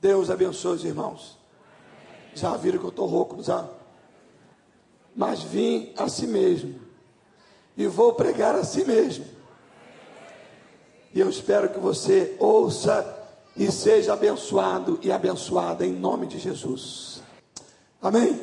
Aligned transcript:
Deus 0.00 0.30
abençoe 0.30 0.76
os 0.76 0.84
irmãos. 0.84 1.38
Já 2.34 2.56
viram 2.56 2.78
que 2.78 2.84
eu 2.84 2.90
estou 2.90 3.06
rouco, 3.06 3.42
já? 3.42 3.68
Mas 5.14 5.42
vim 5.42 5.92
a 5.96 6.08
si 6.08 6.26
mesmo. 6.26 6.78
E 7.76 7.86
vou 7.86 8.12
pregar 8.12 8.54
a 8.54 8.64
si 8.64 8.84
mesmo. 8.84 9.24
E 11.12 11.20
eu 11.20 11.28
espero 11.28 11.68
que 11.70 11.78
você 11.78 12.36
ouça 12.38 13.16
e 13.56 13.72
seja 13.72 14.12
abençoado 14.12 15.00
e 15.02 15.10
abençoada 15.10 15.84
em 15.84 15.92
nome 15.92 16.26
de 16.26 16.38
Jesus. 16.38 17.22
Amém? 18.00 18.40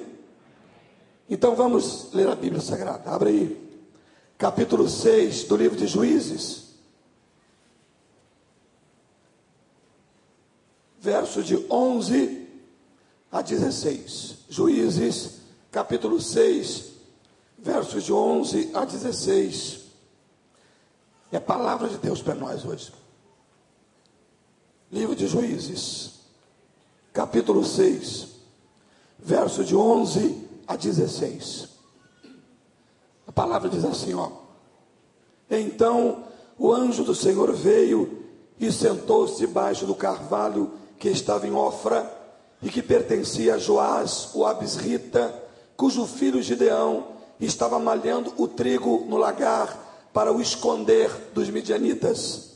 Então 1.30 1.56
vamos 1.56 2.12
ler 2.14 2.28
a 2.28 2.36
Bíblia 2.36 2.62
Sagrada. 2.62 3.10
Abre 3.10 3.30
aí. 3.30 3.66
Capítulo 4.38 4.90
6 4.90 5.46
do 5.46 5.56
livro 5.56 5.78
de 5.78 5.88
Juízes. 5.88 6.65
Verso 11.36 11.44
de 11.44 11.66
11 11.70 12.48
a 13.30 13.42
16. 13.42 14.36
Juízes, 14.48 15.42
capítulo 15.70 16.22
6, 16.22 16.94
versos 17.58 18.06
de 18.06 18.14
11 18.14 18.72
a 18.74 18.86
16. 18.86 19.82
É 21.34 21.38
a 21.38 21.42
palavra 21.42 21.90
de 21.90 21.98
Deus 21.98 22.22
para 22.22 22.36
nós 22.36 22.64
hoje. 22.64 22.94
Livro 24.90 25.14
de 25.14 25.28
Juízes, 25.28 26.22
capítulo 27.12 27.66
6, 27.66 28.28
verso 29.20 29.66
de 29.66 29.76
11 29.76 30.42
a 30.66 30.78
16. 30.78 31.68
A 33.28 33.32
palavra 33.34 33.68
diz 33.68 33.84
assim, 33.84 34.14
ó: 34.14 34.32
Então 35.50 36.30
o 36.58 36.72
anjo 36.72 37.04
do 37.04 37.14
Senhor 37.14 37.52
veio 37.52 38.24
e 38.58 38.72
sentou-se 38.72 39.38
debaixo 39.38 39.86
do 39.86 39.96
carvalho 39.96 40.85
que 41.00 41.10
estava 41.10 41.48
em 41.48 41.54
Ofra 41.54 42.12
e 42.62 42.70
que 42.70 42.82
pertencia 42.82 43.56
a 43.56 43.58
Joás, 43.58 44.30
o 44.34 44.46
Abisrita, 44.46 45.34
cujo 45.76 46.06
filho 46.06 46.42
Gideão 46.42 47.08
estava 47.40 47.78
malhando 47.80 48.34
o 48.38 48.48
trigo 48.48 49.06
no 49.08 49.18
lagar 49.18 50.10
para 50.14 50.32
o 50.32 50.42
esconder 50.42 51.12
dos 51.34 51.50
midianitas. 51.50 52.52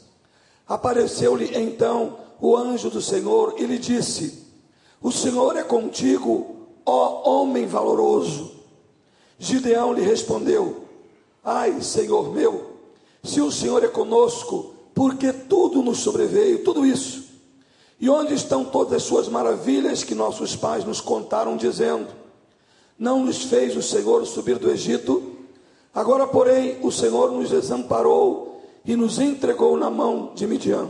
Apareceu-lhe 0.68 1.52
então 1.58 2.18
o 2.40 2.56
anjo 2.56 2.90
do 2.90 3.02
Senhor 3.02 3.56
e 3.58 3.66
lhe 3.66 3.78
disse: 3.78 4.46
O 5.02 5.12
Senhor 5.12 5.58
é 5.58 5.64
contigo, 5.64 6.68
ó 6.86 7.30
homem 7.30 7.66
valoroso. 7.66 8.52
Gideão 9.38 9.94
lhe 9.94 10.02
respondeu: 10.02 10.86
Ai, 11.44 11.82
Senhor 11.82 12.34
meu, 12.34 12.74
se 13.24 13.42
o 13.42 13.52
Senhor 13.52 13.84
é 13.84 13.88
conosco, 13.88 14.74
porque 14.94 15.32
tudo 15.34 15.82
nos 15.82 16.00
sobreveio, 16.00 16.64
tudo 16.64 16.86
isso. 16.86 17.29
E 18.00 18.10
onde 18.10 18.34
estão 18.34 18.64
todas 18.64 18.94
as 18.94 19.04
suas 19.04 19.28
maravilhas 19.28 20.04
que 20.04 20.16
nossos 20.16 20.56
pais 20.56 20.86
nos 20.86 21.02
contaram, 21.02 21.58
dizendo: 21.58 22.08
Não 22.98 23.26
nos 23.26 23.44
fez 23.44 23.76
o 23.76 23.82
Senhor 23.82 24.26
subir 24.26 24.58
do 24.58 24.72
Egito? 24.72 25.36
Agora, 25.94 26.26
porém, 26.26 26.78
o 26.82 26.92
Senhor 26.92 27.32
nos 27.32 27.50
desamparou 27.50 28.62
e 28.86 28.96
nos 28.96 29.20
entregou 29.20 29.76
na 29.76 29.90
mão 29.90 30.32
de 30.34 30.48
Midian. 30.48 30.90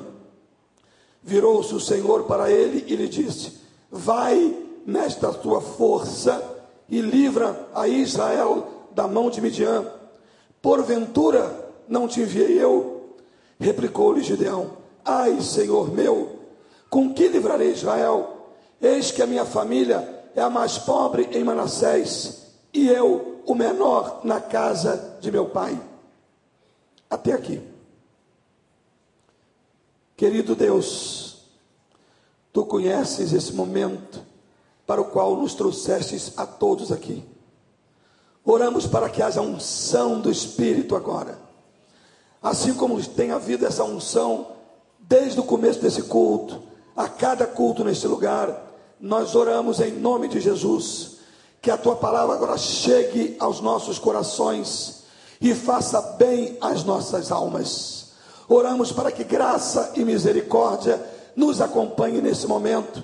Virou-se 1.24 1.74
o 1.74 1.80
Senhor 1.80 2.24
para 2.26 2.52
ele 2.52 2.86
e 2.88 2.96
lhe 2.96 3.08
disse: 3.08 3.54
Vai 3.90 4.56
nesta 4.86 5.34
tua 5.34 5.62
força 5.62 6.44
e 6.88 7.02
livra 7.02 7.68
a 7.74 7.88
Israel 7.88 8.68
da 8.92 9.08
mão 9.08 9.30
de 9.30 9.42
Midian. 9.42 9.86
Porventura 10.62 11.72
não 11.88 12.08
te 12.08 12.22
enviei 12.22 12.62
eu? 12.62 13.16
Replicou-lhe 13.60 14.22
Gideão: 14.22 14.78
Ai, 15.04 15.42
Senhor 15.42 15.92
meu, 15.92 16.39
com 16.90 17.14
que 17.14 17.28
livrarei 17.28 17.72
Israel? 17.72 18.48
Eis 18.82 19.12
que 19.12 19.22
a 19.22 19.28
minha 19.28 19.46
família 19.46 20.28
é 20.36 20.42
a 20.42 20.50
mais 20.50 20.78
pobre 20.78 21.30
em 21.32 21.44
Manassés 21.44 22.48
e 22.74 22.88
eu 22.88 23.42
o 23.46 23.56
menor 23.56 24.22
na 24.24 24.40
casa 24.40 25.18
de 25.20 25.32
meu 25.32 25.48
pai. 25.48 25.80
Até 27.10 27.34
aqui. 27.34 27.62
Querido 30.16 30.56
Deus, 30.56 31.46
tu 32.54 32.66
conheces 32.66 33.34
esse 33.34 33.54
momento 33.54 34.22
para 34.86 35.02
o 35.02 35.06
qual 35.06 35.36
nos 35.36 35.54
trouxestes 35.54 36.34
a 36.38 36.46
todos 36.46 36.92
aqui. 36.92 37.24
Oramos 38.44 38.88
para 38.88 39.10
que 39.10 39.22
haja 39.22 39.42
unção 39.42 40.20
do 40.20 40.32
Espírito 40.32 40.96
agora. 40.96 41.40
Assim 42.42 42.74
como 42.74 43.02
tem 43.10 43.32
havido 43.32 43.66
essa 43.66 43.84
unção 43.84 44.48
desde 45.00 45.40
o 45.40 45.44
começo 45.44 45.80
desse 45.80 46.04
culto, 46.04 46.69
a 47.00 47.08
cada 47.08 47.48
culto 47.48 47.82
neste 47.82 48.06
lugar, 48.08 48.62
nós 49.00 49.34
oramos 49.34 49.80
em 49.80 49.90
nome 49.90 50.28
de 50.28 50.42
Jesus, 50.42 51.12
que 51.62 51.72
a 51.72 51.78
tua 51.78 51.96
palavra 51.96 52.36
agora 52.36 52.58
chegue 52.58 53.38
aos 53.40 53.62
nossos 53.62 53.98
corações 53.98 55.04
e 55.40 55.56
faça 55.56 56.02
bem 56.18 56.58
às 56.60 56.84
nossas 56.84 57.32
almas. 57.32 58.08
Oramos 58.50 58.92
para 58.92 59.14
que 59.14 59.24
graça 59.24 59.94
e 59.96 60.04
misericórdia 60.04 61.02
nos 61.38 61.62
acompanhe 61.62 62.20
nesse 62.20 62.46
momento. 62.46 63.02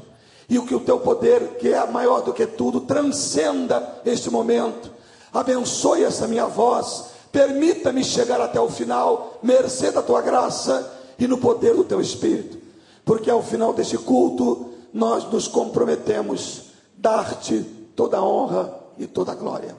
E 0.49 0.59
o 0.59 0.65
que 0.65 0.75
o 0.75 0.81
teu 0.81 0.99
poder, 0.99 1.55
que 1.57 1.69
é 1.69 1.87
maior 1.87 2.21
do 2.21 2.33
que 2.33 2.45
tudo, 2.45 2.81
transcenda 2.81 4.01
este 4.05 4.29
momento. 4.29 4.91
Abençoe 5.33 6.03
essa 6.03 6.27
minha 6.27 6.47
voz. 6.47 7.05
Permita-me 7.31 8.03
chegar 8.03 8.41
até 8.41 8.59
o 8.59 8.69
final, 8.69 9.39
mercê 9.41 9.89
da 9.89 10.01
tua 10.01 10.21
graça 10.21 10.93
e 11.17 11.25
no 11.29 11.37
poder 11.37 11.73
do 11.75 11.85
teu 11.85 12.01
espírito. 12.01 12.64
Porque 13.05 13.29
ao 13.29 13.43
final 13.43 13.71
deste 13.71 13.97
culto, 13.97 14.73
nós 14.91 15.31
nos 15.31 15.47
comprometemos 15.47 16.71
dar-te 16.97 17.61
toda 17.95 18.17
a 18.17 18.23
honra 18.23 18.77
e 18.97 19.05
toda 19.05 19.31
a 19.31 19.35
glória. 19.35 19.77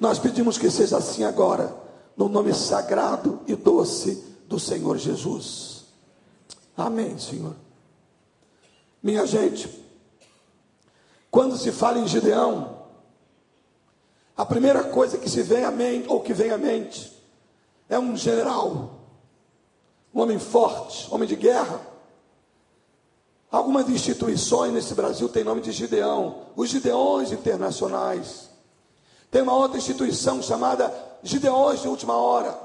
Nós 0.00 0.18
pedimos 0.18 0.56
que 0.56 0.70
seja 0.70 0.96
assim 0.96 1.22
agora, 1.22 1.76
no 2.16 2.28
nome 2.28 2.54
sagrado 2.54 3.40
e 3.46 3.54
doce 3.54 4.24
do 4.48 4.58
Senhor 4.58 4.96
Jesus. 4.96 5.84
Amém, 6.76 7.18
Senhor. 7.18 7.54
Minha 9.02 9.26
gente, 9.26 9.68
quando 11.30 11.56
se 11.56 11.70
fala 11.70 11.98
em 11.98 12.08
Gideão, 12.08 12.76
a 14.36 14.44
primeira 14.44 14.84
coisa 14.84 15.18
que 15.18 15.28
se 15.28 15.42
vem 15.42 15.64
à 15.64 15.70
mente, 15.70 16.08
ou 16.08 16.20
que 16.20 16.32
vem 16.32 16.50
à 16.50 16.58
mente, 16.58 17.12
é 17.88 17.98
um 17.98 18.16
general, 18.16 19.00
um 20.14 20.20
homem 20.20 20.38
forte, 20.38 21.06
homem 21.12 21.28
de 21.28 21.36
guerra. 21.36 21.80
Algumas 23.50 23.88
instituições 23.88 24.72
nesse 24.72 24.94
Brasil 24.94 25.28
têm 25.28 25.44
nome 25.44 25.60
de 25.60 25.70
Gideão, 25.70 26.46
os 26.56 26.68
Gideões 26.68 27.30
Internacionais. 27.30 28.50
Tem 29.30 29.42
uma 29.42 29.54
outra 29.54 29.78
instituição 29.78 30.42
chamada 30.42 30.92
Gideões 31.22 31.80
de 31.80 31.88
Última 31.88 32.14
Hora. 32.16 32.58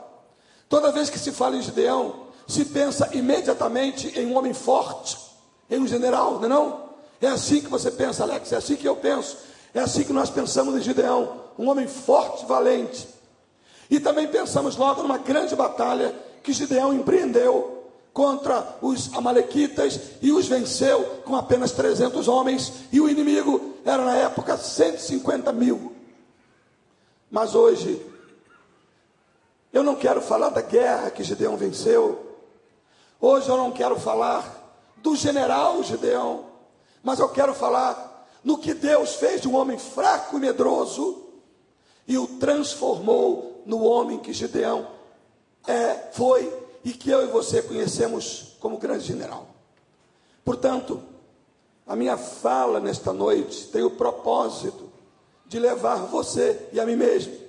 Toda 0.68 0.92
vez 0.92 1.10
que 1.10 1.20
se 1.20 1.32
fala 1.32 1.56
em 1.56 1.62
Gideão, 1.62 2.28
se 2.48 2.66
pensa 2.66 3.10
imediatamente 3.14 4.08
em 4.20 4.26
um 4.26 4.38
homem 4.38 4.54
forte, 4.54 5.18
em 5.70 5.80
um 5.80 5.88
general, 5.88 6.40
não 6.40 6.46
é 6.46 6.50
não? 6.50 6.82
É 7.22 7.28
assim 7.28 7.62
que 7.62 7.68
você 7.68 7.92
pensa, 7.92 8.24
Alex, 8.24 8.52
é 8.52 8.56
assim 8.56 8.76
que 8.76 8.88
eu 8.88 8.96
penso. 8.96 9.38
É 9.74 9.80
assim 9.80 10.04
que 10.04 10.12
nós 10.12 10.30
pensamos 10.30 10.76
em 10.76 10.82
Gideão, 10.82 11.42
um 11.58 11.70
homem 11.70 11.88
forte, 11.88 12.46
valente. 12.46 13.08
E 13.90 14.00
também 14.00 14.28
pensamos 14.28 14.76
logo 14.76 15.04
numa 15.04 15.18
grande 15.18 15.56
batalha 15.56 16.16
que 16.42 16.52
Gideão 16.52 16.94
empreendeu 16.94 17.81
contra 18.14 18.78
os 18.82 19.14
amalequitas 19.14 20.00
e 20.22 20.32
os 20.32 20.48
venceu 20.48 21.22
com 21.26 21.36
apenas 21.36 21.72
300 21.72 22.28
homens, 22.28 22.74
e 22.92 23.00
o 23.00 23.10
inimigo 23.10 23.76
era 23.86 24.04
na 24.04 24.16
época 24.16 24.58
150 24.58 25.52
mil. 25.54 25.96
Mas 27.30 27.56
hoje 27.56 28.06
eu 29.72 29.84
não 29.84 29.96
quero 29.96 30.22
falar 30.22 30.50
da 30.50 30.62
guerra 30.62 31.10
que 31.10 31.24
Gideão 31.24 31.56
venceu. 31.56 32.38
Hoje 33.20 33.48
eu 33.48 33.56
não 33.56 33.72
quero 33.72 33.98
falar 33.98 34.60
do 34.98 35.16
general 35.16 35.82
Gideão, 35.84 36.46
mas 37.02 37.20
eu 37.20 37.30
quero 37.30 37.54
falar 37.54 38.28
no 38.44 38.58
que 38.58 38.74
Deus 38.74 39.14
fez 39.16 39.42
de 39.42 39.48
um 39.48 39.56
homem 39.56 39.78
fraco 39.78 40.38
e 40.38 40.40
medroso 40.40 41.24
e 42.08 42.18
o 42.18 42.28
transformou 42.28 43.62
no 43.66 43.84
homem 43.84 44.20
que 44.20 44.34
Gideão 44.34 44.88
é, 45.68 46.10
foi 46.12 46.61
e 46.84 46.94
que 46.94 47.10
eu 47.10 47.24
e 47.24 47.28
você 47.28 47.62
conhecemos 47.62 48.56
como 48.60 48.78
grande 48.78 49.06
general. 49.06 49.48
Portanto, 50.44 51.02
a 51.86 51.96
minha 51.96 52.18
fala 52.18 52.80
nesta 52.80 53.14
noite 53.14 53.68
tem 53.68 53.84
o 53.84 53.92
propósito 53.92 54.90
de 55.46 55.60
levar 55.60 56.06
você 56.06 56.70
e 56.72 56.80
a 56.80 56.86
mim 56.86 56.96
mesmo 56.96 57.42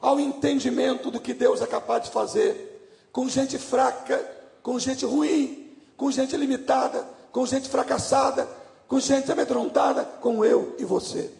ao 0.00 0.20
entendimento 0.20 1.10
do 1.10 1.20
que 1.20 1.34
Deus 1.34 1.60
é 1.60 1.66
capaz 1.66 2.04
de 2.04 2.10
fazer 2.10 2.90
com 3.12 3.28
gente 3.28 3.58
fraca, 3.58 4.18
com 4.62 4.78
gente 4.78 5.04
ruim, 5.04 5.74
com 5.96 6.10
gente 6.10 6.36
limitada, 6.36 7.04
com 7.32 7.46
gente 7.46 7.68
fracassada, 7.68 8.48
com 8.86 9.00
gente 9.00 9.32
amedrontada, 9.32 10.04
como 10.20 10.44
eu 10.44 10.76
e 10.78 10.84
você. 10.84 11.32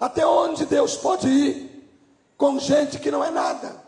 Até 0.00 0.26
onde 0.26 0.64
Deus 0.64 0.96
pode 0.96 1.28
ir 1.28 1.88
com 2.36 2.58
gente 2.58 2.98
que 2.98 3.10
não 3.10 3.22
é 3.22 3.30
nada? 3.30 3.84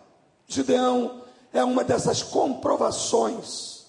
Gideão 0.46 1.19
é 1.52 1.64
uma 1.64 1.82
dessas 1.85 2.23
comprovações 2.23 3.87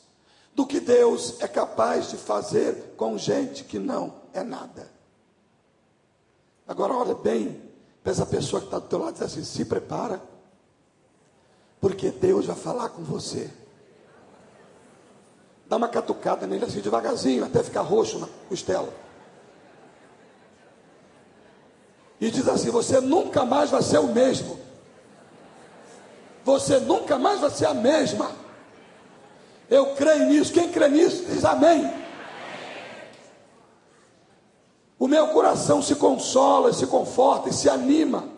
do 0.56 0.66
que 0.66 0.80
Deus 0.80 1.42
é 1.42 1.48
capaz 1.48 2.10
de 2.10 2.18
fazer 2.18 2.94
com 2.98 3.18
gente 3.18 3.63
que 3.63 3.80
não 3.80 4.13
é 4.34 4.44
nada. 4.44 4.90
Agora 6.68 6.94
olha 6.94 7.16
bem 7.16 7.62
para 8.04 8.12
essa 8.12 8.25
pessoa 8.25 8.62
que 8.62 8.68
está 8.68 8.80
do 8.80 8.88
teu 8.88 9.00
lado 9.00 9.12
e 9.12 9.13
diz 9.13 9.22
assim, 9.24 9.44
se 9.44 9.66
prepara, 9.66 10.22
porque 11.80 12.10
Deus 12.10 12.46
vai 12.46 12.56
falar 12.56 12.90
com 12.90 13.04
você. 13.04 13.50
Dá 15.68 15.78
uma 15.78 15.88
catucada 15.88 16.46
nele 16.46 16.66
assim 16.66 16.81
devagarzinho, 16.81 17.46
até 17.46 17.63
ficar 17.63 17.81
roxo 17.81 18.19
na 18.19 18.28
costela. 18.50 18.94
E 22.22 22.30
diz 22.30 22.48
assim: 22.48 22.69
Você 22.69 23.02
nunca 23.02 23.44
mais 23.44 23.72
vai 23.72 23.81
ser 23.81 23.98
o 23.98 24.08
mesmo. 24.08 24.60
Você 26.43 26.79
nunca 26.79 27.17
mais 27.17 27.39
vai 27.39 27.49
ser 27.49 27.67
a 27.67 27.73
mesma. 27.73 28.31
Eu 29.69 29.95
creio 29.95 30.25
nisso. 30.25 30.51
Quem 30.51 30.71
crê 30.71 30.88
nisso, 30.89 31.25
diz 31.25 31.45
amém. 31.45 31.91
O 34.99 35.07
meu 35.07 35.29
coração 35.29 35.81
se 35.81 35.95
consola, 35.95 36.73
se 36.73 36.85
conforta 36.85 37.49
e 37.49 37.53
se 37.53 37.69
anima. 37.69 38.29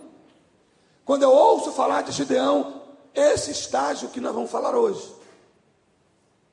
Quando 1.04 1.24
eu 1.24 1.32
ouço 1.32 1.72
falar 1.72 2.04
de 2.04 2.12
Gideão, 2.12 2.82
esse 3.14 3.52
estágio 3.52 4.10
que 4.10 4.22
nós 4.22 4.34
vamos 4.34 4.50
falar 4.50 4.76
hoje. 4.76 5.14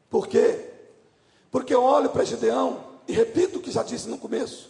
Por 0.08 0.26
quê? 0.26 0.68
Porque 1.50 1.72
eu 1.72 1.82
olho 1.82 2.10
para 2.10 2.24
Gideão 2.24 2.80
e 3.06 3.12
repito 3.12 3.58
o 3.58 3.62
que 3.62 3.70
já 3.70 3.82
disse 3.82 4.08
no 4.08 4.18
começo. 4.18 4.68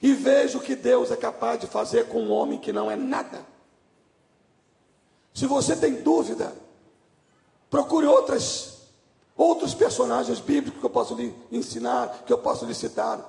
E 0.00 0.12
vejo 0.12 0.58
que 0.58 0.74
Deus 0.74 1.12
é 1.12 1.16
capaz 1.16 1.60
de 1.60 1.68
fazer 1.68 2.08
com 2.08 2.20
um 2.20 2.32
homem 2.32 2.58
que 2.58 2.72
não 2.72 2.90
é 2.90 2.96
nada. 2.96 3.51
Se 5.32 5.46
você 5.46 5.74
tem 5.74 6.02
dúvida, 6.02 6.52
procure 7.70 8.06
outras, 8.06 8.78
outros 9.36 9.74
personagens 9.74 10.40
bíblicos 10.40 10.80
que 10.80 10.86
eu 10.86 10.90
posso 10.90 11.14
lhe 11.14 11.34
ensinar, 11.50 12.24
que 12.26 12.32
eu 12.32 12.38
posso 12.38 12.64
lhe 12.64 12.74
citar. 12.74 13.20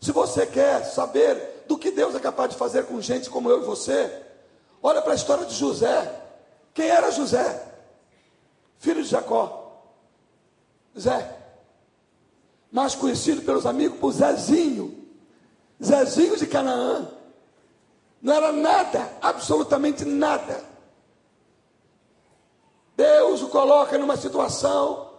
Se 0.00 0.12
você 0.12 0.46
quer 0.46 0.84
saber 0.84 1.64
do 1.66 1.78
que 1.78 1.90
Deus 1.90 2.14
é 2.14 2.20
capaz 2.20 2.50
de 2.50 2.56
fazer 2.56 2.86
com 2.86 3.00
gente 3.00 3.30
como 3.30 3.48
eu 3.48 3.62
e 3.62 3.64
você, 3.64 4.22
olha 4.82 5.00
para 5.00 5.12
a 5.12 5.16
história 5.16 5.46
de 5.46 5.54
José. 5.54 6.22
Quem 6.74 6.88
era 6.88 7.10
José? 7.10 7.72
Filho 8.78 9.02
de 9.02 9.08
Jacó. 9.08 9.82
Zé 10.98 11.44
mais 12.74 12.96
conhecido 12.96 13.40
pelos 13.42 13.66
amigos 13.66 14.00
por 14.00 14.10
Zezinho, 14.10 14.92
Zezinho 15.80 16.36
de 16.36 16.44
Canaã. 16.44 17.08
Não 18.20 18.34
era 18.34 18.50
nada, 18.50 19.12
absolutamente 19.22 20.04
nada. 20.04 20.60
Deus 22.96 23.42
o 23.42 23.48
coloca 23.48 23.98
numa 23.98 24.16
situação, 24.16 25.10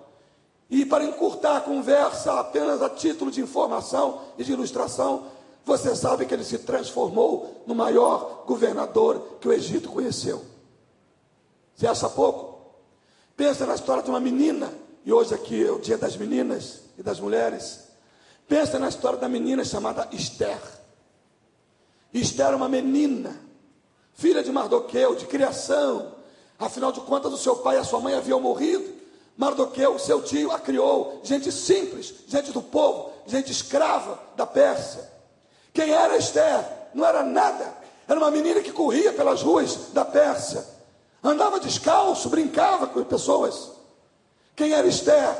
e 0.69 0.85
para 0.85 1.03
encurtar 1.03 1.57
a 1.57 1.61
conversa 1.61 2.39
apenas 2.39 2.81
a 2.81 2.89
título 2.89 3.29
de 3.29 3.41
informação 3.41 4.21
e 4.37 4.43
de 4.43 4.51
ilustração, 4.51 5.27
você 5.63 5.95
sabe 5.95 6.25
que 6.25 6.33
ele 6.33 6.43
se 6.43 6.59
transformou 6.59 7.63
no 7.65 7.75
maior 7.75 8.43
governador 8.45 9.37
que 9.39 9.47
o 9.47 9.53
Egito 9.53 9.89
conheceu. 9.89 10.43
Você 11.75 11.87
acha 11.87 12.09
pouco? 12.09 12.55
Pensa 13.35 13.65
na 13.65 13.75
história 13.75 14.01
de 14.01 14.09
uma 14.09 14.19
menina, 14.19 14.71
e 15.03 15.11
hoje 15.11 15.33
aqui 15.33 15.65
é 15.65 15.71
o 15.71 15.79
dia 15.79 15.97
das 15.97 16.15
meninas, 16.15 16.85
e 16.97 17.03
das 17.03 17.19
mulheres. 17.19 17.85
Pensa 18.47 18.79
na 18.79 18.89
história 18.89 19.19
da 19.19 19.27
menina 19.27 19.63
chamada 19.63 20.07
Esther. 20.11 20.59
Esther 22.13 22.47
era 22.47 22.55
uma 22.55 22.69
menina, 22.69 23.35
filha 24.13 24.43
de 24.43 24.51
Mardoqueu, 24.51 25.15
de 25.15 25.25
criação. 25.25 26.14
Afinal 26.57 26.91
de 26.91 27.01
contas, 27.01 27.33
o 27.33 27.37
seu 27.37 27.57
pai 27.57 27.75
e 27.75 27.79
a 27.79 27.83
sua 27.83 27.99
mãe 27.99 28.13
haviam 28.13 28.39
morrido. 28.39 28.93
Mardoqueu, 29.37 29.99
seu 29.99 30.21
tio, 30.21 30.51
a 30.51 30.59
criou. 30.59 31.19
Gente 31.23 31.51
simples, 31.51 32.13
gente 32.27 32.51
do 32.51 32.61
povo, 32.61 33.11
gente 33.27 33.51
escrava 33.51 34.19
da 34.35 34.45
Pérsia. 34.45 35.11
Quem 35.73 35.91
era 35.91 36.15
Esther? 36.15 36.63
Não 36.93 37.05
era 37.05 37.21
nada. 37.23 37.75
Era 38.07 38.19
uma 38.19 38.31
menina 38.31 38.61
que 38.61 38.71
corria 38.71 39.11
pelas 39.11 39.41
ruas 39.41 39.91
da 39.91 40.05
Pérsia. 40.05 40.65
Andava 41.21 41.59
descalço, 41.59 42.29
brincava 42.29 42.87
com 42.87 42.99
as 42.99 43.07
pessoas. 43.07 43.71
Quem 44.55 44.73
era 44.73 44.87
Esther? 44.87 45.35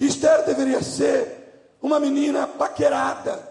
Esther 0.00 0.44
deveria 0.46 0.82
ser 0.82 1.76
uma 1.82 2.00
menina 2.00 2.46
paquerada, 2.46 3.50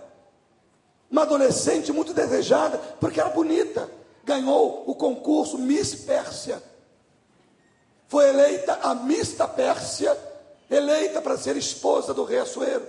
uma 1.10 1.24
adolescente 1.24 1.92
muito 1.92 2.13
desejada, 2.13 2.78
porque 3.00 3.19
era 3.19 3.30
bonita. 3.30 3.89
Ganhou 4.24 4.83
o 4.88 4.95
concurso 4.95 5.57
Miss 5.57 5.94
Pérsia. 5.94 6.63
Foi 8.12 8.28
eleita 8.28 8.78
a 8.84 8.94
Miss 8.94 9.38
da 9.38 9.48
Pérsia, 9.48 10.18
eleita 10.69 11.22
para 11.22 11.38
ser 11.38 11.56
esposa 11.56 12.13
do 12.13 12.25
rei 12.25 12.40
Assuero. 12.40 12.86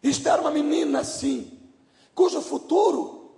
Esther 0.00 0.34
era 0.34 0.42
uma 0.42 0.52
menina 0.52 1.00
assim, 1.00 1.50
cujo 2.14 2.40
futuro, 2.40 3.28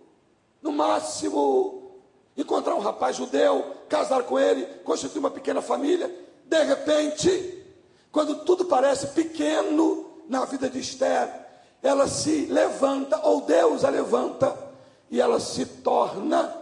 no 0.61 0.71
máximo, 0.71 1.93
encontrar 2.37 2.75
um 2.75 2.81
rapaz 2.81 3.17
judeu, 3.17 3.75
casar 3.89 4.25
com 4.25 4.39
ele, 4.39 4.67
constituir 4.85 5.19
uma 5.19 5.31
pequena 5.31 5.63
família, 5.63 6.15
de 6.45 6.63
repente, 6.63 7.65
quando 8.13 8.45
tudo 8.45 8.67
parece 8.67 9.07
pequeno 9.07 10.25
na 10.29 10.45
vida 10.45 10.69
de 10.69 10.79
Esther, 10.79 11.47
ela 11.83 12.07
se 12.07 12.45
levanta, 12.45 13.19
ou 13.23 13.41
Deus 13.41 13.83
a 13.83 13.89
levanta, 13.89 14.55
e 15.11 15.23
ela 15.23 15.41
se 15.41 15.65
torna 15.65 16.55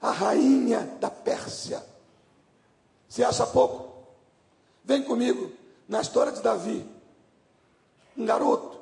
a 0.00 0.12
rainha 0.12 0.96
da 1.00 1.10
Pérsia. 1.10 1.90
Você 3.12 3.22
acha 3.22 3.46
pouco? 3.46 3.92
Vem 4.82 5.02
comigo 5.02 5.52
na 5.86 6.00
história 6.00 6.32
de 6.32 6.40
Davi, 6.40 6.82
um 8.16 8.24
garoto 8.24 8.78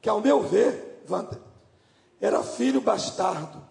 que, 0.00 0.08
ao 0.08 0.18
meu 0.18 0.40
ver, 0.40 1.04
Wanda, 1.06 1.38
era 2.18 2.42
filho 2.42 2.80
bastardo. 2.80 3.62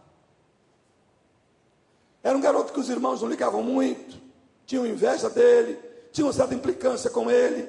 Era 2.22 2.38
um 2.38 2.40
garoto 2.40 2.72
que 2.72 2.80
os 2.80 2.88
irmãos 2.88 3.24
não 3.24 3.30
ligavam 3.30 3.64
muito, 3.64 4.22
tinham 4.68 4.86
inveja 4.86 5.28
dele, 5.28 5.80
tinha 6.12 6.28
uma 6.28 6.34
certa 6.34 6.54
implicância 6.54 7.10
com 7.10 7.32
ele. 7.32 7.68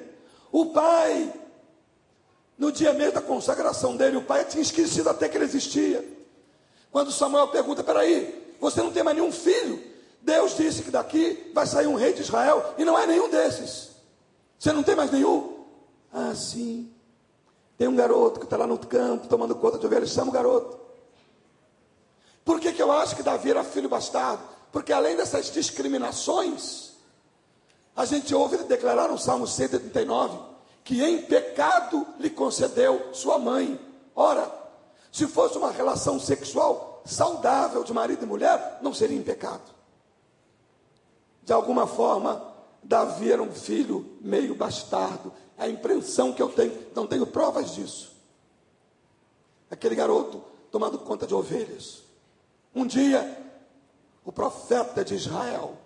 O 0.51 0.67
pai, 0.67 1.33
no 2.55 2.71
dia 2.71 2.93
mesmo 2.93 3.13
da 3.13 3.21
consagração 3.23 3.97
dele, 3.97 4.17
o 4.17 4.25
pai 4.25 4.45
tinha 4.45 4.61
esquecido 4.61 5.09
até 5.09 5.27
que 5.27 5.37
ele 5.37 5.45
existia. 5.45 6.07
Quando 6.91 7.11
Samuel 7.11 7.47
pergunta: 7.47 7.83
peraí, 7.83 8.53
você 8.59 8.79
não 8.83 8.91
tem 8.91 9.01
mais 9.01 9.17
nenhum 9.17 9.31
filho? 9.31 9.90
Deus 10.21 10.55
disse 10.55 10.83
que 10.83 10.91
daqui 10.91 11.51
vai 11.53 11.65
sair 11.65 11.87
um 11.87 11.95
rei 11.95 12.13
de 12.13 12.21
Israel 12.21 12.75
e 12.77 12.85
não 12.85 12.97
é 12.97 13.07
nenhum 13.07 13.29
desses. 13.29 13.89
Você 14.57 14.71
não 14.71 14.83
tem 14.83 14.95
mais 14.95 15.11
nenhum? 15.11 15.65
Ah, 16.13 16.33
sim. 16.35 16.91
Tem 17.77 17.87
um 17.87 17.95
garoto 17.95 18.39
que 18.39 18.45
está 18.45 18.57
lá 18.57 18.67
no 18.67 18.77
campo 18.77 19.27
tomando 19.27 19.55
conta 19.55 19.79
de 19.79 19.85
ovelhas, 19.85 20.11
chama 20.11 20.29
o 20.29 20.33
garoto. 20.33 20.79
Por 22.45 22.59
que, 22.59 22.71
que 22.71 22.81
eu 22.81 22.91
acho 22.91 23.15
que 23.15 23.23
Davi 23.23 23.49
era 23.49 23.63
filho 23.63 23.89
bastardo? 23.89 24.43
Porque 24.71 24.93
além 24.93 25.15
dessas 25.15 25.51
discriminações, 25.51 26.91
a 27.95 28.05
gente 28.05 28.33
ouve 28.33 28.55
ele 28.55 28.63
declarar 28.65 29.07
no 29.09 29.17
Salmo 29.17 29.47
139 29.47 30.51
que 30.83 31.03
em 31.03 31.21
pecado 31.23 32.05
lhe 32.19 32.29
concedeu 32.29 33.13
sua 33.13 33.37
mãe. 33.37 33.79
Ora, 34.15 34.51
se 35.11 35.27
fosse 35.27 35.57
uma 35.57 35.71
relação 35.71 36.19
sexual 36.19 37.01
saudável 37.05 37.83
de 37.83 37.93
marido 37.93 38.23
e 38.23 38.27
mulher, 38.27 38.79
não 38.81 38.93
seria 38.93 39.17
em 39.17 39.23
pecado. 39.23 39.80
De 41.43 41.53
alguma 41.53 41.87
forma, 41.87 42.43
Davi 42.83 43.31
era 43.31 43.41
um 43.41 43.51
filho 43.51 44.17
meio 44.21 44.55
bastardo. 44.55 45.33
É 45.57 45.65
a 45.65 45.69
impressão 45.69 46.33
que 46.33 46.41
eu 46.41 46.49
tenho, 46.49 46.87
não 46.95 47.07
tenho 47.07 47.25
provas 47.27 47.75
disso. 47.75 48.15
Aquele 49.69 49.95
garoto 49.95 50.43
tomando 50.71 50.97
conta 50.99 51.27
de 51.27 51.33
ovelhas. 51.33 52.03
Um 52.73 52.85
dia, 52.85 53.37
o 54.23 54.31
profeta 54.31 55.03
de 55.03 55.15
Israel 55.15 55.77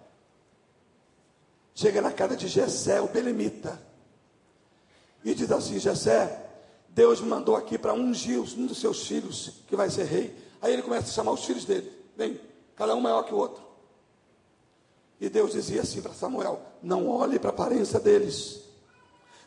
chega 1.73 2.01
na 2.01 2.11
casa 2.11 2.37
de 2.37 2.47
Jessé, 2.47 3.01
o 3.01 3.07
Belemita, 3.07 3.79
e 5.23 5.33
diz 5.33 5.51
assim: 5.51 5.79
Jessé, 5.79 6.43
Deus 6.89 7.19
me 7.19 7.27
mandou 7.27 7.55
aqui 7.55 7.77
para 7.77 7.93
ungir 7.93 8.39
um 8.39 8.65
dos 8.65 8.79
seus 8.79 9.05
filhos, 9.07 9.63
que 9.67 9.75
vai 9.75 9.89
ser 9.89 10.05
rei. 10.05 10.35
Aí 10.61 10.71
ele 10.71 10.81
começa 10.81 11.09
a 11.09 11.13
chamar 11.13 11.31
os 11.31 11.43
filhos 11.43 11.65
dele, 11.65 11.91
vem, 12.15 12.39
cada 12.75 12.95
um 12.95 13.01
maior 13.01 13.23
que 13.23 13.33
o 13.33 13.37
outro. 13.37 13.64
E 15.19 15.29
Deus 15.29 15.51
dizia 15.51 15.81
assim 15.81 16.01
para 16.01 16.13
Samuel: 16.13 16.61
Não 16.81 17.07
olhe 17.09 17.39
para 17.39 17.49
a 17.49 17.53
aparência 17.53 17.99
deles, 17.99 18.61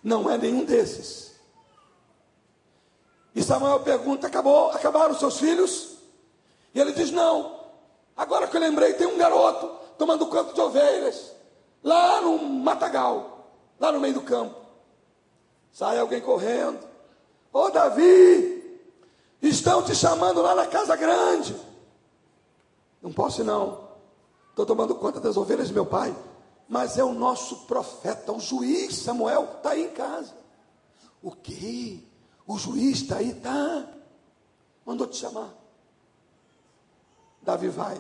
não 0.03 0.31
é 0.31 0.39
nenhum 0.39 0.65
desses. 0.65 1.35
E 3.35 3.43
Samuel 3.43 3.81
pergunta: 3.81 4.27
Acabou? 4.27 4.71
Acabaram 4.71 5.13
os 5.13 5.19
seus 5.19 5.39
filhos? 5.39 5.99
E 6.75 6.81
ele 6.81 6.93
diz: 6.93 7.11
Não. 7.11 7.59
Agora 8.17 8.49
que 8.49 8.57
eu 8.57 8.61
lembrei, 8.61 8.95
tem 8.95 9.07
um 9.07 9.17
garoto 9.17 9.71
tomando 9.97 10.27
canto 10.27 10.55
de 10.55 10.61
ovelhas 10.61 11.33
lá 11.83 12.21
no 12.21 12.39
matagal, 12.39 13.51
lá 13.79 13.93
no 13.93 14.01
meio 14.01 14.15
do 14.15 14.23
campo. 14.23 14.57
Sai 15.73 15.99
alguém 15.99 16.21
correndo. 16.21 16.79
Ô 17.53 17.61
oh, 17.61 17.71
Davi, 17.71 18.81
estão 19.41 19.83
te 19.83 19.95
chamando 19.95 20.43
lá 20.43 20.55
na 20.55 20.67
casa 20.67 20.97
grande. 20.97 21.55
Não 23.01 23.13
posso 23.13 23.45
não. 23.45 23.88
Estou 24.59 24.75
tomando 24.75 24.97
conta 24.97 25.21
das 25.21 25.37
ovelhas 25.37 25.69
de 25.69 25.73
meu 25.73 25.87
pai. 25.87 26.13
mas 26.69 26.99
é 26.99 27.05
o 27.05 27.15
nosso 27.15 27.59
profeta, 27.67 28.33
o 28.33 28.41
juiz 28.41 28.97
Samuel 28.97 29.53
está 29.57 29.71
aí 29.71 29.85
em 29.85 29.91
casa. 29.91 30.37
O 31.23 31.31
que? 31.31 32.05
O 32.45 32.59
juiz 32.59 33.03
está 33.03 33.19
aí? 33.19 33.31
Está. 33.31 33.89
Mandou 34.85 35.07
te 35.07 35.17
chamar. 35.17 35.55
Davi 37.41 37.69
vai. 37.69 37.99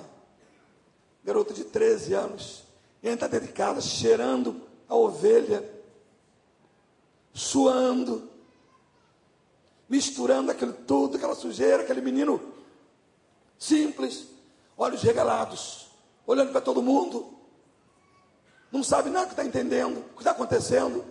Garoto 1.24 1.54
de 1.54 1.62
13 1.62 2.14
anos. 2.14 2.64
Entra 3.04 3.28
dentro 3.28 3.46
de 3.46 3.52
casa, 3.52 3.80
cheirando 3.80 4.60
a 4.88 4.96
ovelha, 4.96 5.64
suando, 7.32 8.28
misturando 9.88 10.50
aquilo 10.50 10.72
tudo, 10.72 11.18
aquela 11.18 11.36
sujeira, 11.36 11.84
aquele 11.84 12.00
menino 12.00 12.52
simples, 13.56 14.26
olhos 14.76 15.02
regalados, 15.02 15.87
olhando 16.28 16.52
para 16.52 16.60
todo 16.60 16.82
mundo, 16.82 17.34
não 18.70 18.84
sabe 18.84 19.08
nada 19.08 19.26
que 19.26 19.32
está 19.32 19.44
entendendo, 19.44 19.98
o 19.98 20.14
que 20.14 20.18
está 20.18 20.32
acontecendo. 20.32 21.02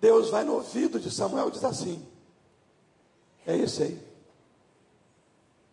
Deus 0.00 0.30
vai 0.30 0.44
no 0.44 0.54
ouvido 0.54 0.98
de 0.98 1.10
Samuel 1.10 1.48
e 1.48 1.52
diz 1.52 1.62
assim: 1.62 2.04
É 3.46 3.54
esse 3.54 3.82
aí. 3.82 4.06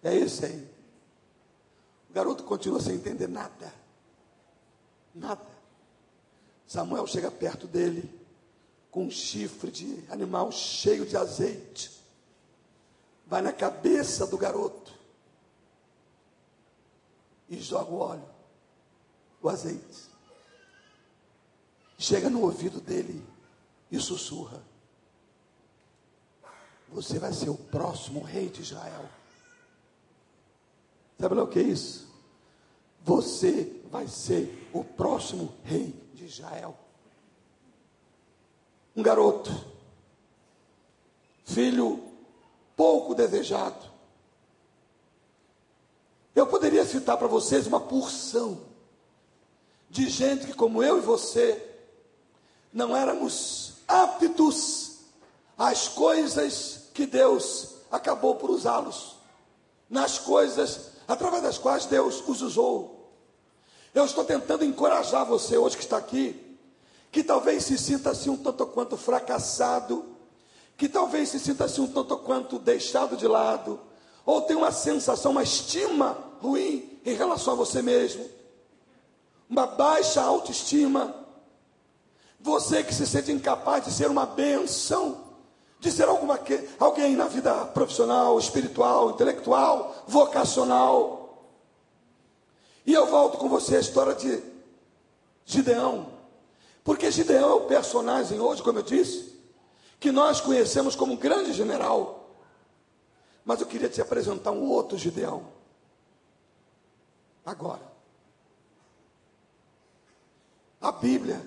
É 0.04 0.16
esse 0.16 0.46
aí. 0.46 0.68
O 2.10 2.14
garoto 2.14 2.44
continua 2.44 2.82
sem 2.82 2.96
entender 2.96 3.28
nada. 3.28 3.74
Nada. 5.16 5.54
Samuel 6.68 7.08
chega 7.08 7.32
perto 7.32 7.68
dele 7.68 8.22
com 8.92 9.06
um 9.06 9.12
chifre 9.12 9.72
de 9.72 10.04
animal 10.10 10.52
cheio 10.52 11.06
de 11.06 11.16
azeite. 11.16 11.92
Vai 13.26 13.42
na 13.42 13.54
cabeça 13.54 14.28
do 14.28 14.38
garoto 14.38 14.83
e 17.50 17.60
joga 17.60 17.92
o 17.92 18.00
óleo, 18.00 18.30
o 19.42 19.50
azeite. 19.50 20.12
Chega 21.98 22.30
no 22.30 22.42
ouvido 22.42 22.82
dele 22.82 23.24
e 23.92 24.00
sussurra: 24.00 24.62
Você 26.90 27.20
vai 27.20 27.32
ser 27.34 27.50
o 27.50 27.58
próximo 27.58 28.22
rei 28.22 28.50
de 28.50 28.62
Israel. 28.62 29.10
Sabe 31.20 31.36
lá 31.36 31.44
o 31.44 31.48
que 31.48 31.60
é 31.60 31.64
isso? 31.64 32.12
Você 33.04 33.82
vai 33.90 34.08
ser 34.08 34.70
o 34.74 34.84
próximo 34.84 35.54
rei 35.64 35.94
de 36.14 36.26
Israel. 36.26 36.78
Um 38.96 39.04
garoto, 39.04 39.52
filho 41.46 42.12
pouco 42.76 43.16
desejado. 43.16 43.93
Eu 46.36 46.48
poderia 46.48 46.86
citar 46.86 47.18
para 47.18 47.28
vocês 47.28 47.68
uma 47.68 47.80
porção 47.80 48.60
de 49.90 50.10
gente 50.10 50.48
que, 50.48 50.54
como 50.54 50.82
eu 50.84 50.98
e 50.98 51.02
você, 51.02 51.64
não 52.72 52.98
éramos 52.98 53.74
aptos 53.88 55.00
às 55.56 55.88
coisas 55.88 56.90
que 56.94 57.06
Deus 57.06 57.76
acabou 57.92 58.36
por 58.36 58.50
usá-los, 58.50 59.16
nas 59.88 60.18
coisas 60.18 60.94
através 61.08 61.44
das 61.44 61.60
quais 61.60 61.86
Deus 61.86 62.24
os 62.28 62.42
usou. 62.42 63.12
Eu 63.94 64.06
estou 64.06 64.26
tentando 64.26 64.66
encorajar 64.66 65.26
você 65.26 65.56
hoje 65.56 65.78
que 65.78 65.84
está 65.84 65.98
aqui, 65.98 66.58
que 67.12 67.24
talvez 67.24 67.66
se 67.66 67.78
sinta 67.78 68.10
assim 68.10 68.32
um 68.32 68.38
tanto 68.38 68.66
quanto 68.66 68.98
fracassado, 68.98 70.04
que 70.76 70.90
talvez 70.90 71.30
se 71.30 71.40
sinta 71.40 71.66
assim 71.66 71.82
um 71.82 71.88
tanto 71.88 72.18
quanto 72.18 72.58
deixado 72.58 73.16
de 73.16 73.28
lado, 73.28 73.80
ou 74.26 74.42
tem 74.42 74.56
uma 74.56 74.72
sensação, 74.72 75.32
uma 75.32 75.44
estima 75.44 76.18
ruim 76.42 77.00
em 77.06 77.14
relação 77.14 77.54
a 77.54 77.58
você 77.58 77.82
mesmo, 77.82 78.26
uma 79.50 79.66
baixa 79.66 80.22
autoestima, 80.22 81.16
você 82.40 82.84
que 82.84 82.94
se 82.94 83.06
sente 83.06 83.32
incapaz 83.32 83.86
de 83.86 83.92
ser 83.92 84.10
uma 84.10 84.26
benção, 84.26 85.24
de 85.80 85.92
ser 85.92 86.08
alguma, 86.08 86.40
alguém 86.80 87.16
na 87.16 87.26
vida 87.26 87.54
profissional, 87.68 88.38
espiritual, 88.40 89.12
intelectual, 89.12 90.04
vocacional. 90.08 91.50
E 92.86 92.94
eu 92.94 93.06
volto 93.06 93.38
com 93.38 93.48
você 93.48 93.78
a 93.78 93.82
história 93.82 94.14
de 94.14 94.42
Gideão. 95.46 96.08
Porque 96.84 97.12
Gideão 97.12 97.50
é 97.50 97.54
o 97.54 97.62
personagem 97.62 98.40
hoje, 98.40 98.62
como 98.62 98.80
eu 98.80 98.84
disse, 98.84 99.40
que 100.00 100.12
nós 100.12 100.42
conhecemos 100.42 100.96
como 100.96 101.14
um 101.14 101.18
grande 101.18 101.54
general. 101.54 102.23
Mas 103.46 103.60
eu 103.60 103.68
queria 103.68 103.90
te 103.90 104.02
apresentar 104.02 104.52
um 104.52 104.70
outro 104.70 104.98
Gideão. 104.98 105.48
Agora. 107.46 107.92
A 110.80 110.92
Bíblia 110.92 111.42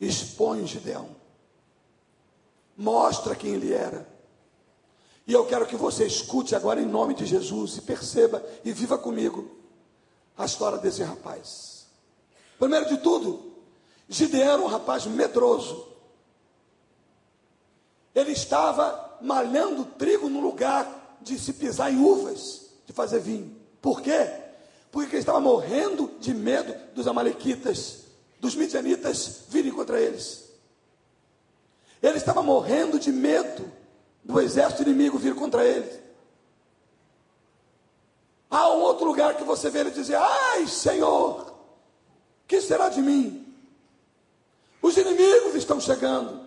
expõe 0.00 0.66
Gideão 0.66 1.20
mostra 2.80 3.36
quem 3.36 3.52
ele 3.52 3.74
era. 3.74 4.08
E 5.26 5.34
eu 5.34 5.44
quero 5.44 5.66
que 5.66 5.76
você 5.76 6.06
escute 6.06 6.56
agora 6.56 6.80
em 6.80 6.86
nome 6.86 7.12
de 7.12 7.26
Jesus 7.26 7.76
e 7.76 7.82
perceba 7.82 8.42
e 8.64 8.72
viva 8.72 8.96
comigo 8.96 9.50
a 10.36 10.46
história 10.46 10.78
desse 10.78 11.02
rapaz. 11.02 11.86
Primeiro 12.58 12.88
de 12.88 12.96
tudo, 12.98 13.52
Gideão 14.08 14.52
era 14.52 14.62
um 14.62 14.66
rapaz 14.66 15.04
medroso. 15.04 15.88
Ele 18.14 18.32
estava 18.32 19.09
malhando 19.22 19.84
trigo 19.84 20.28
no 20.28 20.40
lugar 20.40 21.18
de 21.20 21.38
se 21.38 21.52
pisar 21.52 21.92
em 21.92 21.98
uvas, 21.98 22.70
de 22.86 22.92
fazer 22.92 23.20
vinho. 23.20 23.54
Por 23.80 24.00
quê? 24.00 24.28
Porque 24.90 25.14
ele 25.16 25.20
estava 25.20 25.40
morrendo 25.40 26.10
de 26.18 26.34
medo 26.34 26.74
dos 26.94 27.06
amalequitas, 27.06 28.04
dos 28.40 28.54
midianitas 28.54 29.42
virem 29.48 29.72
contra 29.72 30.00
eles. 30.00 30.50
Ele 32.02 32.16
estava 32.16 32.42
morrendo 32.42 32.98
de 32.98 33.12
medo 33.12 33.70
do 34.24 34.40
exército 34.40 34.82
inimigo 34.82 35.18
vir 35.18 35.34
contra 35.34 35.64
ele. 35.64 36.00
Há 38.50 38.72
um 38.72 38.80
outro 38.80 39.04
lugar 39.04 39.36
que 39.36 39.44
você 39.44 39.70
vê 39.70 39.80
ele 39.80 39.90
dizer: 39.90 40.16
Ai, 40.16 40.66
Senhor, 40.66 41.54
que 42.48 42.60
será 42.60 42.88
de 42.88 43.00
mim? 43.00 43.46
Os 44.82 44.96
inimigos 44.96 45.54
estão 45.54 45.78
chegando. 45.80 46.39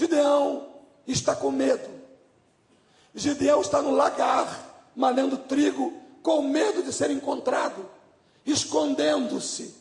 Gideão 0.00 0.66
está 1.06 1.36
com 1.36 1.50
medo. 1.50 1.88
Gideão 3.14 3.60
está 3.60 3.82
no 3.82 3.90
lagar, 3.90 4.90
malhando 4.96 5.36
trigo, 5.36 5.92
com 6.22 6.42
medo 6.42 6.82
de 6.82 6.92
ser 6.92 7.10
encontrado, 7.10 7.88
escondendo-se. 8.44 9.74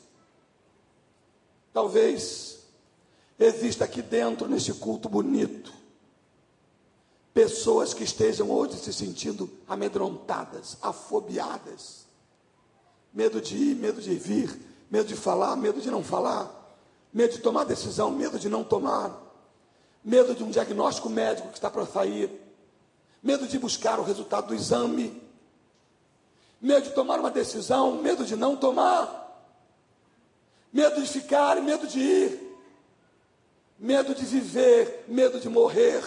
Talvez 1.74 2.50
Existe 3.40 3.82
aqui 3.82 4.02
dentro, 4.02 4.50
nesse 4.50 4.74
culto 4.74 5.08
bonito, 5.08 5.72
pessoas 7.34 7.94
que 7.94 8.04
estejam 8.04 8.52
hoje 8.52 8.78
se 8.78 8.92
sentindo 8.92 9.50
amedrontadas, 9.66 10.78
afobiadas, 10.82 12.06
medo 13.14 13.40
de 13.40 13.56
ir, 13.56 13.76
medo 13.78 14.02
de 14.02 14.14
vir, 14.14 14.60
medo 14.92 15.08
de 15.08 15.16
falar, 15.16 15.56
medo 15.56 15.80
de 15.80 15.90
não 15.90 16.04
falar, 16.04 16.54
medo 17.14 17.32
de 17.32 17.40
tomar 17.40 17.64
decisão, 17.64 18.12
medo 18.12 18.38
de 18.38 18.50
não 18.50 18.62
tomar, 18.62 19.29
medo 20.04 20.34
de 20.34 20.44
um 20.44 20.50
diagnóstico 20.50 21.10
médico 21.10 21.50
que 21.50 21.56
está 21.56 21.70
para 21.70 21.86
sair, 21.86 22.30
medo 23.22 23.48
de 23.48 23.60
buscar 23.60 24.00
o 24.00 24.04
resultado 24.04 24.48
do 24.48 24.56
exame, 24.56 25.22
medo 26.62 26.84
de 26.84 26.94
tomar 26.94 27.20
uma 27.20 27.32
decisão, 27.32 28.02
medo 28.02 28.26
de 28.26 28.36
não 28.36 28.56
tomar, 28.56 29.48
medo 30.72 31.02
de 31.02 31.08
ficar, 31.08 31.62
medo 31.62 31.88
de 31.88 32.00
ir 32.00 32.50
medo 33.80 34.14
de 34.14 34.26
viver, 34.26 35.06
medo 35.08 35.40
de 35.40 35.48
morrer. 35.48 36.04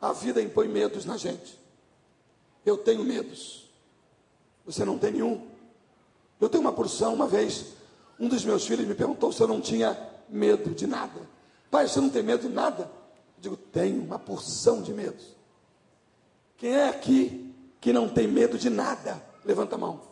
A 0.00 0.12
vida 0.12 0.40
impõe 0.40 0.66
medos 0.66 1.04
na 1.04 1.16
gente. 1.16 1.60
Eu 2.64 2.78
tenho 2.78 3.04
medos. 3.04 3.68
Você 4.64 4.84
não 4.84 4.98
tem 4.98 5.12
nenhum? 5.12 5.46
Eu 6.40 6.48
tenho 6.48 6.62
uma 6.62 6.72
porção, 6.72 7.14
uma 7.14 7.26
vez, 7.26 7.66
um 8.18 8.28
dos 8.28 8.44
meus 8.44 8.66
filhos 8.66 8.86
me 8.86 8.94
perguntou 8.94 9.30
se 9.30 9.40
eu 9.40 9.46
não 9.46 9.60
tinha 9.60 9.96
medo 10.28 10.70
de 10.70 10.86
nada. 10.86 11.20
Pai, 11.72 11.88
você 11.88 12.02
não 12.02 12.10
tem 12.10 12.22
medo 12.22 12.46
de 12.46 12.54
nada? 12.54 12.82
Eu 12.82 13.40
digo, 13.40 13.56
tenho 13.56 14.04
uma 14.04 14.18
porção 14.18 14.82
de 14.82 14.92
medos. 14.92 15.34
Quem 16.58 16.74
é 16.74 16.86
aqui 16.86 17.50
que 17.80 17.94
não 17.94 18.10
tem 18.10 18.28
medo 18.28 18.58
de 18.58 18.68
nada? 18.68 19.24
Levanta 19.42 19.76
a 19.76 19.78
mão. 19.78 20.02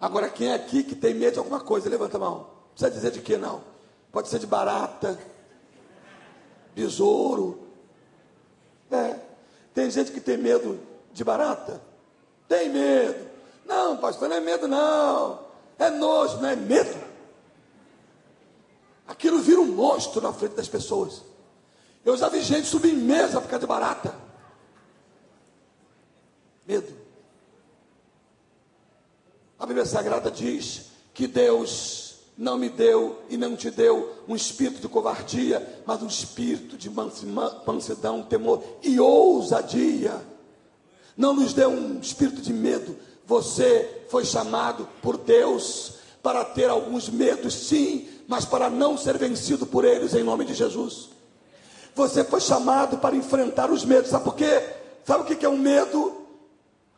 Agora, 0.00 0.30
quem 0.30 0.48
é 0.48 0.54
aqui 0.54 0.82
que 0.82 0.94
tem 0.94 1.12
medo 1.12 1.34
de 1.34 1.38
alguma 1.40 1.60
coisa? 1.60 1.90
Levanta 1.90 2.16
a 2.16 2.20
mão. 2.20 2.38
Não 2.38 2.46
precisa 2.70 2.90
dizer 2.90 3.10
de 3.10 3.20
que 3.20 3.36
não. 3.36 3.60
Pode 4.10 4.28
ser 4.28 4.38
de 4.38 4.46
barata, 4.46 5.20
besouro. 6.74 7.68
É. 8.90 9.20
Tem 9.74 9.90
gente 9.90 10.10
que 10.10 10.22
tem 10.22 10.38
medo 10.38 10.80
de 11.12 11.22
barata? 11.22 11.82
Tem 12.48 12.70
medo. 12.70 13.26
Não, 13.66 13.98
pastor, 13.98 14.26
não 14.30 14.36
é 14.36 14.40
medo, 14.40 14.66
não. 14.66 15.38
É 15.78 15.90
nojo, 15.90 16.38
não 16.38 16.48
é 16.48 16.56
medo. 16.56 17.03
Aquilo 19.06 19.38
vira 19.38 19.60
um 19.60 19.66
monstro 19.66 20.20
na 20.20 20.32
frente 20.32 20.54
das 20.54 20.68
pessoas. 20.68 21.22
Eu 22.04 22.16
já 22.16 22.28
vi 22.28 22.42
gente 22.42 22.66
subir 22.66 22.92
em 22.92 22.96
mesa 22.96 23.40
por 23.40 23.48
causa 23.48 23.60
de 23.60 23.66
barata. 23.66 24.14
Medo. 26.66 26.94
A 29.58 29.66
Bíblia 29.66 29.86
Sagrada 29.86 30.30
diz 30.30 30.86
que 31.12 31.26
Deus 31.26 32.16
não 32.36 32.58
me 32.58 32.68
deu 32.68 33.22
e 33.30 33.36
não 33.36 33.56
te 33.56 33.70
deu 33.70 34.12
um 34.26 34.34
espírito 34.34 34.80
de 34.80 34.88
covardia, 34.88 35.82
mas 35.86 36.02
um 36.02 36.06
espírito 36.06 36.76
de 36.76 36.90
mansidão, 36.90 38.22
temor 38.22 38.62
e 38.82 38.98
ousadia. 38.98 40.20
Não 41.16 41.32
nos 41.32 41.52
deu 41.52 41.70
um 41.70 42.00
espírito 42.00 42.42
de 42.42 42.52
medo. 42.52 42.96
Você 43.26 44.04
foi 44.08 44.24
chamado 44.24 44.88
por 45.00 45.16
Deus 45.16 45.94
para 46.22 46.44
ter 46.44 46.68
alguns 46.68 47.08
medos, 47.08 47.54
sim, 47.54 48.08
mas 48.26 48.44
para 48.44 48.70
não 48.70 48.96
ser 48.96 49.18
vencido 49.18 49.66
por 49.66 49.84
eles 49.84 50.14
em 50.14 50.22
nome 50.22 50.44
de 50.44 50.54
Jesus. 50.54 51.10
Você 51.94 52.24
foi 52.24 52.40
chamado 52.40 52.98
para 52.98 53.14
enfrentar 53.14 53.70
os 53.70 53.84
medos, 53.84 54.10
sabe 54.10 54.24
por 54.24 54.34
quê? 54.34 54.62
Sabe 55.04 55.22
o 55.22 55.36
que 55.36 55.44
é 55.44 55.48
um 55.48 55.58
medo? 55.58 56.22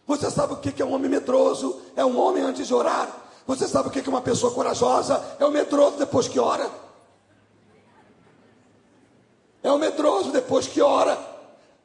Você 0.07 0.31
sabe 0.31 0.55
o 0.55 0.57
que 0.57 0.81
é 0.81 0.85
um 0.85 0.93
homem 0.93 1.11
medroso? 1.11 1.81
É 1.97 2.05
um 2.05 2.19
homem 2.19 2.43
antes 2.43 2.67
de 2.67 2.75
orar. 2.75 3.11
Você 3.47 3.67
sabe 3.67 3.89
o 3.89 3.91
que 3.91 3.99
é 3.99 4.09
uma 4.09 4.23
pessoa 4.23 4.53
corajosa? 4.53 5.37
É 5.39 5.45
um 5.45 5.51
medroso 5.51 5.99
depois 5.99 6.29
que 6.29 6.39
ora. 6.39 6.71
É 9.63 9.73
um 9.73 9.79
medroso 9.79 10.31
depois 10.31 10.69
que 10.69 10.81
ora. 10.81 11.19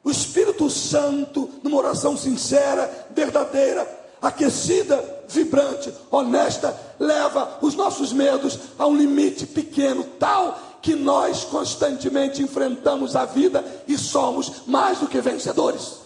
O 0.04 0.10
Espírito 0.10 0.70
Santo, 0.70 1.50
numa 1.62 1.78
oração 1.78 2.16
sincera, 2.16 3.08
verdadeira, 3.10 3.88
aquecida, 4.20 4.96
vibrante, 5.32 5.92
honesta, 6.10 6.76
leva 6.98 7.58
os 7.60 7.74
nossos 7.74 8.12
medos 8.12 8.58
a 8.78 8.86
um 8.86 8.96
limite 8.96 9.46
pequeno, 9.46 10.04
tal 10.18 10.58
que 10.80 10.94
nós 10.94 11.44
constantemente 11.44 12.42
enfrentamos 12.42 13.14
a 13.14 13.24
vida 13.24 13.64
e 13.86 13.96
somos 13.96 14.66
mais 14.66 14.98
do 14.98 15.06
que 15.06 15.20
vencedores. 15.20 16.00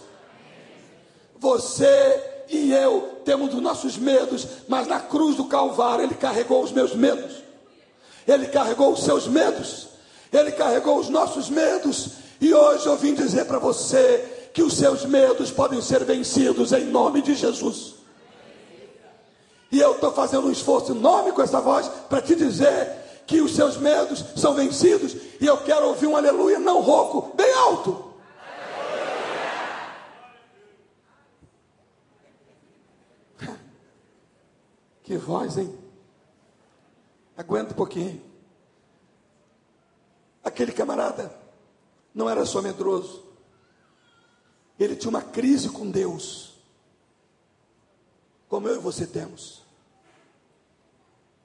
Você 1.39 2.35
e 2.49 2.71
eu 2.71 3.19
temos 3.25 3.53
os 3.53 3.61
nossos 3.61 3.97
medos, 3.97 4.47
mas 4.67 4.87
na 4.87 4.99
cruz 4.99 5.35
do 5.35 5.45
Calvário 5.45 6.05
Ele 6.05 6.15
carregou 6.15 6.63
os 6.63 6.71
meus 6.71 6.95
medos, 6.95 7.43
Ele 8.27 8.47
carregou 8.47 8.93
os 8.93 9.03
seus 9.03 9.27
medos, 9.27 9.87
Ele 10.31 10.51
carregou 10.51 10.99
os 10.99 11.09
nossos 11.09 11.49
medos, 11.49 12.09
e 12.39 12.53
hoje 12.53 12.85
eu 12.85 12.95
vim 12.95 13.13
dizer 13.13 13.45
para 13.45 13.59
você 13.59 14.49
que 14.53 14.61
os 14.61 14.73
seus 14.73 15.05
medos 15.05 15.51
podem 15.51 15.81
ser 15.81 16.03
vencidos 16.03 16.71
em 16.71 16.85
nome 16.85 17.21
de 17.21 17.35
Jesus. 17.35 17.95
E 19.71 19.79
eu 19.79 19.95
estou 19.95 20.11
fazendo 20.13 20.47
um 20.47 20.51
esforço 20.51 20.91
enorme 20.91 21.31
com 21.31 21.41
essa 21.41 21.59
voz 21.59 21.87
para 22.09 22.21
te 22.21 22.35
dizer 22.35 23.23
que 23.27 23.41
os 23.41 23.53
seus 23.53 23.77
medos 23.77 24.23
são 24.37 24.53
vencidos, 24.53 25.15
e 25.41 25.45
eu 25.45 25.57
quero 25.57 25.87
ouvir 25.87 26.07
um 26.07 26.15
aleluia 26.15 26.57
não 26.59 26.81
rouco, 26.81 27.35
bem 27.35 27.53
alto. 27.53 28.13
Que 35.03 35.17
voz, 35.17 35.57
hein? 35.57 35.77
Aguenta 37.35 37.73
um 37.73 37.77
pouquinho. 37.77 38.21
Aquele 40.43 40.71
camarada 40.71 41.31
não 42.15 42.29
era 42.29 42.45
só 42.45 42.61
medroso, 42.61 43.23
ele 44.79 44.95
tinha 44.95 45.09
uma 45.09 45.21
crise 45.21 45.69
com 45.69 45.89
Deus, 45.89 46.46
como 48.49 48.67
eu 48.67 48.75
e 48.75 48.79
você 48.79 49.05
temos. 49.05 49.61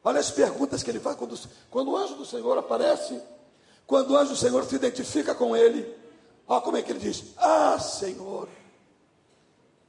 Olha 0.04 0.20
as 0.20 0.30
perguntas 0.30 0.82
que 0.82 0.90
ele 0.90 1.00
faz 1.00 1.16
quando, 1.16 1.38
quando 1.70 1.90
o 1.90 1.96
anjo 1.96 2.14
do 2.14 2.24
Senhor 2.24 2.58
aparece, 2.58 3.20
quando 3.86 4.10
o 4.10 4.16
anjo 4.16 4.30
do 4.30 4.36
Senhor 4.36 4.64
se 4.64 4.74
identifica 4.74 5.34
com 5.34 5.56
ele. 5.56 5.96
Olha 6.46 6.60
como 6.60 6.76
é 6.76 6.82
que 6.82 6.90
ele 6.90 6.98
diz: 6.98 7.24
Ah, 7.36 7.78
Senhor, 7.78 8.48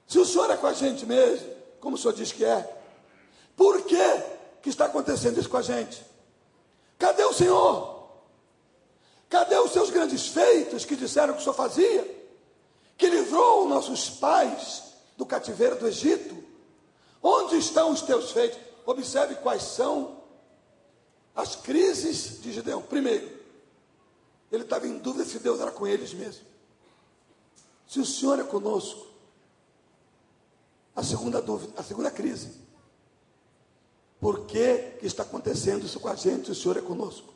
se 0.07 0.19
o 0.19 0.25
Senhor 0.25 0.49
é 0.51 0.57
com 0.57 0.67
a 0.67 0.73
gente 0.73 1.05
mesmo, 1.05 1.47
como 1.79 1.95
o 1.95 1.99
Senhor 1.99 2.13
diz 2.13 2.31
que 2.31 2.45
é, 2.45 2.77
por 3.55 3.81
que, 3.83 4.23
que 4.61 4.69
está 4.69 4.85
acontecendo 4.85 5.39
isso 5.39 5.49
com 5.49 5.57
a 5.57 5.61
gente? 5.61 6.03
Cadê 6.99 7.23
o 7.23 7.33
Senhor? 7.33 7.93
Cadê 9.29 9.57
os 9.57 9.71
seus 9.71 9.89
grandes 9.89 10.27
feitos 10.27 10.85
que 10.85 10.95
disseram 10.95 11.33
que 11.33 11.39
o 11.39 11.43
Senhor 11.43 11.55
fazia? 11.55 12.23
Que 12.95 13.09
livrou 13.09 13.67
nossos 13.67 14.07
pais 14.09 14.83
do 15.17 15.25
cativeiro 15.25 15.75
do 15.75 15.87
Egito? 15.87 16.42
Onde 17.23 17.57
estão 17.57 17.91
os 17.91 18.01
teus 18.01 18.31
feitos? 18.31 18.59
Observe 18.85 19.35
quais 19.35 19.63
são 19.63 20.21
as 21.33 21.55
crises 21.55 22.41
de 22.41 22.51
Gideão. 22.51 22.81
Primeiro, 22.81 23.31
ele 24.51 24.63
estava 24.63 24.85
em 24.85 24.97
dúvida 24.97 25.23
se 25.23 25.39
Deus 25.39 25.61
era 25.61 25.71
com 25.71 25.87
eles 25.87 26.13
mesmo. 26.13 26.45
Se 27.87 28.01
o 28.01 28.05
Senhor 28.05 28.37
é 28.39 28.43
conosco. 28.43 29.07
A 30.93 31.01
segunda 31.01 31.41
dúvida, 31.41 31.73
a 31.79 31.81
segunda 31.81 32.11
crise. 32.11 32.51
Por 34.19 34.45
que, 34.45 34.97
que 34.99 35.05
está 35.05 35.23
acontecendo 35.23 35.85
isso 35.85 35.99
com 35.99 36.07
a 36.07 36.15
gente 36.15 36.45
se 36.45 36.51
o 36.51 36.55
Senhor 36.55 36.77
é 36.77 36.81
conosco? 36.81 37.33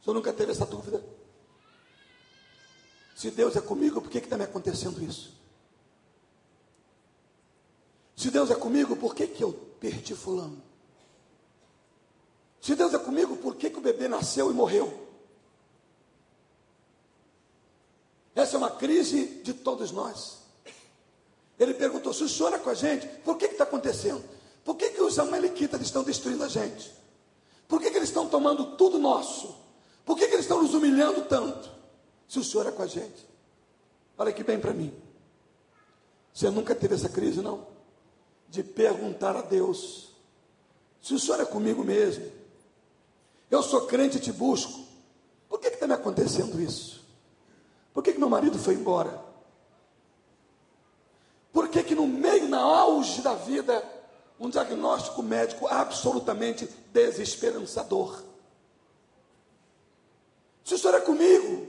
O 0.00 0.04
Senhor 0.04 0.14
nunca 0.14 0.32
teve 0.32 0.52
essa 0.52 0.66
dúvida? 0.66 1.02
Se 3.14 3.30
Deus 3.30 3.56
é 3.56 3.60
comigo, 3.60 4.02
por 4.02 4.10
que 4.10 4.18
está 4.18 4.36
me 4.36 4.44
acontecendo 4.44 5.02
isso? 5.02 5.43
Se 8.16 8.30
Deus 8.30 8.50
é 8.50 8.54
comigo, 8.54 8.96
por 8.96 9.14
que, 9.14 9.26
que 9.26 9.42
eu 9.42 9.52
perdi 9.80 10.14
fulano? 10.14 10.62
Se 12.60 12.74
Deus 12.74 12.94
é 12.94 12.98
comigo, 12.98 13.36
por 13.36 13.56
que, 13.56 13.68
que 13.68 13.78
o 13.78 13.82
bebê 13.82 14.08
nasceu 14.08 14.50
e 14.50 14.54
morreu? 14.54 15.04
Essa 18.34 18.56
é 18.56 18.58
uma 18.58 18.70
crise 18.70 19.42
de 19.44 19.52
todos 19.52 19.90
nós. 19.90 20.38
Ele 21.58 21.74
perguntou: 21.74 22.12
se 22.12 22.24
o 22.24 22.28
senhor 22.28 22.52
é 22.52 22.58
com 22.58 22.70
a 22.70 22.74
gente, 22.74 23.06
por 23.24 23.36
que 23.36 23.46
está 23.46 23.64
acontecendo? 23.64 24.24
Por 24.64 24.76
que, 24.76 24.90
que 24.90 25.02
os 25.02 25.18
amalequitas 25.18 25.80
estão 25.80 26.02
destruindo 26.02 26.42
a 26.42 26.48
gente? 26.48 26.90
Por 27.68 27.80
que, 27.80 27.90
que 27.90 27.96
eles 27.96 28.08
estão 28.08 28.28
tomando 28.28 28.76
tudo 28.76 28.98
nosso? 28.98 29.54
Por 30.04 30.16
que, 30.16 30.26
que 30.26 30.34
eles 30.34 30.44
estão 30.44 30.62
nos 30.62 30.74
humilhando 30.74 31.22
tanto? 31.22 31.70
Se 32.26 32.38
o 32.38 32.44
Senhor 32.44 32.66
é 32.66 32.72
com 32.72 32.82
a 32.82 32.86
gente. 32.86 33.28
Olha 34.16 34.30
aqui 34.30 34.42
bem 34.42 34.58
para 34.58 34.72
mim. 34.72 34.92
Você 36.32 36.50
nunca 36.50 36.74
teve 36.74 36.94
essa 36.94 37.08
crise, 37.08 37.40
não? 37.40 37.73
De 38.54 38.62
perguntar 38.62 39.36
a 39.36 39.42
Deus: 39.42 40.10
se 41.02 41.12
o 41.12 41.18
Senhor 41.18 41.40
é 41.40 41.44
comigo 41.44 41.82
mesmo, 41.82 42.30
eu 43.50 43.62
sou 43.64 43.86
crente 43.86 44.18
e 44.18 44.20
te 44.20 44.30
busco, 44.30 44.84
por 45.48 45.58
que 45.58 45.66
está 45.66 45.88
me 45.88 45.94
acontecendo 45.94 46.60
isso? 46.60 47.04
Por 47.92 48.00
que, 48.00 48.12
que 48.12 48.18
meu 48.18 48.30
marido 48.30 48.56
foi 48.56 48.74
embora? 48.74 49.20
Por 51.52 51.68
que, 51.68 51.82
que 51.82 51.96
no 51.96 52.06
meio, 52.06 52.48
na 52.48 52.60
auge 52.60 53.22
da 53.22 53.34
vida, 53.34 53.82
um 54.38 54.48
diagnóstico 54.48 55.20
médico 55.20 55.66
absolutamente 55.66 56.68
desesperançador. 56.92 58.22
Se 60.64 60.74
o 60.74 60.78
senhor 60.78 60.94
é 60.94 61.00
comigo, 61.00 61.66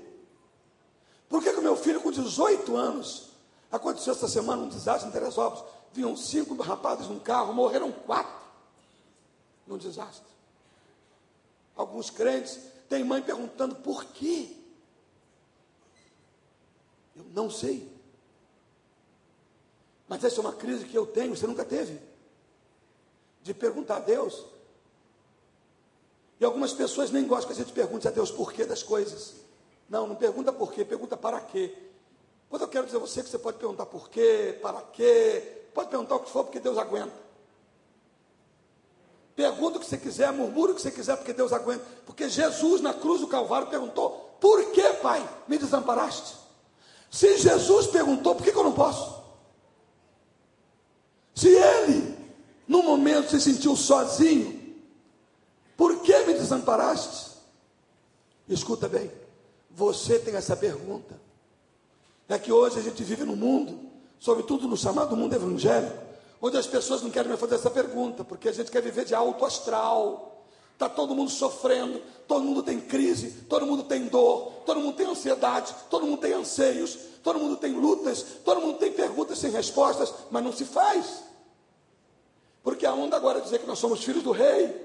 por 1.28 1.42
que 1.42 1.50
o 1.50 1.62
meu 1.64 1.76
filho 1.76 2.02
com 2.02 2.12
18 2.12 2.76
anos, 2.76 3.30
aconteceu 3.72 4.14
essa 4.14 4.28
semana 4.28 4.64
um 4.64 4.70
desastre 4.70 5.10
em 5.10 5.12
Teresópolis, 5.12 5.66
vinham 5.96 6.16
cinco 6.16 6.54
rapazes 6.62 7.08
num 7.08 7.20
carro, 7.20 7.54
morreram 7.54 7.92
quatro 7.92 8.46
num 9.66 9.78
desastre. 9.78 10.32
Alguns 11.76 12.10
crentes 12.10 12.60
têm 12.88 13.04
mãe 13.04 13.22
perguntando 13.22 13.76
por 13.76 14.06
quê. 14.06 14.56
Eu 17.16 17.24
não 17.34 17.50
sei. 17.50 17.92
Mas 20.08 20.24
essa 20.24 20.40
é 20.40 20.42
uma 20.42 20.54
crise 20.54 20.86
que 20.86 20.98
eu 20.98 21.08
tenho, 21.08 21.36
você 21.36 21.48
nunca 21.48 21.66
teve 21.66 22.00
de 23.42 23.54
perguntar 23.54 23.98
a 23.98 24.00
Deus. 24.00 24.44
E 26.40 26.44
algumas 26.44 26.74
pessoas 26.74 27.12
nem 27.12 27.28
gostam 27.28 27.54
que 27.54 27.62
a 27.62 27.64
gente 27.64 27.74
pergunte 27.74 28.08
a 28.08 28.12
Deus 28.12 28.32
por 28.32 28.52
quê 28.52 28.66
das 28.66 28.82
coisas. 28.82 29.36
Não, 29.88 30.08
não 30.08 30.16
pergunta 30.16 30.52
por 30.52 30.74
quê, 30.74 30.84
pergunta 30.84 31.16
para 31.16 31.40
quê. 31.40 31.78
Pois 32.50 32.62
eu 32.62 32.68
quero 32.68 32.86
dizer 32.86 32.98
a 32.98 33.02
você 33.02 33.22
que 33.22 33.30
você 33.30 33.38
pode 33.38 33.58
perguntar 33.58 33.86
por 33.86 34.10
quê, 34.10 34.58
para 34.62 34.82
quê, 34.82 35.65
pode 35.76 35.90
perguntar 35.90 36.16
o 36.16 36.22
que 36.22 36.32
for, 36.32 36.46
porque 36.46 36.60
Deus 36.60 36.78
aguenta. 36.78 37.14
Pergunta 39.36 39.78
o 39.78 39.82
que 39.82 39.86
você 39.86 39.98
quiser, 39.98 40.32
murmura 40.32 40.72
o 40.72 40.76
que 40.76 40.82
você 40.82 40.90
quiser, 40.90 41.18
porque 41.18 41.34
Deus 41.34 41.52
aguenta. 41.52 41.84
Porque 42.06 42.30
Jesus 42.30 42.80
na 42.80 42.94
cruz 42.94 43.20
do 43.20 43.28
Calvário 43.28 43.68
perguntou: 43.68 44.38
Por 44.40 44.72
que, 44.72 44.94
Pai, 44.94 45.28
me 45.48 45.58
desamparaste? 45.58 46.46
Se 47.12 47.38
Jesus 47.38 47.88
perguntou, 47.88 48.36
por 48.36 48.44
que, 48.44 48.52
que 48.52 48.58
eu 48.58 48.64
não 48.64 48.74
posso? 48.74 49.24
Se 51.34 51.50
Ele 51.50 52.18
no 52.68 52.82
momento 52.82 53.30
se 53.30 53.40
sentiu 53.40 53.76
sozinho, 53.76 54.76
por 55.78 56.02
que 56.02 56.18
me 56.26 56.34
desamparaste? 56.34 57.36
Escuta 58.48 58.88
bem, 58.88 59.12
você 59.70 60.18
tem 60.20 60.36
essa 60.36 60.56
pergunta. 60.56 61.20
É 62.28 62.40
que 62.40 62.52
hoje 62.52 62.80
a 62.80 62.82
gente 62.82 63.04
vive 63.04 63.24
no 63.24 63.36
mundo, 63.36 63.85
sobretudo 64.20 64.68
no 64.68 64.78
chamado 64.78 65.16
mundo 65.16 65.34
evangélico, 65.34 65.98
onde 66.42 66.58
as 66.58 66.68
pessoas 66.68 67.02
não 67.02 67.10
querem 67.10 67.30
mais 67.30 67.40
fazer 67.40 67.56
essa 67.56 67.70
pergunta, 67.70 68.24
porque 68.24 68.50
a 68.50 68.52
gente 68.52 68.72
quer 68.72 68.82
viver 68.82 69.06
de 69.06 69.16
alto 69.16 69.46
astral. 69.46 70.32
Está 70.74 70.90
todo 70.90 71.16
mundo 71.16 71.32
sofrendo, 71.32 72.02
todo 72.28 72.44
mundo 72.44 72.62
tem 72.62 72.82
crise, 72.82 73.32
todo 73.48 73.66
mundo 73.66 73.84
tem 73.84 74.08
dor, 74.08 74.52
todo 74.66 74.82
mundo 74.82 74.96
tem 74.96 75.08
ansiedade, 75.08 75.74
todo 75.90 76.06
mundo 76.06 76.20
tem 76.20 76.34
anseios, 76.34 76.98
todo 77.24 77.40
mundo 77.40 77.56
tem 77.56 77.72
lutas, 77.74 78.26
todo 78.44 78.60
mundo 78.60 78.78
tem 78.78 78.92
perguntas 78.92 79.40
sem 79.40 79.52
respostas, 79.52 80.14
mas 80.30 80.44
não 80.44 80.52
se 80.52 80.66
faz. 80.66 81.24
Porque 82.62 82.86
a 82.86 82.94
onda 82.94 83.16
agora 83.16 83.40
é 83.40 83.42
dizer 83.42 83.60
que 83.60 83.68
nós 83.68 83.80
somos 83.80 84.04
filhos 84.04 84.24
do 84.24 84.32
rei. 84.32 84.84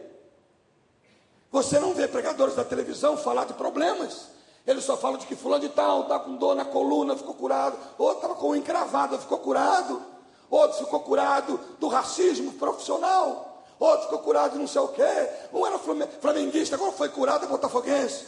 Você 1.51 1.81
não 1.81 1.93
vê 1.93 2.07
pregadores 2.07 2.55
da 2.55 2.65
televisão 2.65 3.17
falar 3.17 3.47
de 3.47 3.55
problemas. 3.55 4.29
Eles 4.67 4.85
só 4.85 4.97
falam 4.97 5.19
de 5.19 5.27
que 5.27 5.35
fulano 5.35 5.63
de 5.63 5.71
tal 5.71 6.03
está 6.03 6.19
com 6.19 6.37
dor 6.37 6.55
na 6.55 6.65
coluna, 6.65 7.17
ficou 7.17 7.35
curado. 7.35 7.77
Outro 7.99 8.17
estava 8.17 8.35
com 8.35 8.55
encravado, 8.55 9.19
ficou 9.19 9.39
curado. 9.39 10.03
Outro 10.51 10.79
ficou 10.85 11.01
curado 11.01 11.59
do 11.79 11.89
racismo 11.89 12.53
profissional. 12.53 13.65
Outro 13.79 14.05
ficou 14.05 14.19
curado 14.19 14.53
de 14.53 14.59
não 14.59 14.67
sei 14.67 14.81
o 14.81 14.89
quê. 14.89 15.31
Um 15.53 15.67
era 15.67 15.79
flamenguista, 15.79 16.77
agora 16.77 16.93
foi 16.93 17.09
curado 17.09 17.47
é 17.47 17.49
botafoguense. 17.49 18.27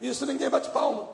Isso 0.00 0.24
ninguém 0.24 0.48
bate 0.48 0.70
palma. 0.70 1.08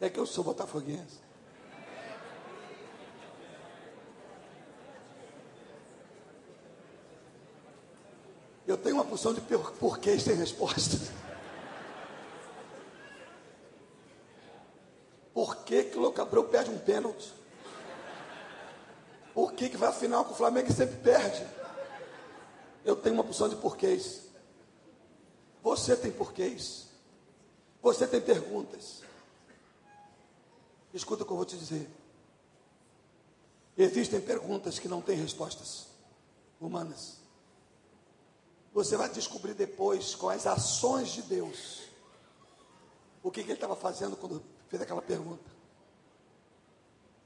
É 0.00 0.08
que 0.08 0.20
eu 0.20 0.26
sou 0.26 0.44
botafoguense. 0.44 1.25
Eu 8.66 8.76
tenho 8.76 8.96
uma 8.96 9.04
porção 9.04 9.32
de 9.32 9.40
porquês 9.40 10.22
sem 10.22 10.34
resposta. 10.34 10.98
Por 15.32 15.56
que, 15.64 15.84
que 15.84 15.96
o 15.96 16.00
Locabrão 16.00 16.48
perde 16.48 16.70
um 16.70 16.78
pênalti? 16.78 17.32
Por 19.32 19.52
que, 19.52 19.68
que 19.68 19.76
vai 19.76 19.90
à 19.90 19.92
final 19.92 20.24
com 20.24 20.32
o 20.32 20.36
Flamengo 20.36 20.68
e 20.70 20.72
sempre 20.72 20.96
perde? 20.96 21.46
Eu 22.84 22.96
tenho 22.96 23.14
uma 23.14 23.22
porção 23.22 23.48
de 23.48 23.56
porquês. 23.56 24.22
Você 25.62 25.94
tem 25.94 26.10
porquês. 26.10 26.86
Você 27.82 28.06
tem 28.06 28.20
perguntas. 28.20 29.02
Escuta 30.92 31.22
o 31.22 31.26
que 31.26 31.32
eu 31.32 31.36
vou 31.36 31.44
te 31.44 31.56
dizer. 31.56 31.88
Existem 33.76 34.20
perguntas 34.20 34.78
que 34.78 34.88
não 34.88 35.02
têm 35.02 35.16
respostas 35.16 35.86
humanas. 36.58 37.25
Você 38.76 38.94
vai 38.94 39.08
descobrir 39.08 39.54
depois 39.54 40.14
com 40.14 40.28
as 40.28 40.46
ações 40.46 41.08
de 41.08 41.22
Deus 41.22 41.84
o 43.22 43.30
que, 43.30 43.42
que 43.42 43.48
ele 43.48 43.54
estava 43.54 43.74
fazendo 43.74 44.18
quando 44.18 44.42
fez 44.68 44.82
aquela 44.82 45.00
pergunta. 45.00 45.50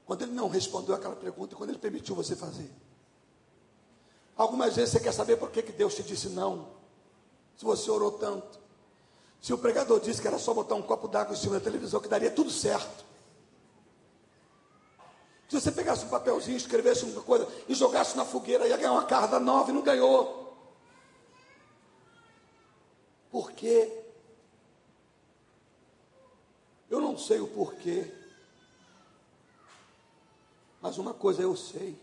Quando 0.05 0.21
ele 0.21 0.31
não 0.31 0.47
respondeu 0.47 0.95
aquela 0.95 1.13
pergunta 1.13 1.53
e 1.53 1.57
quando 1.57 1.71
ele 1.71 1.77
permitiu 1.77 2.15
você 2.15 2.37
fazer. 2.37 2.71
Algumas 4.37 4.77
vezes 4.77 4.91
você 4.91 5.01
quer 5.01 5.11
saber 5.11 5.35
por 5.35 5.51
que, 5.51 5.61
que 5.61 5.73
Deus 5.73 5.93
te 5.93 6.03
disse 6.03 6.29
não. 6.29 6.69
Se 7.57 7.65
você 7.65 7.91
orou 7.91 8.13
tanto. 8.13 8.57
Se 9.41 9.51
o 9.51 9.57
pregador 9.57 9.99
disse 9.99 10.21
que 10.21 10.27
era 10.29 10.39
só 10.39 10.53
botar 10.53 10.75
um 10.75 10.81
copo 10.81 11.09
d'água 11.09 11.35
em 11.35 11.37
cima 11.37 11.55
da 11.55 11.65
televisão, 11.65 11.99
que 11.99 12.07
daria 12.07 12.31
tudo 12.31 12.49
certo. 12.49 13.03
Se 15.49 15.59
você 15.59 15.69
pegasse 15.69 16.05
um 16.05 16.07
papelzinho, 16.07 16.55
escrevesse 16.55 17.03
uma 17.03 17.21
coisa 17.21 17.45
e 17.67 17.75
jogasse 17.75 18.15
na 18.15 18.23
fogueira, 18.23 18.65
ia 18.69 18.77
ganhar 18.77 18.93
uma 18.93 19.03
carta 19.03 19.37
nova 19.37 19.69
e 19.69 19.73
não 19.73 19.81
ganhou. 19.81 20.39
Por 23.31 23.51
quê? 23.53 24.03
Eu 26.89 26.99
não 26.99 27.17
sei 27.17 27.39
o 27.39 27.47
porquê. 27.47 28.11
Mas 30.81 30.97
uma 30.97 31.13
coisa 31.13 31.41
eu 31.41 31.55
sei: 31.55 31.97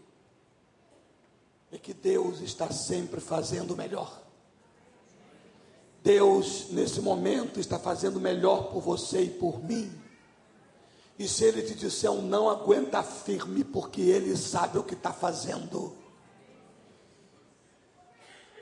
é 1.70 1.76
que 1.76 1.92
Deus 1.92 2.40
está 2.40 2.70
sempre 2.70 3.20
fazendo 3.20 3.76
melhor. 3.76 4.22
Deus, 6.02 6.70
nesse 6.70 7.02
momento, 7.02 7.60
está 7.60 7.78
fazendo 7.78 8.18
melhor 8.18 8.70
por 8.70 8.80
você 8.80 9.24
e 9.24 9.30
por 9.30 9.62
mim. 9.62 9.92
E 11.18 11.28
se 11.28 11.44
ele 11.44 11.62
te 11.62 11.74
disser 11.74 12.10
um 12.10 12.22
não, 12.22 12.48
aguenta 12.48 13.02
firme, 13.02 13.64
porque 13.64 14.00
ele 14.00 14.34
sabe 14.36 14.78
o 14.78 14.84
que 14.84 14.94
está 14.94 15.12
fazendo. 15.12 15.94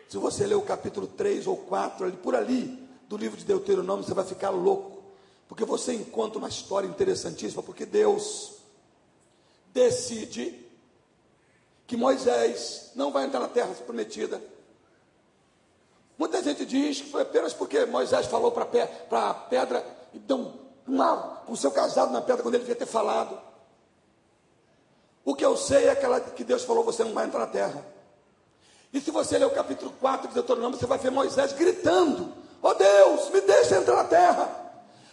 Se 0.09 0.16
você 0.19 0.47
ler 0.47 0.55
o 0.55 0.62
capítulo 0.62 1.07
3 1.07 1.47
ou 1.47 1.57
4, 1.57 2.07
ali, 2.07 2.16
por 2.16 2.35
ali, 2.35 2.88
do 3.09 3.16
livro 3.16 3.37
de 3.37 3.45
Deuteronômio, 3.45 4.05
você 4.05 4.14
vai 4.14 4.25
ficar 4.25 4.51
louco. 4.51 5.03
Porque 5.49 5.64
você 5.64 5.95
encontra 5.95 6.38
uma 6.38 6.49
história 6.49 6.87
interessantíssima, 6.87 7.62
porque 7.62 7.87
Deus 7.87 8.57
decide 9.73 10.66
que 11.87 11.97
Moisés 11.97 12.90
não 12.95 13.12
vai 13.12 13.27
entrar 13.27 13.40
na 13.40 13.49
terra 13.49 13.73
prometida. 13.75 14.42
Muita 16.19 16.42
gente 16.42 16.64
diz 16.64 17.01
que 17.01 17.11
foi 17.11 17.23
apenas 17.23 17.53
porque 17.53 17.85
Moisés 17.85 18.27
falou 18.27 18.51
para 18.51 18.64
a 19.11 19.35
pedra 19.35 19.85
e 20.12 20.19
deu 20.19 20.53
uma, 20.87 21.42
com 21.45 21.53
o 21.53 21.57
seu 21.57 21.71
casado 21.71 22.12
na 22.12 22.23
pedra 22.23 22.42
quando 22.42 22.55
ele 22.55 22.64
devia 22.64 22.77
ter 22.77 22.87
falado. 22.87 23.38
O 25.25 25.35
que 25.35 25.45
eu 25.45 25.57
sei 25.57 25.87
é 25.87 25.90
aquela 25.90 26.21
que 26.21 26.42
Deus 26.42 26.64
falou: 26.64 26.85
você 26.85 27.05
não 27.05 27.12
vai 27.12 27.27
entrar 27.27 27.40
na 27.40 27.47
terra. 27.47 27.96
E 28.97 29.01
se 29.03 29.11
você 29.11 29.37
ler 29.37 29.45
o 29.45 29.51
capítulo 29.51 29.93
4 30.01 30.29
de 30.29 30.33
Deuteronômio, 30.33 30.79
você 30.79 30.87
vai 30.87 30.97
ver 30.97 31.11
Moisés 31.11 31.53
gritando: 31.53 32.33
Ó 32.63 32.71
oh 32.71 32.75
Deus, 32.75 33.29
me 33.29 33.43
deixa 33.43 33.77
entrar 33.77 33.97
na 33.97 34.05
terra. 34.05 34.49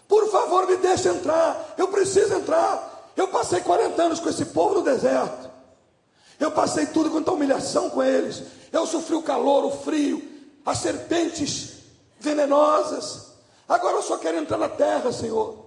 Por 0.07 0.25
favor, 0.31 0.65
me 0.65 0.77
deixa 0.77 1.09
entrar. 1.09 1.75
Eu 1.77 1.89
preciso 1.89 2.33
entrar. 2.33 3.11
Eu 3.13 3.27
passei 3.27 3.59
40 3.59 4.01
anos 4.01 4.19
com 4.21 4.29
esse 4.29 4.45
povo 4.45 4.75
no 4.75 4.83
deserto. 4.83 5.49
Eu 6.39 6.49
passei 6.51 6.85
tudo 6.85 7.11
quanto 7.11 7.33
humilhação 7.33 7.89
com 7.89 8.01
eles. 8.01 8.43
Eu 8.71 8.87
sofri 8.87 9.15
o 9.15 9.21
calor, 9.21 9.65
o 9.65 9.71
frio, 9.71 10.23
as 10.65 10.77
serpentes 10.77 11.73
venenosas. 12.21 13.33
Agora 13.67 13.97
eu 13.97 14.01
só 14.01 14.17
quero 14.17 14.37
entrar 14.37 14.57
na 14.57 14.69
terra, 14.69 15.11
Senhor. 15.11 15.57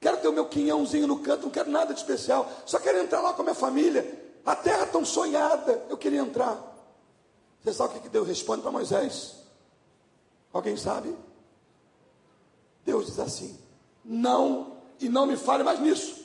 Quero 0.00 0.16
ter 0.16 0.28
o 0.28 0.32
meu 0.32 0.46
quinhãozinho 0.46 1.06
no 1.06 1.18
canto, 1.18 1.42
não 1.42 1.50
quero 1.50 1.70
nada 1.70 1.92
de 1.92 2.00
especial. 2.00 2.50
Só 2.64 2.78
quero 2.78 2.98
entrar 2.98 3.20
lá 3.20 3.34
com 3.34 3.42
a 3.42 3.44
minha 3.44 3.54
família. 3.54 4.10
A 4.46 4.56
terra 4.56 4.86
tão 4.86 5.04
sonhada, 5.04 5.82
eu 5.90 5.98
queria 5.98 6.20
entrar. 6.20 6.67
Você 7.62 7.72
sabe 7.72 7.98
o 7.98 8.02
que 8.02 8.08
Deus 8.08 8.26
responde 8.26 8.62
para 8.62 8.70
Moisés? 8.70 9.36
Alguém 10.52 10.76
sabe? 10.76 11.14
Deus 12.84 13.06
diz 13.06 13.18
assim: 13.18 13.58
Não, 14.04 14.78
e 15.00 15.08
não 15.08 15.26
me 15.26 15.36
fale 15.36 15.62
mais 15.62 15.80
nisso. 15.80 16.24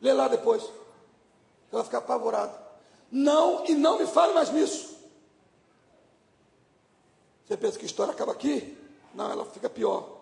Lê 0.00 0.12
lá 0.12 0.28
depois. 0.28 0.62
Você 0.62 1.76
vai 1.76 1.84
ficar 1.84 1.98
apavorado. 1.98 2.58
Não, 3.10 3.66
e 3.66 3.74
não 3.74 3.98
me 3.98 4.06
fale 4.06 4.32
mais 4.32 4.50
nisso. 4.50 4.96
Você 7.44 7.56
pensa 7.56 7.78
que 7.78 7.84
a 7.84 7.86
história 7.86 8.12
acaba 8.12 8.32
aqui? 8.32 8.78
Não, 9.14 9.30
ela 9.30 9.44
fica 9.44 9.68
pior. 9.68 10.20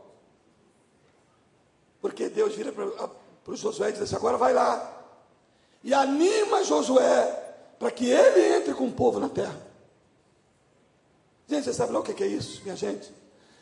Porque 2.00 2.28
Deus 2.28 2.54
vira 2.54 2.72
para 2.72 3.52
o 3.52 3.56
Josué 3.56 3.90
e 3.90 3.92
diz 3.92 4.02
assim: 4.02 4.16
agora 4.16 4.36
vai 4.36 4.52
lá. 4.52 4.94
E 5.84 5.94
anima 5.94 6.64
Josué 6.64 7.47
para 7.78 7.90
que 7.90 8.10
ele 8.10 8.56
entre 8.56 8.74
com 8.74 8.86
o 8.86 8.92
povo 8.92 9.20
na 9.20 9.28
terra. 9.28 9.56
Gente, 11.46 11.64
você 11.64 11.72
sabe 11.72 11.92
lá 11.92 12.00
o 12.00 12.02
que 12.02 12.22
é 12.22 12.26
isso, 12.26 12.62
minha 12.62 12.76
gente? 12.76 13.12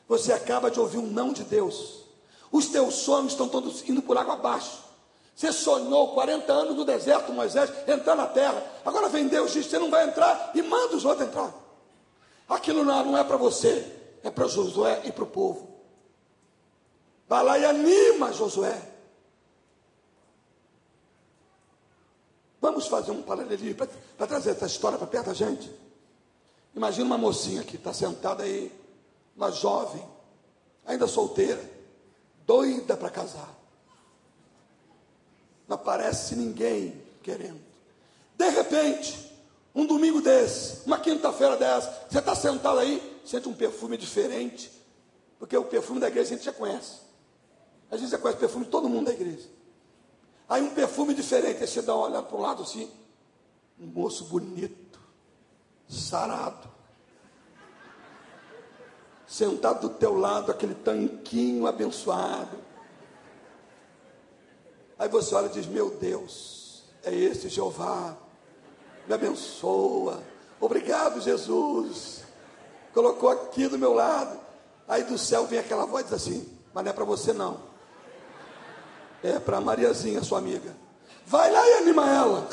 Você 0.09 0.33
acaba 0.33 0.71
de 0.71 0.81
ouvir 0.81 0.99
um 0.99 1.07
não 1.07 1.33
de 1.33 1.45
Deus. 1.45 2.05
Os 2.51 2.69
teus 2.69 2.95
sonhos 2.95 3.33
estão 3.33 3.49
todos 3.49 3.89
indo 3.89 4.03
por 4.03 4.17
água 4.17 4.35
abaixo. 4.35 4.85
Você 5.35 5.53
sonhou 5.53 6.15
40 6.15 6.51
anos 6.51 6.77
no 6.77 6.85
deserto, 6.85 7.33
Moisés, 7.33 7.71
entrar 7.87 8.17
na 8.17 8.27
terra. 8.27 8.65
Agora 8.85 9.09
vem 9.09 9.29
Deus 9.29 9.53
diz: 9.53 9.67
você 9.67 9.79
não 9.79 9.91
vai 9.91 10.09
entrar 10.09 10.53
e 10.55 10.63
manda 10.63 10.97
os 10.97 11.05
outros 11.05 11.29
entrar. 11.29 11.55
Aquilo 12.49 12.85
não 12.85 13.17
é 13.17 13.23
para 13.23 13.37
você, 13.37 13.85
é 14.23 14.31
para 14.31 14.47
Josué 14.47 15.03
e 15.05 15.13
para 15.13 15.25
o 15.25 15.27
povo. 15.27 15.77
Vai 17.29 17.45
lá 17.45 17.59
e 17.59 17.65
anima 17.65 18.33
Josué. 18.33 18.96
Vamos 22.61 22.87
fazer 22.87 23.11
um 23.11 23.23
paralelismo 23.23 23.75
para 24.17 24.27
trazer 24.27 24.51
essa 24.51 24.67
história 24.67 24.99
para 24.99 25.07
perto 25.07 25.27
da 25.27 25.35
gente. 25.35 25.71
Imagina 26.75 27.07
uma 27.07 27.19
mocinha 27.19 27.63
que 27.63 27.77
está 27.77 27.93
sentada 27.93 28.43
aí, 28.43 28.73
uma 29.37 29.51
jovem, 29.51 30.05
ainda 30.85 31.07
solteira, 31.07 31.63
doida 32.47 32.97
para 32.97 33.11
casar. 33.11 33.55
Não 35.69 35.75
aparece 35.75 36.37
ninguém 36.37 37.01
querendo. 37.23 37.61
De 38.37 38.49
repente, 38.51 39.33
um 39.75 39.87
domingo 39.87 40.21
desse, 40.21 40.87
uma 40.87 40.99
quinta-feira 40.99 41.57
dessa, 41.57 42.07
você 42.09 42.19
está 42.19 42.35
sentado 42.35 42.79
aí, 42.79 43.21
sente 43.25 43.49
um 43.49 43.55
perfume 43.55 43.97
diferente, 43.97 44.71
porque 45.39 45.57
o 45.57 45.65
perfume 45.65 46.01
da 46.01 46.09
igreja 46.09 46.35
a 46.35 46.37
gente 46.37 46.45
já 46.45 46.53
conhece. 46.53 47.01
Às 47.91 48.01
vezes 48.01 48.11
você 48.11 48.19
conhece 48.19 48.39
perfume 48.39 48.65
de 48.65 48.71
todo 48.71 48.89
mundo 48.89 49.07
da 49.07 49.13
igreja. 49.13 49.49
Aí 50.49 50.63
um 50.63 50.71
perfume 50.71 51.13
diferente, 51.13 51.61
aí 51.61 51.67
você 51.67 51.83
dá 51.83 51.95
uma 51.95 52.07
olhada 52.07 52.23
para 52.23 52.37
o 52.37 52.41
lado 52.41 52.63
assim, 52.63 52.91
um 53.81 53.87
moço 53.87 54.27
bonito, 54.27 55.01
sarado, 55.89 56.69
sentado 59.27 59.89
do 59.89 59.95
teu 59.95 60.17
lado, 60.17 60.53
aquele 60.53 60.75
tanquinho 60.75 61.67
abençoado. 61.67 62.59
Aí 64.99 65.09
você 65.09 65.35
olha 65.35 65.47
e 65.47 65.51
diz: 65.51 65.67
Meu 65.67 65.91
Deus, 65.91 66.85
é 67.03 67.13
esse 67.13 67.49
Jeová, 67.49 68.17
me 69.07 69.15
abençoa. 69.15 70.23
Obrigado, 70.61 71.21
Jesus. 71.21 72.25
Colocou 72.95 73.29
aqui 73.29 73.69
do 73.69 73.79
meu 73.79 73.93
lado. 73.93 74.41
Aí 74.89 75.03
do 75.03 75.19
céu 75.19 75.47
vem 75.47 75.59
aquela 75.59 75.85
voz 75.85 76.07
e 76.07 76.09
diz 76.09 76.15
assim: 76.15 76.59
Mas 76.73 76.85
não 76.85 76.91
é 76.91 76.95
para 76.95 77.05
você 77.05 77.33
não. 77.33 77.61
É 79.27 79.41
para 79.41 79.61
Mariazinha, 79.61 80.23
sua 80.23 80.39
amiga. 80.39 80.77
Vai 81.27 81.51
lá 81.51 81.69
e 81.69 81.73
anima 81.79 82.09
ela. 82.09 82.49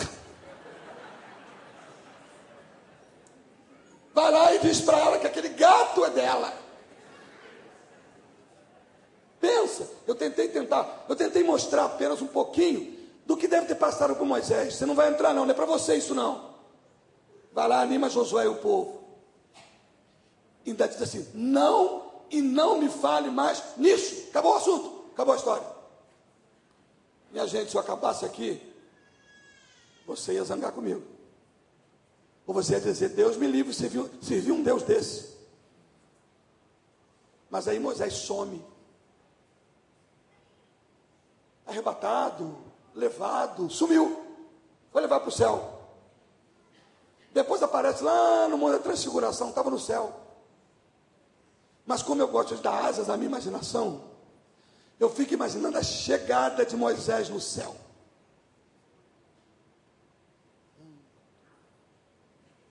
Vai 4.12 4.32
lá 4.32 4.56
e 4.56 4.60
diz 4.60 4.82
para 4.82 4.98
ela 4.98 5.20
que 5.20 5.28
aquele 5.28 5.50
gato 5.50 6.04
é 6.04 6.10
dela. 6.10 6.52
Pensa, 9.40 9.88
eu 10.08 10.16
tentei 10.16 10.48
tentar, 10.48 11.06
eu 11.08 11.16
tentei 11.16 11.44
mostrar 11.44 11.86
apenas 11.86 12.22
um 12.24 12.28
pouquinho 12.28 12.98
do 13.24 13.38
que 13.38 13.48
deve 13.48 13.68
ter 13.68 13.76
passado 13.76 14.16
por 14.16 14.26
Moisés. 14.26 14.74
Você 14.74 14.86
não 14.86 14.96
vai 14.96 15.10
entrar, 15.10 15.32
não, 15.32 15.46
não 15.46 15.52
é 15.52 15.54
para 15.54 15.66
você 15.66 15.96
isso 15.96 16.16
não. 16.16 16.54
Vai 17.52 17.68
lá, 17.68 17.82
anima 17.82 18.10
Josué 18.10 18.46
e 18.46 18.48
o 18.48 18.56
povo. 18.56 19.04
E 20.66 20.72
ainda 20.72 20.88
diz 20.88 21.00
assim: 21.00 21.28
não 21.36 22.14
e 22.32 22.42
não 22.42 22.80
me 22.80 22.90
fale 22.90 23.30
mais 23.30 23.62
nisso. 23.78 24.30
Acabou 24.30 24.54
o 24.54 24.58
assunto, 24.58 25.06
acabou 25.14 25.36
a 25.36 25.38
história. 25.38 25.73
Minha 27.34 27.48
gente, 27.48 27.72
se 27.72 27.76
eu 27.76 27.82
acabasse 27.82 28.24
aqui, 28.24 28.62
você 30.06 30.34
ia 30.34 30.44
zangar 30.44 30.72
comigo. 30.72 31.02
Ou 32.46 32.54
você 32.54 32.74
ia 32.74 32.80
dizer, 32.80 33.10
Deus 33.10 33.36
me 33.38 33.48
livre, 33.48 33.74
serviu, 33.74 34.08
serviu 34.22 34.54
um 34.54 34.62
Deus 34.62 34.84
desse. 34.84 35.36
Mas 37.50 37.68
aí 37.68 37.80
Moisés 37.80 38.14
some. 38.14 38.64
Arrebatado, 41.66 42.56
levado, 42.94 43.68
sumiu. 43.68 44.24
Foi 44.92 45.02
levar 45.02 45.20
para 45.20 45.30
o 45.30 45.32
céu. 45.32 45.82
Depois 47.34 47.64
aparece 47.64 48.04
lá 48.04 48.48
no 48.48 48.60
mundo 48.60 48.74
da 48.74 48.80
transfiguração, 48.80 49.50
estava 49.50 49.72
no 49.72 49.80
céu. 49.80 50.14
Mas 51.84 52.04
como 52.04 52.22
eu 52.22 52.28
gosto 52.28 52.56
de 52.56 52.62
dar 52.62 52.86
asas 52.86 53.10
à 53.10 53.18
minha 53.18 53.30
imaginação, 53.30 54.13
eu 55.04 55.10
fico 55.10 55.34
imaginando 55.34 55.78
a 55.78 55.84
chegada 55.84 56.66
de 56.66 56.78
Moisés 56.78 57.30
no 57.30 57.42
céu. 57.42 57.76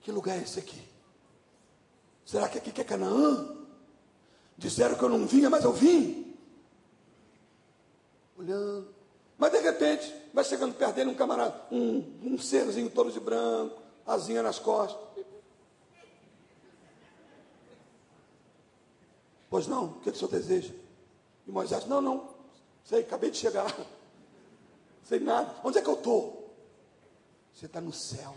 Que 0.01 0.11
lugar 0.11 0.37
é 0.37 0.41
esse 0.41 0.57
aqui? 0.57 0.81
Será 2.25 2.49
que 2.49 2.57
aqui 2.57 2.81
é 2.81 2.83
Canaã? 2.83 3.55
Disseram 4.57 4.95
que 4.95 5.03
eu 5.03 5.09
não 5.09 5.27
vinha, 5.27 5.49
mas 5.49 5.63
eu 5.63 5.71
vim. 5.71 6.35
Olhando. 8.35 8.93
Mas 9.37 9.51
de 9.51 9.59
repente, 9.59 10.13
vai 10.33 10.43
chegando 10.43 10.73
perto 10.73 10.95
dele 10.95 11.11
um 11.11 11.15
camarada, 11.15 11.67
um, 11.71 12.19
um 12.23 12.37
serzinho 12.37 12.89
todo 12.89 13.11
de 13.11 13.19
branco, 13.19 13.79
asinha 14.07 14.41
nas 14.41 14.57
costas. 14.57 14.99
Pois 19.49 19.67
não, 19.67 19.85
o 19.85 19.93
que, 19.99 20.09
que 20.09 20.09
o 20.09 20.15
senhor 20.15 20.31
deseja? 20.31 20.82
E 21.47 21.51
Moisés, 21.51 21.85
não, 21.85 22.01
não, 22.01 22.29
sei, 22.83 23.01
acabei 23.01 23.31
de 23.31 23.37
chegar. 23.37 23.73
Sei 25.03 25.19
nada. 25.19 25.53
Onde 25.63 25.77
é 25.77 25.81
que 25.81 25.89
eu 25.89 25.95
estou? 25.95 26.55
Você 27.53 27.65
está 27.65 27.81
no 27.81 27.91
céu. 27.91 28.33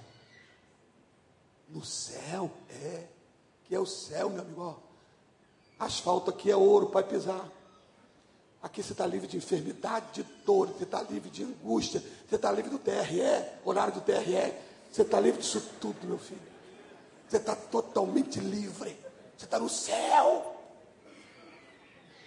No 1.69 1.85
céu, 1.85 2.51
é. 2.69 3.07
Que 3.65 3.75
é 3.75 3.79
o 3.79 3.87
céu, 3.87 4.31
meu 4.31 4.43
amigo. 4.43 4.63
Ó. 4.63 4.75
Asfalto 5.79 6.31
aqui 6.31 6.51
é 6.51 6.57
ouro 6.57 6.87
para 6.89 7.07
pisar. 7.07 7.49
Aqui 8.63 8.83
você 8.83 8.93
está 8.93 9.07
livre 9.07 9.29
de 9.29 9.37
enfermidade, 9.37 10.07
de 10.15 10.23
dor, 10.45 10.69
você 10.69 10.85
está 10.85 11.01
livre 11.03 11.31
de 11.31 11.45
angústia, 11.45 12.03
você 12.29 12.35
está 12.35 12.51
livre 12.51 12.71
do 12.71 12.79
TRE, 12.79 13.23
horário 13.65 13.95
do 13.95 14.01
TRE. 14.01 14.53
Você 14.91 15.03
está 15.03 15.21
livre 15.21 15.41
disso 15.41 15.63
tudo, 15.81 16.05
meu 16.07 16.19
filho. 16.19 16.41
Você 17.29 17.37
está 17.37 17.55
totalmente 17.55 18.41
livre. 18.41 18.99
Você 19.37 19.45
está 19.45 19.59
no 19.59 19.69
céu. 19.69 20.56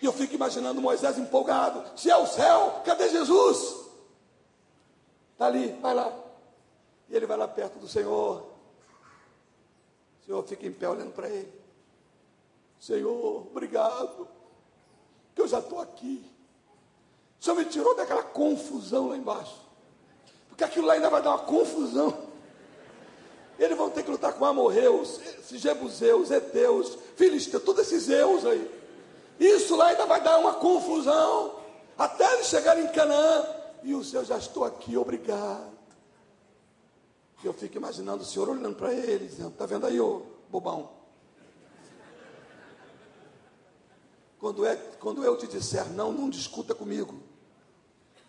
E 0.01 0.05
eu 0.05 0.13
fico 0.13 0.35
imaginando 0.35 0.81
Moisés 0.81 1.17
empolgado. 1.17 1.83
Se 1.97 2.09
é 2.09 2.15
o 2.15 2.25
céu, 2.25 2.81
cadê 2.85 3.09
Jesus? 3.09 3.87
Está 5.33 5.47
ali, 5.47 5.71
vai 5.81 5.93
lá. 5.93 6.13
E 7.09 7.15
ele 7.15 7.25
vai 7.25 7.37
lá 7.37 7.47
perto 7.47 7.79
do 7.79 7.87
Senhor. 7.87 8.49
Senhor 10.29 10.43
fica 10.43 10.67
em 10.67 10.71
pé 10.71 10.87
olhando 10.87 11.11
para 11.11 11.27
ele. 11.27 11.51
Senhor, 12.79 13.47
obrigado, 13.49 14.27
que 15.33 15.41
eu 15.41 15.47
já 15.47 15.57
estou 15.57 15.81
aqui. 15.81 16.23
O 17.41 17.43
Senhor 17.43 17.55
me 17.55 17.65
tirou 17.65 17.95
daquela 17.95 18.21
confusão 18.21 19.09
lá 19.09 19.17
embaixo. 19.17 19.59
Porque 20.47 20.63
aquilo 20.63 20.85
lá 20.85 20.93
ainda 20.93 21.09
vai 21.09 21.23
dar 21.23 21.31
uma 21.31 21.39
confusão. 21.39 22.29
Eles 23.57 23.75
vão 23.75 23.89
ter 23.89 24.03
que 24.03 24.11
lutar 24.11 24.33
com 24.33 24.45
amorreus, 24.45 25.19
jebuseus, 25.51 26.29
eteus, 26.29 26.95
filisteus, 27.15 27.63
todos 27.63 27.87
esses 27.87 28.07
eus 28.07 28.45
aí. 28.45 28.78
Isso 29.39 29.75
lá 29.75 29.87
ainda 29.87 30.05
vai 30.05 30.21
dar 30.21 30.37
uma 30.37 30.53
confusão. 30.55 31.55
Até 31.97 32.33
eles 32.33 32.47
chegarem 32.47 32.85
em 32.85 32.91
Canaã. 32.91 33.45
E 33.83 33.95
o 33.95 34.03
Senhor 34.03 34.25
já 34.25 34.37
estou 34.37 34.65
aqui, 34.65 34.97
obrigado. 34.97 35.79
Eu 37.43 37.53
fico 37.53 37.77
imaginando 37.77 38.23
o 38.23 38.25
Senhor 38.25 38.49
olhando 38.49 38.75
para 38.75 38.93
eles, 38.93 39.31
dizendo, 39.31 39.49
está 39.49 39.65
vendo 39.65 39.85
aí, 39.85 39.99
ô 39.99 40.23
bobão? 40.49 40.89
Quando, 44.39 44.65
é, 44.65 44.75
quando 44.75 45.23
eu 45.23 45.37
te 45.37 45.47
disser 45.47 45.89
não, 45.89 46.11
não 46.11 46.29
discuta 46.29 46.73
comigo. 46.73 47.21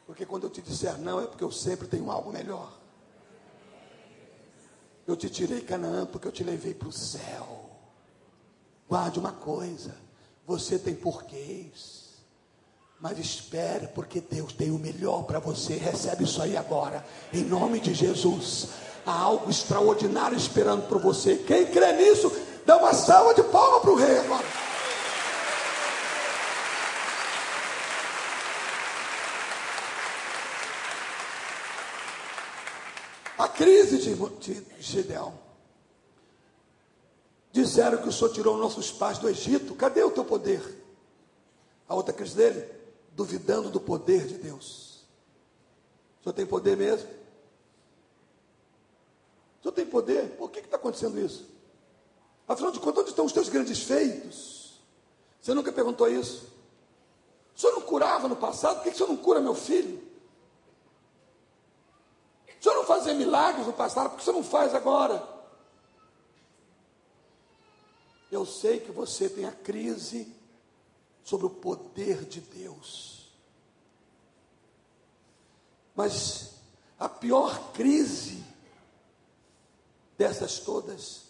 Porque 0.07 0.27
quando 0.27 0.45
eu 0.45 0.51
te 0.51 0.61
disser 0.61 0.99
não, 0.99 1.21
é 1.21 1.27
porque 1.27 1.45
eu 1.45 1.53
sempre 1.53 1.87
tenho 1.87 2.11
algo 2.11 2.33
melhor. 2.33 2.73
Eu 5.07 5.17
te 5.17 5.31
tirei 5.31 5.61
Canaã 5.61 6.07
porque 6.07 6.27
eu 6.27 6.33
te 6.33 6.45
levei 6.45 6.75
para 6.75 6.89
o 6.89 6.93
céu. 6.93 7.71
Guarde 8.89 9.21
uma 9.21 9.33
coisa: 9.33 9.97
você 10.47 10.79
tem 10.79 10.95
porquês. 10.95 12.01
Mas 13.01 13.19
espere, 13.19 13.89
porque 13.89 14.21
Deus 14.21 14.53
tem 14.53 14.71
o 14.71 14.79
melhor 14.79 15.23
para 15.23 15.39
você. 15.39 15.75
Recebe 15.75 16.25
isso 16.25 16.43
aí 16.43 16.57
agora, 16.57 17.05
em 17.33 17.45
nome 17.45 17.81
de 17.81 17.95
Jesus. 17.95 18.69
Há 19.07 19.13
algo 19.13 19.51
extraordinário 19.51 20.37
esperando 20.37 20.87
por 20.87 21.01
você. 21.01 21.37
Quem 21.37 21.67
crê 21.67 21.93
nisso, 21.93 22.31
dá 22.67 22.77
uma 22.77 22.93
salva 22.93 23.35
de 23.35 23.43
palmas 23.45 23.81
para 23.81 23.91
o 23.91 23.97
rei 23.97 24.19
agora. 24.19 24.45
A 33.39 33.49
crise 33.49 33.97
de, 33.97 34.15
de 34.15 34.67
Gideão. 34.79 35.50
Disseram 37.61 37.99
que 37.99 38.09
o 38.09 38.13
Senhor 38.13 38.33
tirou 38.33 38.57
nossos 38.57 38.91
pais 38.91 39.19
do 39.19 39.29
Egito. 39.29 39.75
Cadê 39.75 40.03
o 40.03 40.11
teu 40.11 40.25
poder? 40.25 40.63
A 41.87 41.95
outra 41.95 42.15
crise 42.15 42.35
dele, 42.35 42.67
duvidando 43.13 43.69
do 43.69 43.79
poder 43.79 44.27
de 44.27 44.39
Deus. 44.39 45.05
O 46.21 46.23
Senhor 46.23 46.33
tem 46.33 46.47
poder 46.47 46.77
mesmo? 46.77 47.09
O 49.59 49.63
senhor 49.63 49.73
tem 49.73 49.85
poder? 49.85 50.31
Por 50.39 50.51
que 50.51 50.61
está 50.61 50.77
acontecendo 50.77 51.21
isso? 51.21 51.47
Afinal 52.49 52.73
de 52.73 52.81
contas, 52.81 53.01
onde 53.01 53.11
estão 53.11 53.27
os 53.27 53.33
teus 53.33 53.51
grandes 53.51 53.83
feitos? 53.83 54.81
Você 55.39 55.53
nunca 55.53 55.71
perguntou 55.71 56.09
isso? 56.09 56.47
O 57.55 57.61
senhor 57.61 57.75
não 57.75 57.83
curava 57.83 58.27
no 58.27 58.37
passado? 58.37 58.77
Por 58.77 58.85
que 58.85 58.89
o 58.89 58.95
senhor 58.95 59.09
não 59.09 59.19
cura 59.19 59.39
meu 59.39 59.55
filho? 59.55 60.03
O 62.59 62.63
senhor 62.63 62.75
não 62.75 62.85
fazia 62.85 63.13
milagres 63.13 63.67
no 63.67 63.73
passado? 63.75 64.09
Por 64.09 64.17
que 64.17 64.23
o 64.23 64.25
senhor 64.25 64.37
não 64.37 64.45
faz 64.45 64.75
agora? 64.75 65.40
Eu 68.31 68.47
sei 68.47 68.79
que 68.79 68.93
você 68.93 69.29
tem 69.29 69.45
a 69.45 69.53
crise 69.53 70.33
sobre 71.25 71.47
o 71.47 71.51
poder 71.51 72.25
de 72.25 72.41
Deus. 72.41 73.29
Mas 75.95 76.53
a 76.99 77.09
pior 77.09 77.73
crise 77.73 78.43
dessas 80.17 80.61
todas, 80.61 81.23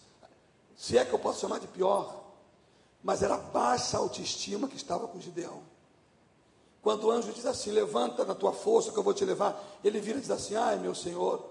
se 0.75 0.97
é 0.97 1.05
que 1.05 1.13
eu 1.13 1.19
posso 1.19 1.39
chamar 1.39 1.59
de 1.59 1.67
pior, 1.67 2.21
mas 3.03 3.23
era 3.23 3.37
baixa 3.37 3.97
autoestima 3.97 4.67
que 4.67 4.75
estava 4.75 5.07
com 5.07 5.19
Gideão. 5.19 5.63
Quando 6.81 7.05
o 7.05 7.11
anjo 7.11 7.31
diz 7.31 7.45
assim: 7.45 7.71
Levanta 7.71 8.25
na 8.25 8.35
tua 8.35 8.53
força 8.53 8.91
que 8.91 8.97
eu 8.97 9.03
vou 9.03 9.13
te 9.13 9.25
levar, 9.25 9.61
ele 9.83 9.99
vira 9.99 10.17
e 10.17 10.21
diz 10.21 10.31
assim: 10.31 10.55
Ai 10.55 10.77
meu 10.77 10.93
Senhor, 10.93 11.43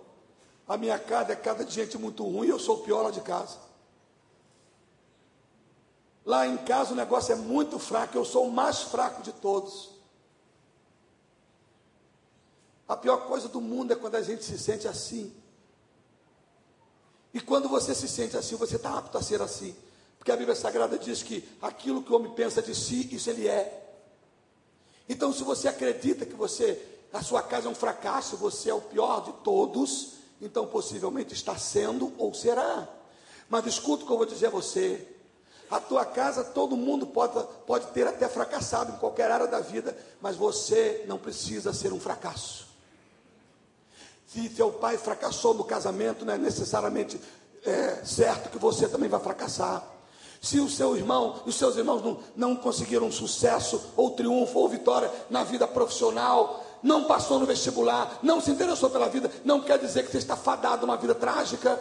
a 0.67 0.77
minha 0.77 0.99
casa 0.99 1.33
é 1.33 1.37
casa 1.37 1.65
de 1.65 1.73
gente 1.73 1.99
muito 1.99 2.25
ruim, 2.25 2.49
eu 2.49 2.59
sou 2.59 2.77
o 2.77 2.83
pior 2.83 3.03
lá 3.03 3.11
de 3.11 3.21
casa. 3.21 3.70
Lá 6.31 6.47
em 6.47 6.59
casa 6.59 6.93
o 6.93 6.97
negócio 6.97 7.33
é 7.33 7.35
muito 7.35 7.77
fraco, 7.77 8.17
eu 8.17 8.25
sou 8.25 8.47
o 8.47 8.53
mais 8.53 8.83
fraco 8.83 9.21
de 9.21 9.33
todos. 9.33 9.91
A 12.87 12.97
pior 12.97 13.27
coisa 13.27 13.49
do 13.49 13.61
mundo 13.61 13.93
é 13.93 13.97
quando 13.97 14.15
a 14.15 14.23
gente 14.23 14.45
se 14.45 14.57
sente 14.57 14.87
assim. 14.87 15.35
E 17.35 17.41
quando 17.41 17.69
você 17.69 17.97
se 17.97 18.07
sente 18.07 18.37
assim, 18.37 18.55
você 18.55 18.77
está 18.77 18.97
apto 18.97 19.19
a 19.19 19.23
ser 19.23 19.43
assim. 19.43 19.75
Porque 20.19 20.31
a 20.31 20.37
Bíblia 20.37 20.55
Sagrada 20.55 20.97
diz 20.97 21.21
que 21.21 21.49
aquilo 21.61 22.01
que 22.01 22.13
o 22.13 22.15
homem 22.15 22.33
pensa 22.33 22.63
de 22.63 22.77
si, 22.77 23.13
isso 23.13 23.29
ele 23.29 23.49
é. 23.49 23.93
Então, 25.09 25.33
se 25.33 25.43
você 25.43 25.67
acredita 25.67 26.25
que 26.25 26.35
você, 26.35 26.81
a 27.13 27.25
sua 27.25 27.43
casa 27.43 27.67
é 27.67 27.71
um 27.73 27.75
fracasso, 27.75 28.37
você 28.37 28.71
é 28.71 28.75
o 28.75 28.81
pior 28.81 29.25
de 29.25 29.33
todos, 29.43 30.13
então 30.41 30.65
possivelmente 30.65 31.35
está 31.35 31.59
sendo 31.59 32.13
ou 32.17 32.33
será. 32.33 32.89
Mas 33.49 33.67
escuta 33.67 34.05
o 34.05 34.07
que 34.07 34.13
eu 34.13 34.17
vou 34.17 34.27
dizer 34.27 34.47
a 34.47 34.51
você. 34.51 35.10
A 35.71 35.79
tua 35.79 36.05
casa 36.05 36.43
todo 36.43 36.77
mundo 36.77 37.07
pode, 37.07 37.43
pode 37.67 37.87
ter 37.89 38.07
até 38.07 38.29
fracassado 38.29 38.93
em 38.93 38.97
qualquer 38.97 39.31
área 39.31 39.47
da 39.47 39.61
vida, 39.61 39.97
mas 40.21 40.37
você 40.37 41.05
não 41.07 41.17
precisa 41.17 41.73
ser 41.73 41.93
um 41.93 42.01
fracasso. 42.01 42.67
Se 44.27 44.49
seu 44.49 44.73
pai 44.73 44.97
fracassou 44.97 45.55
no 45.55 45.65
casamento, 45.65 46.25
não 46.25 46.35
é 46.35 46.39
necessariamente 46.39 47.21
é, 47.65 48.05
certo 48.05 48.51
que 48.51 48.59
você 48.59 48.89
também 48.89 49.09
vai 49.09 49.21
fracassar. 49.21 49.85
Se 50.41 50.59
o 50.59 50.69
seu 50.71 50.97
irmão, 50.97 51.43
os 51.45 51.55
seus 51.55 51.77
irmãos 51.77 52.03
não, 52.03 52.19
não 52.35 52.57
conseguiram 52.57 53.13
sucesso, 53.13 53.93
ou 53.97 54.13
triunfo, 54.13 54.59
ou 54.59 54.69
vitória 54.69 55.11
na 55.29 55.45
vida 55.45 55.69
profissional, 55.69 56.65
não 56.83 57.05
passou 57.05 57.39
no 57.39 57.47
vestibular, 57.47 58.19
não 58.23 58.41
se 58.41 58.51
interessou 58.51 58.89
pela 58.89 59.09
vida, 59.09 59.31
não 59.45 59.61
quer 59.61 59.79
dizer 59.79 60.05
que 60.05 60.11
você 60.11 60.19
está 60.19 60.37
fadado 60.37 60.83
a 60.83 60.89
uma 60.89 60.97
vida 60.97 61.15
trágica. 61.15 61.79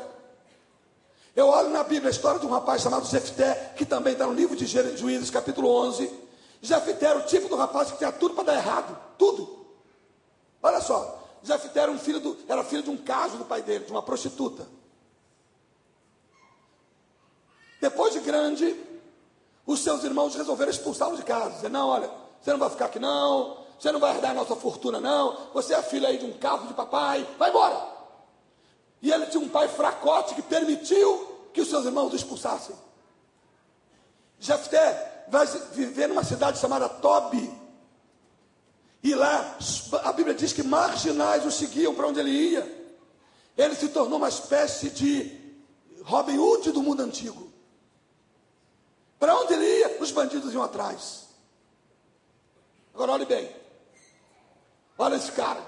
Eu 1.39 1.47
olho 1.47 1.69
na 1.69 1.85
Bíblia 1.85 2.09
a 2.09 2.11
história 2.11 2.37
de 2.37 2.45
um 2.45 2.49
rapaz 2.49 2.81
chamado 2.81 3.05
Jefté, 3.05 3.73
que 3.77 3.85
também 3.85 4.11
está 4.11 4.27
no 4.27 4.33
livro 4.33 4.57
de 4.57 4.65
Juízes, 4.97 5.29
capítulo 5.29 5.73
11. 5.73 6.11
Jefté 6.61 7.05
era 7.05 7.17
o 7.17 7.21
tipo 7.21 7.47
do 7.47 7.55
rapaz 7.55 7.89
que 7.89 7.97
tinha 7.97 8.11
tudo 8.11 8.35
para 8.35 8.43
dar 8.43 8.55
errado, 8.55 8.99
tudo. 9.17 9.65
Olha 10.61 10.81
só, 10.81 11.17
Jefté 11.41 11.79
era, 11.79 11.89
um 11.89 11.97
filho 11.97 12.19
do, 12.19 12.37
era 12.45 12.61
filho 12.65 12.83
de 12.83 12.89
um 12.89 12.97
caso 12.97 13.37
do 13.37 13.45
pai 13.45 13.61
dele, 13.61 13.85
de 13.85 13.91
uma 13.91 14.03
prostituta. 14.03 14.67
Depois 17.79 18.11
de 18.11 18.19
grande, 18.19 18.75
os 19.65 19.79
seus 19.79 20.03
irmãos 20.03 20.35
resolveram 20.35 20.69
expulsá-lo 20.69 21.15
de 21.15 21.23
casa. 21.23 21.51
Dizer, 21.51 21.69
não, 21.69 21.87
olha, 21.87 22.11
você 22.41 22.51
não 22.51 22.59
vai 22.59 22.69
ficar 22.69 22.87
aqui 22.87 22.99
não, 22.99 23.59
você 23.79 23.93
não 23.93 23.99
vai 24.01 24.13
herdar 24.13 24.31
a 24.31 24.33
nossa 24.33 24.57
fortuna 24.57 24.99
não, 24.99 25.37
você 25.53 25.73
é 25.73 25.81
filho 25.81 26.05
aí 26.05 26.17
de 26.17 26.25
um 26.25 26.33
carro 26.33 26.67
de 26.67 26.73
papai, 26.73 27.25
vai 27.37 27.49
embora. 27.49 27.97
E 29.01 29.09
ele 29.09 29.27
tinha 29.27 29.41
um 29.41 29.47
pai 29.47 29.69
fracote 29.69 30.35
que 30.35 30.41
permitiu 30.41 31.28
que 31.53 31.61
os 31.61 31.69
seus 31.69 31.85
irmãos 31.85 32.13
o 32.13 32.15
expulsassem. 32.15 32.75
Jefté 34.39 35.25
vai 35.27 35.45
viver 35.73 36.07
numa 36.07 36.23
cidade 36.23 36.59
chamada 36.59 36.87
Tobi. 36.87 37.51
E 39.03 39.13
lá 39.15 39.57
a 40.03 40.11
Bíblia 40.11 40.35
diz 40.35 40.51
que 40.51 40.63
marginais 40.63 41.45
o 41.45 41.51
seguiam 41.51 41.95
para 41.95 42.07
onde 42.07 42.19
ele 42.19 42.31
ia. 42.31 42.79
Ele 43.57 43.75
se 43.75 43.89
tornou 43.89 44.17
uma 44.17 44.29
espécie 44.29 44.89
de 44.89 45.37
Robin 46.03 46.37
Hood 46.37 46.71
do 46.71 46.81
mundo 46.81 47.01
antigo. 47.01 47.51
Para 49.19 49.35
onde 49.35 49.53
ele 49.53 49.65
ia, 49.65 50.01
os 50.01 50.11
bandidos 50.11 50.53
iam 50.53 50.63
atrás. 50.63 51.27
Agora 52.93 53.11
olhe 53.11 53.25
bem. 53.25 53.53
Olha 54.97 55.15
esse 55.15 55.31
cara. 55.31 55.63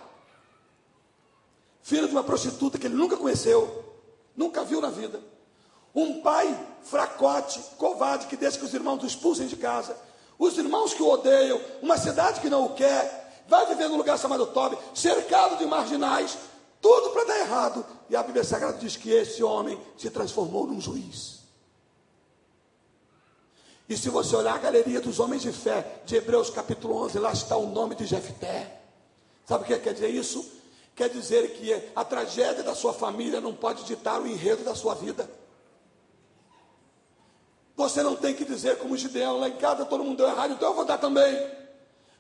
Filho 1.81 2.07
de 2.07 2.13
uma 2.13 2.23
prostituta 2.23 2.77
que 2.77 2.87
ele 2.87 2.95
nunca 2.95 3.17
conheceu, 3.17 3.83
nunca 4.35 4.63
viu 4.63 4.79
na 4.79 4.89
vida. 4.89 5.21
Um 5.93 6.21
pai 6.21 6.57
fracote, 6.83 7.59
covarde, 7.77 8.27
que 8.27 8.37
deixa 8.37 8.57
que 8.57 8.65
os 8.65 8.73
irmãos 8.73 9.03
o 9.03 9.05
expulsem 9.05 9.47
de 9.47 9.55
casa. 9.55 9.95
Os 10.39 10.57
irmãos 10.57 10.93
que 10.93 11.03
o 11.03 11.09
odeiam, 11.09 11.59
uma 11.81 11.97
cidade 11.97 12.39
que 12.39 12.49
não 12.49 12.65
o 12.65 12.73
quer, 12.73 13.43
vai 13.47 13.65
viver 13.67 13.89
num 13.89 13.97
lugar 13.97 14.17
chamado 14.17 14.47
Tobi, 14.47 14.77
cercado 14.95 15.57
de 15.57 15.65
marginais, 15.65 16.37
tudo 16.81 17.11
para 17.11 17.25
dar 17.25 17.39
errado. 17.39 17.85
E 18.09 18.15
a 18.15 18.23
Bíblia 18.23 18.43
Sagrada 18.43 18.77
diz 18.77 18.95
que 18.95 19.11
esse 19.11 19.43
homem 19.43 19.79
se 19.97 20.09
transformou 20.09 20.65
num 20.65 20.81
juiz. 20.81 21.41
E 23.87 23.97
se 23.97 24.09
você 24.09 24.35
olhar 24.35 24.55
a 24.55 24.57
galeria 24.57 25.01
dos 25.01 25.19
homens 25.19 25.41
de 25.41 25.51
fé 25.51 26.01
de 26.05 26.15
Hebreus 26.15 26.49
capítulo 26.49 26.95
11, 27.03 27.19
lá 27.19 27.33
está 27.33 27.57
o 27.57 27.67
nome 27.67 27.93
de 27.93 28.05
Jefté. 28.05 28.79
Sabe 29.45 29.65
o 29.65 29.67
que 29.67 29.77
quer 29.77 29.93
dizer 29.93 30.09
isso? 30.09 30.49
Quer 30.95 31.09
dizer 31.09 31.55
que 31.55 31.73
a 31.95 32.05
tragédia 32.05 32.63
da 32.63 32.73
sua 32.73 32.93
família 32.93 33.41
não 33.41 33.53
pode 33.53 33.83
ditar 33.83 34.21
o 34.21 34.27
enredo 34.27 34.63
da 34.63 34.73
sua 34.73 34.95
vida. 34.95 35.29
Você 37.75 38.03
não 38.03 38.15
tem 38.15 38.33
que 38.33 38.45
dizer 38.45 38.77
como 38.77 38.97
Gideão, 38.97 39.39
lá 39.39 39.47
em 39.47 39.57
casa 39.57 39.85
todo 39.85 40.03
mundo 40.03 40.17
deu 40.17 40.27
errado, 40.27 40.53
então 40.53 40.69
eu 40.69 40.75
vou 40.75 40.85
dar 40.85 40.97
também. 40.97 41.33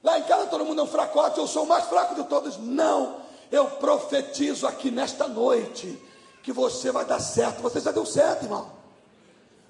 Lá 0.03 0.17
em 0.17 0.23
casa 0.23 0.47
todo 0.47 0.65
mundo 0.65 0.81
é 0.81 0.83
um 0.83 0.87
fracote, 0.87 1.37
eu 1.37 1.47
sou 1.47 1.63
o 1.63 1.67
mais 1.67 1.85
fraco 1.85 2.15
de 2.15 2.23
todos. 2.23 2.57
Não, 2.57 3.17
eu 3.51 3.65
profetizo 3.65 4.65
aqui 4.65 4.89
nesta 4.89 5.27
noite 5.27 6.01
que 6.41 6.51
você 6.51 6.91
vai 6.91 7.05
dar 7.05 7.19
certo. 7.19 7.61
Você 7.61 7.79
já 7.79 7.91
deu 7.91 8.05
certo, 8.05 8.43
irmão. 8.43 8.71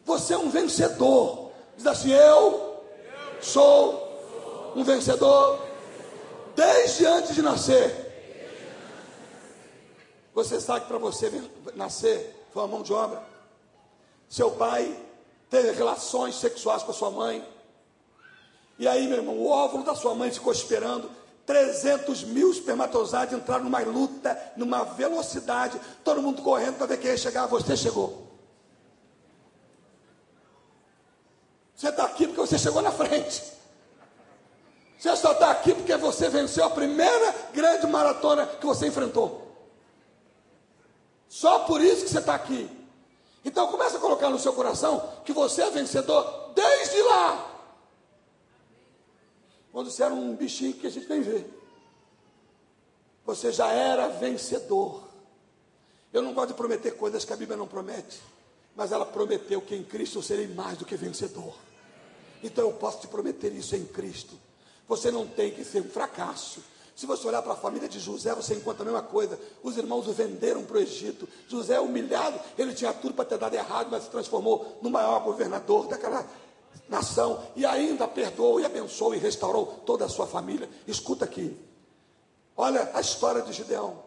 Você 0.06 0.34
é 0.34 0.38
um 0.38 0.50
vencedor. 0.50 1.52
Diz 1.76 1.86
assim: 1.86 2.12
Eu 2.12 2.82
sou 3.42 4.72
um 4.76 4.84
vencedor 4.84 5.60
desde 6.56 7.06
antes 7.06 7.36
de 7.36 7.42
nascer. 7.42 8.10
Você 10.34 10.62
sabe 10.62 10.82
que 10.82 10.88
para 10.88 10.98
você 10.98 11.30
nascer 11.76 12.48
foi 12.54 12.62
uma 12.64 12.68
mão 12.70 12.82
de 12.82 12.94
obra. 12.94 13.22
Seu 14.30 14.52
pai 14.52 14.98
teve 15.52 15.74
relações 15.74 16.36
sexuais 16.36 16.82
com 16.82 16.92
a 16.92 16.94
sua 16.94 17.12
mãe. 17.12 17.46
E 18.80 18.88
aí, 18.88 19.06
meu 19.06 19.18
irmão, 19.18 19.38
o 19.38 19.48
óvulo 19.48 19.84
da 19.84 19.94
sua 19.94 20.16
mãe 20.16 20.32
ficou 20.32 20.52
esperando. 20.52 21.12
300 21.46 22.24
mil 22.24 22.50
espermatozoides 22.50 23.38
entraram 23.38 23.66
numa 23.66 23.80
luta, 23.80 24.54
numa 24.56 24.86
velocidade, 24.86 25.80
todo 26.04 26.22
mundo 26.22 26.42
correndo 26.42 26.78
para 26.78 26.88
ver 26.88 26.98
quem 26.98 27.12
ia 27.12 27.18
chegar. 27.18 27.46
Você 27.48 27.76
chegou. 27.76 28.28
Você 31.76 31.90
está 31.90 32.06
aqui 32.06 32.28
porque 32.28 32.40
você 32.40 32.58
chegou 32.58 32.82
na 32.82 32.92
frente. 32.92 33.44
Você 34.98 35.16
só 35.18 35.34
está 35.34 35.52
aqui 35.52 35.74
porque 35.74 35.96
você 35.98 36.30
venceu 36.30 36.64
a 36.64 36.70
primeira 36.70 37.36
grande 37.54 37.88
maratona 37.88 38.46
que 38.46 38.66
você 38.66 38.88
enfrentou. 38.88 39.52
Só 41.28 41.60
por 41.60 41.82
isso 41.82 42.06
que 42.06 42.12
você 42.12 42.20
está 42.20 42.36
aqui. 42.36 42.81
Então 43.44 43.68
começa 43.68 43.98
a 43.98 44.00
colocar 44.00 44.30
no 44.30 44.40
seu 44.40 44.54
coração 44.54 45.22
que 45.26 45.34
você 45.34 45.64
é 45.64 45.72
vencedor 45.72 46.52
desde 46.54 47.02
lá. 47.04 47.48
Quando 49.72 49.90
você 49.90 50.04
era 50.04 50.14
um 50.14 50.36
bichinho 50.36 50.74
que 50.74 50.88
a 50.88 50.90
gente 50.90 51.10
nem 51.10 51.22
vê. 51.22 51.46
Você 53.26 53.52
já 53.52 53.72
era 53.72 54.08
vencedor. 54.08 55.04
Eu 56.12 56.22
não 56.22 56.34
gosto 56.34 56.50
de 56.50 56.54
prometer 56.56 56.92
coisas 56.98 57.24
que 57.24 57.32
a 57.32 57.38
Bíblia 57.38 57.58
não 57.58 57.68
promete. 57.68 58.22
Mas 58.76 58.92
ela 58.92 59.06
prometeu 59.06 59.62
que 59.62 59.76
em 59.76 59.84
Cristo 59.84 60.20
eu 60.20 60.24
serei 60.24 60.48
mais 60.48 60.78
do 60.78 60.86
que 60.86 60.96
vencedor. 60.96 61.54
Então 62.44 62.66
eu 62.66 62.74
posso 62.74 63.02
te 63.02 63.08
prometer 63.08 63.52
isso 63.54 63.76
em 63.76 63.86
Cristo. 63.86 64.38
Você 64.88 65.10
não 65.10 65.26
tem 65.26 65.52
que 65.52 65.64
ser 65.64 65.82
um 65.82 65.90
fracasso. 65.90 66.62
Se 67.02 67.08
você 67.08 67.28
olhar 67.28 67.42
para 67.42 67.54
a 67.54 67.56
família 67.56 67.90
de 67.90 68.00
José, 68.00 68.32
você 68.36 68.54
encontra 68.54 68.84
a 68.84 68.86
mesma 68.86 69.02
coisa. 69.02 69.40
Os 69.64 69.76
irmãos 69.76 70.08
o 70.08 70.14
venderam 70.14 70.64
para 70.64 70.78
o 70.78 70.80
Egito. 70.80 71.28
José, 71.48 71.80
humilhado, 71.80 72.40
ele 72.56 72.76
tinha 72.76 72.94
tudo 72.94 73.16
para 73.16 73.26
ter 73.26 73.40
dado 73.40 73.56
errado, 73.56 73.88
mas 73.90 74.04
se 74.04 74.10
transformou 74.12 74.78
no 74.84 74.92
maior 74.92 75.20
governador 75.24 75.88
daquela 75.88 76.24
nação. 76.88 77.44
E 77.56 77.66
ainda 77.66 78.08
perdoou 78.08 78.60
e 78.60 78.66
abençoou 78.66 79.16
e 79.16 79.18
restaurou 79.18 79.82
toda 79.84 80.06
a 80.06 80.10
sua 80.10 80.28
família. 80.28 80.70
Escuta 80.86 81.26
aqui. 81.26 81.58
Olha 82.56 82.92
a 82.94 83.02
história 83.02 83.42
de 83.42 83.52
Gideão. 83.52 84.04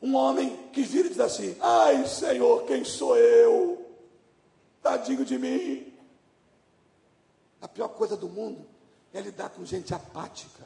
Um 0.00 0.16
homem 0.16 0.70
que 0.72 0.80
vira 0.80 1.08
e 1.08 1.10
diz 1.10 1.20
assim: 1.20 1.58
Ai, 1.60 2.06
Senhor, 2.06 2.62
quem 2.62 2.86
sou 2.86 3.18
eu? 3.18 3.84
Tadinho 4.82 5.26
de 5.26 5.38
mim. 5.38 5.92
A 7.60 7.68
pior 7.68 7.88
coisa 7.88 8.16
do 8.16 8.30
mundo 8.30 8.64
é 9.12 9.20
lidar 9.20 9.50
com 9.50 9.62
gente 9.62 9.92
apática. 9.92 10.57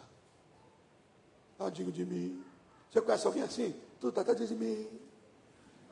Tadinho 1.63 1.93
de 1.93 2.05
mim. 2.05 2.45
Você 2.91 3.01
conhece 3.01 3.25
alguém 3.25 3.43
assim? 3.45 3.73
Tudo 4.01 4.09
está 4.09 4.25
tadinho 4.25 4.49
de 4.49 4.55
mim. 4.57 4.89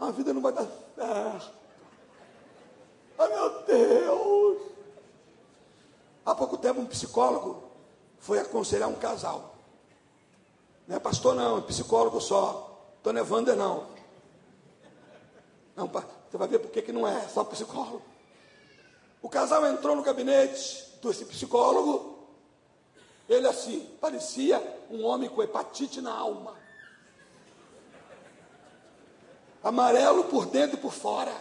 A 0.00 0.10
vida 0.10 0.34
não 0.34 0.42
vai 0.42 0.52
dar 0.52 0.66
certo. 0.96 1.52
Ai 3.16 3.28
meu 3.28 3.62
Deus! 3.62 4.62
Há 6.26 6.34
pouco 6.34 6.56
tempo 6.56 6.80
um 6.80 6.86
psicólogo 6.86 7.62
foi 8.18 8.40
aconselhar 8.40 8.88
um 8.88 8.96
casal. 8.96 9.54
Não 10.88 10.96
é 10.96 10.98
pastor 10.98 11.36
não, 11.36 11.58
é 11.58 11.60
psicólogo 11.60 12.20
só. 12.20 12.92
Estou 12.96 13.12
nevando 13.12 13.54
não. 13.54 13.86
Não, 15.76 15.86
você 15.86 16.36
vai 16.36 16.48
ver 16.48 16.58
por 16.58 16.70
que 16.72 16.90
não 16.90 17.06
é, 17.06 17.28
só 17.28 17.44
psicólogo. 17.44 18.02
O 19.22 19.28
casal 19.28 19.64
entrou 19.66 19.94
no 19.94 20.02
gabinete, 20.02 20.84
esse 21.04 21.24
psicólogo, 21.24 22.19
ele 23.30 23.46
assim, 23.46 23.86
parecia 24.00 24.60
um 24.90 25.04
homem 25.04 25.30
com 25.30 25.40
hepatite 25.40 26.00
na 26.00 26.12
alma. 26.12 26.58
Amarelo 29.62 30.24
por 30.24 30.46
dentro 30.46 30.76
e 30.76 30.80
por 30.80 30.92
fora. 30.92 31.32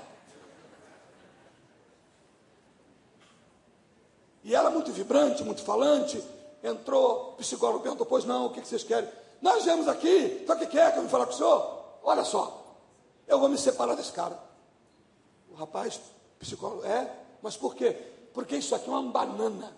E 4.44 4.54
ela 4.54 4.70
muito 4.70 4.92
vibrante, 4.92 5.44
muito 5.44 5.64
falante, 5.64 6.24
entrou, 6.64 7.32
o 7.32 7.38
psicólogo 7.38 7.80
perguntou, 7.80 8.06
pois 8.06 8.24
não, 8.24 8.46
o 8.46 8.50
que 8.52 8.62
vocês 8.62 8.84
querem? 8.84 9.10
Nós 9.42 9.64
viemos 9.64 9.88
aqui, 9.88 10.44
só 10.46 10.56
que 10.56 10.68
quer 10.68 10.94
que 10.94 11.00
eu 11.00 11.04
vim 11.04 11.10
falar 11.10 11.26
com 11.26 11.34
o 11.34 11.36
senhor? 11.36 12.00
Olha 12.04 12.24
só, 12.24 12.76
eu 13.28 13.40
vou 13.40 13.50
me 13.50 13.58
separar 13.58 13.96
desse 13.96 14.12
cara. 14.12 14.40
O 15.50 15.56
rapaz, 15.56 16.00
psicólogo, 16.38 16.86
é? 16.86 17.12
Mas 17.42 17.58
por 17.58 17.74
quê? 17.74 17.94
Porque 18.32 18.58
isso 18.58 18.76
aqui 18.76 18.88
é 18.88 18.92
uma 18.92 19.12
banana. 19.12 19.76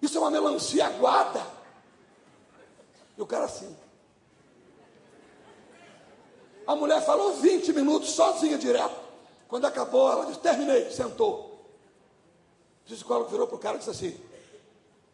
Isso 0.00 0.16
é 0.16 0.20
uma 0.20 0.30
melancia 0.30 0.86
aguada. 0.86 1.44
E 3.16 3.22
o 3.22 3.26
cara 3.26 3.46
assim. 3.46 3.76
A 6.66 6.76
mulher 6.76 7.04
falou 7.04 7.34
20 7.34 7.72
minutos 7.72 8.10
sozinha 8.10 8.58
direto. 8.58 9.08
Quando 9.48 9.64
acabou, 9.64 10.12
ela 10.12 10.26
disse: 10.26 10.38
Terminei, 10.40 10.90
sentou. 10.90 11.64
O 12.82 12.90
psicólogo 12.90 13.30
virou 13.30 13.46
para 13.46 13.56
o 13.56 13.58
cara 13.58 13.76
e 13.76 13.78
disse 13.78 13.90
assim: 13.90 14.20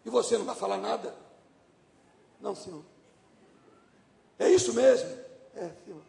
E 0.04 0.10
você 0.10 0.36
não 0.36 0.44
vai 0.44 0.56
falar 0.56 0.76
nada? 0.76 1.14
Não, 2.40 2.54
senhor. 2.54 2.82
É 4.38 4.50
isso 4.50 4.74
mesmo? 4.74 5.08
É, 5.54 5.70
senhor. 5.84 6.02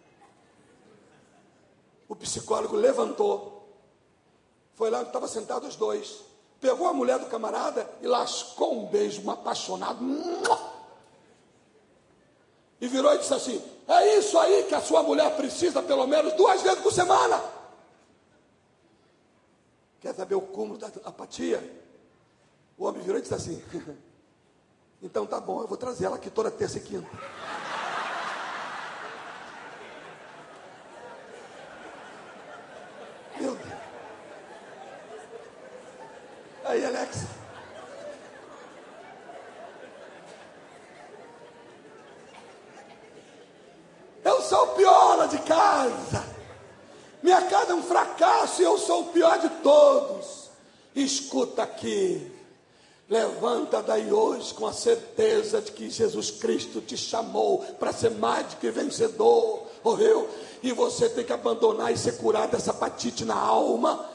O 2.09 2.15
psicólogo 2.15 2.75
levantou, 2.75 3.67
foi 4.73 4.89
lá 4.89 4.99
onde 4.99 5.09
estavam 5.09 5.27
sentados 5.27 5.69
os 5.69 5.75
dois, 5.75 6.24
pegou 6.59 6.87
a 6.87 6.93
mulher 6.93 7.19
do 7.19 7.27
camarada 7.27 7.89
e 8.01 8.07
lascou 8.07 8.73
um 8.73 8.85
beijo, 8.85 9.21
um 9.21 9.31
apaixonado. 9.31 9.99
E 12.79 12.87
virou 12.87 13.13
e 13.13 13.17
disse 13.17 13.33
assim: 13.33 13.61
É 13.87 14.17
isso 14.17 14.37
aí 14.37 14.63
que 14.63 14.75
a 14.75 14.81
sua 14.81 15.03
mulher 15.03 15.35
precisa, 15.35 15.81
pelo 15.81 16.05
menos 16.07 16.33
duas 16.33 16.61
vezes 16.61 16.79
por 16.79 16.91
semana. 16.91 17.41
Quer 19.99 20.13
saber 20.13 20.35
o 20.35 20.41
cúmulo 20.41 20.77
da 20.77 20.87
apatia? 21.03 21.83
O 22.77 22.85
homem 22.85 23.01
virou 23.01 23.17
e 23.17 23.21
disse 23.21 23.33
assim: 23.33 23.63
Então 25.01 25.25
tá 25.25 25.39
bom, 25.39 25.61
eu 25.61 25.67
vou 25.67 25.77
trazer 25.77 26.05
ela 26.05 26.15
aqui 26.15 26.29
toda 26.29 26.51
terça 26.51 26.77
e 26.77 26.81
quinta. 26.81 27.09
Meu 33.39 33.55
Deus. 33.55 33.73
Aí, 36.65 36.85
Alex. 36.85 37.25
Eu 44.23 44.41
sou 44.41 44.63
o 44.63 44.67
pior 44.75 45.27
de 45.27 45.37
casa. 45.39 46.25
Minha 47.21 47.41
casa 47.43 47.71
é 47.71 47.75
um 47.75 47.83
fracasso 47.83 48.61
e 48.61 48.65
eu 48.65 48.77
sou 48.77 49.01
o 49.01 49.11
pior 49.11 49.37
de 49.39 49.49
todos. 49.61 50.49
Escuta 50.95 51.63
aqui. 51.85 52.31
Levanta 53.07 53.83
daí 53.83 54.11
hoje 54.11 54.51
com 54.55 54.65
a 54.65 54.73
certeza 54.73 55.61
de 55.61 55.71
que 55.71 55.91
Jesus 55.91 56.31
Cristo 56.31 56.81
te 56.81 56.97
chamou 56.97 57.59
para 57.79 57.93
ser 57.93 58.09
mais 58.09 58.47
do 58.47 58.55
que 58.55 58.71
vencedor, 58.71 59.61
morreu, 59.83 60.27
e 60.63 60.71
você 60.71 61.07
tem 61.07 61.23
que 61.23 61.31
abandonar 61.31 61.93
e 61.93 61.97
ser 61.97 62.17
curado 62.17 62.51
dessa 62.51 62.71
apatite 62.71 63.23
na 63.23 63.35
alma. 63.35 64.09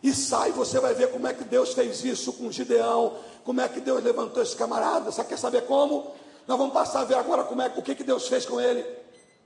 E 0.00 0.14
sai, 0.14 0.52
você 0.52 0.78
vai 0.78 0.94
ver 0.94 1.10
como 1.10 1.26
é 1.26 1.34
que 1.34 1.42
Deus 1.42 1.72
fez 1.72 2.04
isso 2.04 2.32
com 2.34 2.52
Gideão, 2.52 3.14
como 3.44 3.60
é 3.60 3.68
que 3.68 3.80
Deus 3.80 4.04
levantou 4.04 4.40
esse 4.40 4.54
camarada. 4.54 5.10
Você 5.10 5.24
quer 5.24 5.38
saber 5.38 5.62
como? 5.62 6.12
Nós 6.46 6.56
vamos 6.56 6.72
passar 6.72 7.00
a 7.00 7.04
ver 7.04 7.16
agora 7.16 7.42
como 7.42 7.60
é, 7.60 7.72
o 7.76 7.82
que, 7.82 7.96
que 7.96 8.04
Deus 8.04 8.28
fez 8.28 8.46
com 8.46 8.60
ele. 8.60 8.86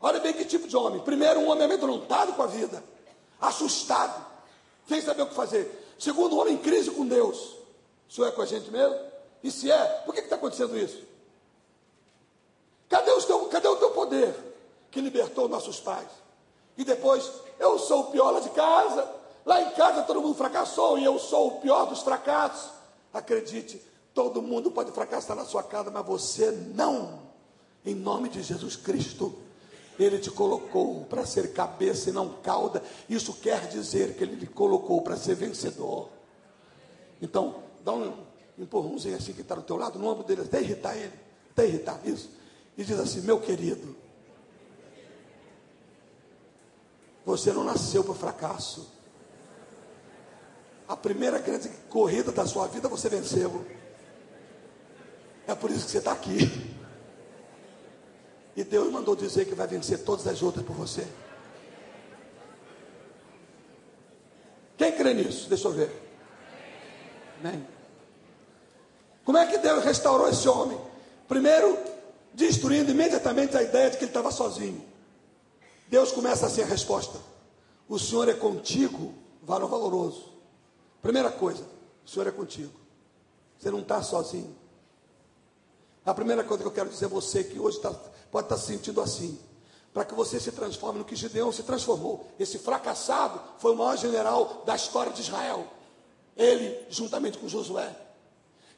Olha 0.02 0.20
bem 0.20 0.34
que 0.34 0.44
tipo 0.44 0.68
de 0.68 0.76
homem. 0.76 1.00
Primeiro, 1.00 1.40
um 1.40 1.48
homem 1.48 1.64
amedrontado 1.64 2.34
com 2.34 2.42
a 2.42 2.46
vida, 2.46 2.84
assustado, 3.40 4.26
sem 4.86 5.00
saber 5.00 5.22
o 5.22 5.26
que 5.26 5.34
fazer. 5.34 5.94
Segundo, 5.98 6.36
um 6.36 6.40
homem 6.40 6.54
em 6.54 6.58
crise 6.58 6.90
com 6.90 7.06
Deus. 7.06 7.59
Isso 8.10 8.24
é 8.24 8.32
com 8.32 8.42
a 8.42 8.46
gente 8.46 8.68
mesmo? 8.72 8.98
E 9.40 9.52
se 9.52 9.70
é, 9.70 9.84
por 10.04 10.12
que 10.12 10.20
está 10.20 10.34
acontecendo 10.34 10.76
isso? 10.76 11.00
Cadê, 12.88 13.12
teu, 13.22 13.44
cadê 13.46 13.68
o 13.68 13.76
teu 13.76 13.90
poder 13.92 14.34
que 14.90 15.00
libertou 15.00 15.48
nossos 15.48 15.78
pais? 15.78 16.08
E 16.76 16.84
depois, 16.84 17.30
eu 17.60 17.78
sou 17.78 18.00
o 18.00 18.10
pior 18.10 18.40
de 18.40 18.50
casa. 18.50 19.08
Lá 19.46 19.62
em 19.62 19.70
casa 19.70 20.02
todo 20.02 20.20
mundo 20.20 20.34
fracassou 20.34 20.98
e 20.98 21.04
eu 21.04 21.20
sou 21.20 21.46
o 21.46 21.60
pior 21.60 21.86
dos 21.86 22.02
fracassos. 22.02 22.72
Acredite, 23.14 23.80
todo 24.12 24.42
mundo 24.42 24.72
pode 24.72 24.90
fracassar 24.90 25.36
na 25.36 25.44
sua 25.44 25.62
casa, 25.62 25.88
mas 25.88 26.04
você 26.04 26.50
não. 26.50 27.20
Em 27.86 27.94
nome 27.94 28.28
de 28.28 28.42
Jesus 28.42 28.74
Cristo. 28.74 29.32
Ele 29.96 30.18
te 30.18 30.30
colocou 30.30 31.04
para 31.04 31.24
ser 31.24 31.52
cabeça 31.52 32.10
e 32.10 32.12
não 32.12 32.30
cauda. 32.42 32.82
Isso 33.08 33.34
quer 33.34 33.68
dizer 33.68 34.16
que 34.16 34.24
ele 34.24 34.36
te 34.36 34.46
colocou 34.46 35.00
para 35.02 35.16
ser 35.16 35.36
vencedor. 35.36 36.08
Então, 37.22 37.69
dá 37.84 37.92
um 37.92 38.26
empurrãozinho 38.58 39.16
assim 39.16 39.32
que 39.32 39.40
está 39.40 39.54
do 39.54 39.62
teu 39.62 39.76
lado, 39.76 39.98
no 39.98 40.06
ombro 40.06 40.24
dele, 40.24 40.42
até 40.42 40.60
irritar 40.60 40.96
ele, 40.96 41.12
até 41.50 41.66
irritar, 41.66 42.00
isso. 42.04 42.30
E 42.76 42.84
diz 42.84 42.98
assim: 42.98 43.20
Meu 43.22 43.40
querido, 43.40 43.96
você 47.24 47.52
não 47.52 47.64
nasceu 47.64 48.02
para 48.04 48.14
fracasso. 48.14 48.88
A 50.88 50.96
primeira 50.96 51.38
grande 51.38 51.68
corrida 51.88 52.32
da 52.32 52.44
sua 52.46 52.66
vida 52.66 52.88
você 52.88 53.08
venceu. 53.08 53.64
É 55.46 55.54
por 55.54 55.70
isso 55.70 55.84
que 55.84 55.92
você 55.92 55.98
está 55.98 56.12
aqui. 56.12 56.76
E 58.56 58.64
Deus 58.64 58.90
mandou 58.90 59.14
dizer 59.14 59.46
que 59.46 59.54
vai 59.54 59.66
vencer 59.66 60.02
todas 60.02 60.26
as 60.26 60.42
outras 60.42 60.66
por 60.66 60.74
você. 60.74 61.06
Quem 64.76 64.92
crê 64.92 65.14
nisso? 65.14 65.48
Deixa 65.48 65.68
eu 65.68 65.72
ver. 65.72 66.09
Amém. 67.40 67.66
Como 69.24 69.38
é 69.38 69.46
que 69.46 69.58
Deus 69.58 69.82
restaurou 69.82 70.28
esse 70.28 70.46
homem? 70.46 70.78
Primeiro, 71.26 71.78
destruindo 72.34 72.90
imediatamente 72.90 73.56
a 73.56 73.62
ideia 73.62 73.90
de 73.90 73.96
que 73.96 74.04
ele 74.04 74.10
estava 74.10 74.30
sozinho. 74.30 74.84
Deus 75.88 76.12
começa 76.12 76.46
assim 76.46 76.62
a 76.62 76.66
resposta: 76.66 77.18
O 77.88 77.98
Senhor 77.98 78.28
é 78.28 78.34
contigo, 78.34 79.14
varão 79.42 79.68
valoroso. 79.68 80.30
Primeira 81.00 81.30
coisa, 81.30 81.64
o 82.04 82.08
Senhor 82.08 82.26
é 82.28 82.30
contigo. 82.30 82.72
Você 83.58 83.70
não 83.70 83.80
está 83.80 84.02
sozinho. 84.02 84.54
A 86.04 86.12
primeira 86.12 86.44
coisa 86.44 86.62
que 86.62 86.68
eu 86.68 86.72
quero 86.72 86.90
dizer 86.90 87.06
a 87.06 87.08
você 87.08 87.42
que 87.44 87.58
hoje 87.58 87.80
tá, 87.80 87.90
pode 88.30 88.46
estar 88.46 88.56
tá 88.56 88.60
se 88.60 88.66
sentindo 88.66 89.00
assim, 89.00 89.38
para 89.94 90.04
que 90.04 90.14
você 90.14 90.38
se 90.38 90.52
transforme 90.52 90.98
no 90.98 91.04
que 91.04 91.16
Gideão 91.16 91.52
se 91.52 91.62
transformou. 91.62 92.26
Esse 92.38 92.58
fracassado 92.58 93.40
foi 93.58 93.72
o 93.72 93.76
maior 93.76 93.96
general 93.96 94.62
da 94.66 94.76
história 94.76 95.12
de 95.12 95.22
Israel. 95.22 95.66
Ele, 96.36 96.76
juntamente 96.88 97.38
com 97.38 97.48
Josué. 97.48 97.94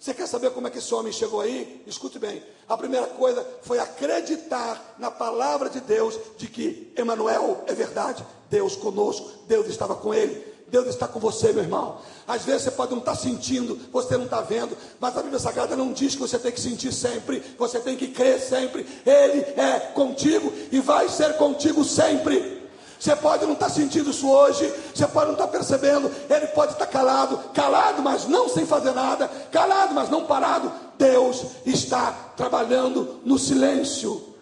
Você 0.02 0.12
quer 0.12 0.26
saber 0.26 0.50
como 0.50 0.66
é 0.66 0.70
que 0.70 0.78
esse 0.78 0.92
homem 0.92 1.12
chegou 1.12 1.40
aí? 1.40 1.80
Escute 1.86 2.18
bem. 2.18 2.42
A 2.68 2.76
primeira 2.76 3.06
coisa 3.06 3.46
foi 3.62 3.78
acreditar 3.78 4.96
na 4.98 5.12
palavra 5.12 5.70
de 5.70 5.80
Deus 5.80 6.18
de 6.36 6.48
que 6.48 6.92
Emanuel 6.96 7.62
é 7.68 7.72
verdade, 7.72 8.26
Deus 8.50 8.74
conosco, 8.74 9.30
Deus 9.46 9.68
estava 9.68 9.94
com 9.94 10.12
ele. 10.12 10.52
Deus 10.72 10.88
está 10.88 11.06
com 11.06 11.20
você, 11.20 11.52
meu 11.52 11.62
irmão. 11.62 11.98
Às 12.26 12.44
vezes 12.44 12.62
você 12.62 12.70
pode 12.70 12.92
não 12.92 12.98
estar 12.98 13.14
sentindo, 13.14 13.78
você 13.92 14.16
não 14.16 14.24
está 14.24 14.40
vendo, 14.40 14.76
mas 14.98 15.14
a 15.16 15.20
Bíblia 15.20 15.38
Sagrada 15.38 15.76
não 15.76 15.92
diz 15.92 16.14
que 16.14 16.20
você 16.20 16.38
tem 16.38 16.50
que 16.50 16.60
sentir 16.60 16.92
sempre, 16.92 17.42
você 17.58 17.78
tem 17.78 17.94
que 17.94 18.08
crer 18.08 18.40
sempre. 18.40 18.86
Ele 19.04 19.40
é 19.60 19.78
contigo 19.94 20.50
e 20.72 20.80
vai 20.80 21.10
ser 21.10 21.36
contigo 21.36 21.84
sempre. 21.84 22.61
Você 23.02 23.16
pode 23.16 23.44
não 23.44 23.54
estar 23.54 23.68
sentindo 23.68 24.10
isso 24.10 24.30
hoje, 24.30 24.72
você 24.94 25.08
pode 25.08 25.26
não 25.26 25.32
estar 25.32 25.48
percebendo, 25.48 26.08
ele 26.30 26.46
pode 26.46 26.74
estar 26.74 26.86
calado, 26.86 27.36
calado, 27.52 28.00
mas 28.00 28.28
não 28.28 28.48
sem 28.48 28.64
fazer 28.64 28.92
nada, 28.92 29.26
calado, 29.50 29.92
mas 29.92 30.08
não 30.08 30.24
parado. 30.24 30.72
Deus 30.96 31.46
está 31.66 32.12
trabalhando 32.36 33.20
no 33.24 33.40
silêncio. 33.40 34.36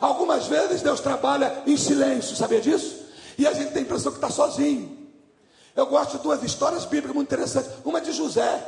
Algumas 0.00 0.46
vezes 0.46 0.82
Deus 0.82 1.00
trabalha 1.00 1.64
em 1.66 1.76
silêncio, 1.76 2.36
sabia 2.36 2.60
disso? 2.60 3.06
E 3.36 3.44
a 3.44 3.52
gente 3.52 3.72
tem 3.72 3.82
a 3.82 3.84
impressão 3.84 4.12
que 4.12 4.18
está 4.18 4.30
sozinho. 4.30 4.96
Eu 5.74 5.86
gosto 5.86 6.16
de 6.16 6.22
duas 6.22 6.40
histórias 6.44 6.84
bíblicas 6.84 7.12
muito 7.12 7.26
interessantes. 7.26 7.72
Uma 7.84 8.00
de 8.00 8.12
José. 8.12 8.64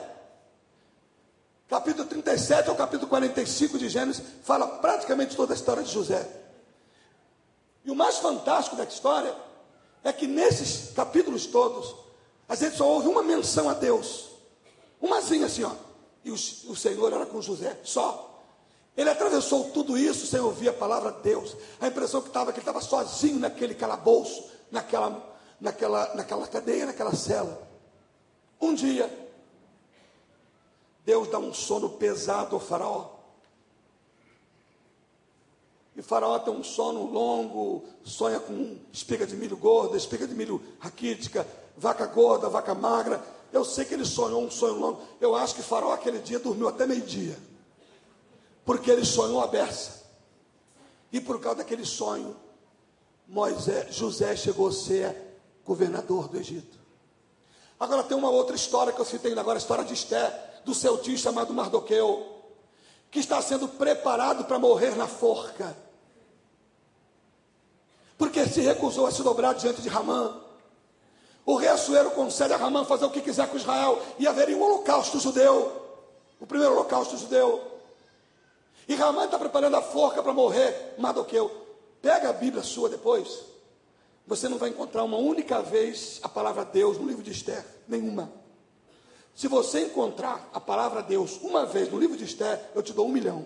Capítulo 1.68 2.09
37 2.09 2.70
ao 2.70 2.74
capítulo 2.74 3.09
45 3.09 3.78
de 3.78 3.89
Gênesis 3.89 4.20
fala 4.43 4.66
praticamente 4.66 5.36
toda 5.36 5.53
a 5.53 5.57
história 5.57 5.84
de 5.84 5.93
José. 5.93 6.47
E 7.89 7.91
o 7.91 7.95
mais 7.95 8.18
fantástico 8.18 8.76
da 8.76 8.84
história 8.84 9.34
é 10.05 10.12
que 10.12 10.26
nesses 10.26 10.93
capítulos 10.93 11.47
todos, 11.47 11.97
a 12.47 12.55
gente 12.55 12.76
só 12.76 12.86
ouve 12.86 13.09
uma 13.09 13.22
menção 13.22 13.66
a 13.66 13.72
Deus. 13.72 14.28
Umazinha 15.01 15.47
assim, 15.47 15.64
ó. 15.64 15.72
E 16.22 16.30
o, 16.30 16.34
o 16.34 16.76
Senhor 16.76 17.11
era 17.11 17.24
com 17.24 17.41
José, 17.41 17.80
só. 17.82 18.45
Ele 18.95 19.09
atravessou 19.09 19.70
tudo 19.70 19.97
isso 19.97 20.26
sem 20.26 20.39
ouvir 20.39 20.68
a 20.68 20.72
palavra 20.74 21.12
de 21.12 21.22
Deus. 21.22 21.57
A 21.80 21.86
impressão 21.86 22.20
que 22.20 22.28
estava 22.28 22.53
que 22.53 22.59
ele 22.59 22.68
estava 22.68 22.82
sozinho 22.82 23.41
naquele 23.41 23.74
calabouço, 23.74 24.51
naquela 24.70 25.26
naquela, 25.59 26.14
naquela 26.14 26.47
cadeia, 26.47 26.84
naquela 26.84 27.14
cela. 27.14 27.66
Um 28.61 28.74
dia, 28.74 29.11
Deus 31.07 31.26
dá 31.28 31.39
um 31.39 31.55
sono 31.55 31.89
pesado 31.89 32.55
ao 32.55 32.61
faraó. 32.61 33.18
E 35.99 36.03
faraó 36.03 36.38
tem 36.38 36.55
um 36.55 36.62
sono 36.62 37.07
longo, 37.07 37.82
sonha 38.05 38.38
com 38.38 38.76
espiga 38.92 39.26
de 39.26 39.34
milho 39.34 39.57
gorda, 39.57 39.96
espiga 39.96 40.28
de 40.28 40.34
milho 40.34 40.62
raquítica, 40.78 41.44
vaca 41.76 42.07
gorda, 42.07 42.49
vaca 42.49 42.72
magra. 42.72 43.20
Eu 43.53 43.64
sei 43.64 43.84
que 43.84 43.94
ele 43.94 44.05
sonhou 44.05 44.40
um 44.40 44.49
sonho 44.49 44.74
longo. 44.74 45.01
Eu 45.20 45.34
acho 45.34 45.57
que 45.57 45.62
faraó 45.62 45.92
aquele 45.92 46.20
dia 46.20 46.38
dormiu 46.38 46.68
até 46.68 46.86
meio-dia. 46.86 47.36
Porque 48.64 48.88
ele 48.92 49.05
sonhou 49.05 49.40
a 49.40 49.49
beça. 49.49 50.05
E 51.11 51.20
por 51.20 51.40
causa 51.40 51.59
daquele 51.59 51.84
sonho, 51.84 52.36
Moisés, 53.26 53.92
José 53.92 54.36
chegou 54.36 54.68
a 54.68 54.72
ser 54.72 55.16
governador 55.66 56.28
do 56.28 56.38
Egito. 56.38 56.78
Agora 57.80 58.05
tem 58.05 58.16
uma 58.16 58.30
outra 58.30 58.55
história 58.55 58.92
que 58.92 59.01
eu 59.01 59.05
citei 59.05 59.36
agora, 59.36 59.59
a 59.59 59.59
história 59.59 59.84
de 59.84 59.94
Esté, 59.94 60.61
do 60.64 60.76
seu 60.76 60.96
tio 60.99 61.18
chamado 61.18 61.53
Mardoqueu, 61.53 62.24
que 63.11 63.18
está 63.18 63.42
sendo 63.42 63.66
preparado 63.66 64.44
para 64.44 64.61
morrer 64.61 64.94
na 64.94 65.09
forca. 65.09 65.88
Porque 68.19 68.45
se 68.47 68.61
recusou 68.61 69.07
a 69.07 69.12
se 69.12 69.23
dobrar 69.23 69.55
diante 69.55 69.81
de 69.81 69.89
Ramã. 69.89 70.37
O 71.47 71.55
rei 71.55 71.69
Assuero 71.69 72.11
concede 72.11 72.53
a 72.53 72.57
Ramã 72.57 72.85
fazer 72.85 73.05
o 73.05 73.11
que 73.11 73.23
quiser 73.23 73.49
com 73.49 73.57
Israel 73.57 74.03
e 74.19 74.27
haveria 74.27 74.57
um 74.57 74.62
holocausto 74.62 75.21
judeu. 75.21 75.73
O 76.41 76.47
primeiro 76.47 76.75
holocausto 76.75 77.16
judeu. 77.16 77.62
E 78.89 78.95
Ramã 78.95 79.25
está 79.25 79.39
preparando 79.39 79.77
a 79.77 79.83
forca 79.83 80.21
para 80.23 80.33
morrer. 80.33 80.95
Mardoqueu, 80.99 81.51
pega 82.03 82.31
a 82.31 82.33
Bíblia 82.33 82.62
sua 82.62 82.89
depois. 82.89 83.45
Você 84.27 84.49
não 84.49 84.59
vai 84.59 84.71
encontrar 84.71 85.05
uma 85.05 85.16
única 85.16 85.62
vez 85.62 86.19
a 86.23 86.29
palavra 86.29 86.64
Deus 86.64 86.99
no 86.99 87.07
livro 87.07 87.23
de 87.23 87.31
Esther. 87.31 87.64
Nenhuma. 87.87 88.31
Se 89.35 89.47
você 89.47 89.85
encontrar 89.85 90.51
a 90.53 90.61
palavra 90.61 91.03
Deus 91.03 91.39
uma 91.41 91.64
vez 91.64 91.91
no 91.91 91.99
livro 91.99 92.16
de 92.16 92.25
Esther, 92.25 92.61
eu 92.75 92.83
te 92.83 92.93
dou 92.93 93.07
um 93.07 93.12
milhão. 93.12 93.45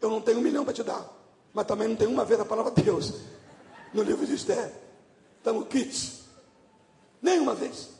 Eu 0.00 0.08
não 0.08 0.20
tenho 0.20 0.38
um 0.38 0.42
milhão 0.42 0.64
para 0.64 0.72
te 0.72 0.82
dar, 0.82 1.06
mas 1.52 1.66
também 1.66 1.86
não 1.86 1.94
tenho 1.94 2.10
uma 2.10 2.24
vez 2.24 2.40
a 2.40 2.44
palavra 2.44 2.72
Deus 2.72 3.12
no 3.92 4.02
livro 4.02 4.26
de 4.26 4.34
Esther. 4.34 4.72
Estamos 5.38 5.68
kits. 5.68 6.22
Nenhuma 7.20 7.54
vez. 7.54 7.90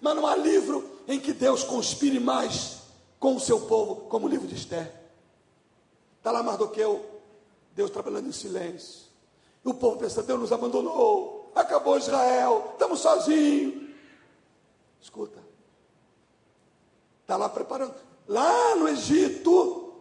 Mas 0.00 0.14
não 0.14 0.26
há 0.26 0.36
livro 0.36 0.98
em 1.06 1.18
que 1.18 1.32
Deus 1.32 1.64
conspire 1.64 2.20
mais 2.20 2.78
com 3.18 3.36
o 3.36 3.40
seu 3.40 3.62
povo 3.62 4.08
como 4.08 4.26
o 4.26 4.28
livro 4.28 4.46
de 4.46 4.54
Esther. 4.54 4.92
Está 6.18 6.30
lá 6.30 6.42
Mardoqueu, 6.42 7.04
Deus 7.74 7.90
trabalhando 7.90 8.28
em 8.28 8.32
silêncio. 8.32 9.08
E 9.64 9.68
o 9.68 9.74
povo 9.74 9.98
pensa, 9.98 10.22
Deus 10.22 10.38
nos 10.38 10.52
abandonou, 10.52 11.50
acabou 11.54 11.98
Israel, 11.98 12.70
estamos 12.72 13.00
sozinhos. 13.00 13.88
Escuta, 15.00 15.40
está 17.22 17.36
lá 17.36 17.48
preparando. 17.48 17.94
Lá 18.26 18.76
no 18.76 18.88
Egito, 18.88 19.94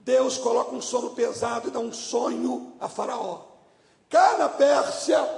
Deus 0.00 0.36
coloca 0.36 0.74
um 0.74 0.80
sono 0.80 1.10
pesado 1.10 1.68
e 1.68 1.70
dá 1.70 1.78
um 1.78 1.92
sonho 1.92 2.74
a 2.78 2.88
Faraó. 2.88 3.53
Cá 4.14 4.38
na 4.38 4.48
Pérsia, 4.48 5.28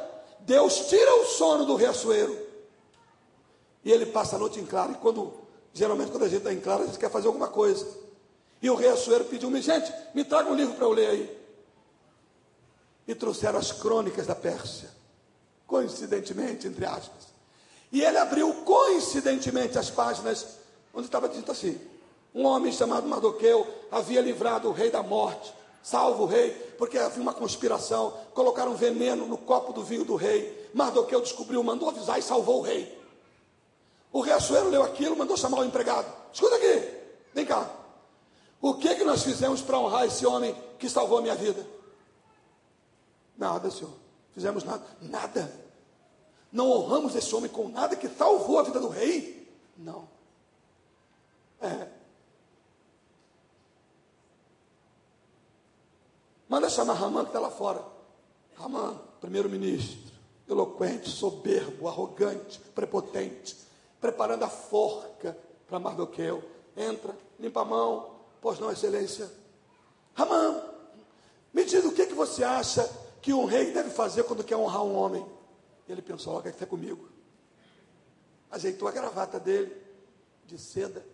Deus 0.41 0.81
tira 0.91 1.14
o 1.22 1.24
sono 1.24 1.64
do 1.64 1.77
rei 1.77 1.87
Assuero. 1.87 2.39
E 3.83 3.91
ele 3.91 4.05
passa 4.05 4.37
a 4.37 4.39
noite 4.39 4.61
em 4.61 4.66
claro. 4.66 4.93
E 4.93 4.97
quando, 4.97 5.33
geralmente, 5.72 6.11
quando 6.11 6.24
a 6.24 6.29
gente 6.29 6.41
está 6.41 6.53
em 6.53 6.61
claro, 6.61 6.83
a 6.83 6.87
gente 6.87 6.99
quer 6.99 7.11
fazer 7.11 7.27
alguma 7.27 7.49
coisa. 7.49 7.89
E 8.61 8.68
o 8.68 8.74
rei 8.74 8.91
Assuero 8.91 9.24
pediu-me, 9.24 9.62
gente, 9.62 9.91
me 10.14 10.27
traga 10.27 10.51
um 10.51 10.55
livro 10.55 10.74
para 10.74 10.85
eu 10.85 10.93
ler 10.93 11.09
aí. 11.09 11.43
E 13.09 13.14
trouxeram 13.14 13.59
as 13.59 13.72
crônicas 13.72 14.27
da 14.27 14.35
Pérsia. 14.35 14.91
Coincidentemente, 15.66 16.68
entre 16.68 16.85
aspas. 16.85 17.29
E 17.91 18.03
ele 18.03 18.18
abriu 18.18 18.53
coincidentemente 18.57 19.79
as 19.79 19.89
páginas 19.89 20.59
onde 20.93 21.07
estava 21.07 21.31
dito 21.31 21.51
assim: 21.51 21.81
um 22.35 22.45
homem 22.45 22.70
chamado 22.70 23.09
Mardoqueu 23.09 23.66
havia 23.91 24.20
livrado 24.20 24.68
o 24.68 24.72
rei 24.72 24.91
da 24.91 25.03
morte, 25.03 25.51
salvo 25.87 26.24
o 26.24 26.26
rei, 26.26 26.51
porque 26.76 26.99
havia 26.99 27.22
uma 27.22 27.32
conspiração, 27.32 28.12
colocaram 28.34 28.74
veneno 28.74 29.24
no 29.24 29.39
copo 29.39 29.72
do 29.72 29.84
vinho 29.84 30.05
do 30.05 30.16
rei. 30.16 30.68
Mardoqueu 30.74 31.20
descobriu, 31.20 31.62
mandou 31.62 31.89
avisar 31.89 32.18
e 32.18 32.22
salvou 32.22 32.59
o 32.59 32.62
rei. 32.62 33.01
O 34.12 34.20
rei 34.20 34.32
Assuero 34.32 34.68
leu 34.68 34.82
aquilo, 34.82 35.16
mandou 35.16 35.37
chamar 35.37 35.61
o 35.61 35.64
empregado. 35.64 36.12
Escuta 36.32 36.57
aqui, 36.57 36.91
vem 37.32 37.47
cá. 37.47 37.70
O 38.61 38.74
que 38.74 38.97
que 38.97 39.05
nós 39.05 39.22
fizemos 39.22 39.62
para 39.62 39.78
honrar 39.78 40.05
esse 40.07 40.26
homem 40.26 40.57
que 40.76 40.91
salvou 40.91 41.18
a 41.18 41.22
minha 41.22 41.37
vida? 41.37 41.64
Nada, 43.39 43.70
senhor. 43.70 43.93
Fizemos 44.34 44.64
nada. 44.64 44.84
Nada. 45.01 45.53
Não 46.51 46.68
honramos 46.68 47.14
esse 47.14 47.32
homem 47.32 47.49
com 47.49 47.68
nada 47.68 47.95
que 47.95 48.09
salvou 48.09 48.59
a 48.59 48.64
vida 48.64 48.80
do 48.80 48.89
rei? 48.89 49.49
Não. 49.76 50.09
É. 51.61 51.95
Manda 56.49 56.68
chamar 56.70 56.94
Ramã 56.94 57.22
que 57.22 57.30
está 57.30 57.40
lá 57.40 57.51
fora. 57.51 57.84
Ramã, 58.57 58.99
primeiro-ministro, 59.20 59.99
eloquente, 60.49 61.11
soberbo, 61.11 61.88
arrogante, 61.88 62.61
prepotente, 62.74 63.57
preparando 64.01 64.44
a 64.44 64.49
forca 64.49 65.36
para 65.66 65.78
Mardoqueu. 65.78 66.42
Entra, 66.76 67.16
limpa 67.38 67.62
a 67.62 67.64
mão, 67.64 68.16
pois 68.40 68.59
não, 68.59 68.70
excelência. 68.70 69.30
Ramã, 70.14 70.62
me 71.53 71.64
diz 71.64 71.84
o 71.84 71.92
que, 71.92 72.07
que 72.07 72.14
você 72.14 72.44
acha 72.44 72.88
que 73.20 73.32
um 73.32 73.44
rei 73.44 73.72
deve 73.72 73.90
fazer 73.90 74.24
quando 74.24 74.44
quer 74.44 74.57
honrar 74.57 74.84
um 74.84 74.97
homem. 74.97 75.26
Ele 75.88 76.03
pensou, 76.03 76.40
quer 76.42 76.51
que 76.51 76.57
está 76.57 76.66
comigo. 76.66 77.09
Ajeitou 78.51 78.86
a 78.86 78.92
gravata 78.92 79.40
dele, 79.40 79.76
de 80.44 80.59
seda. 80.59 81.05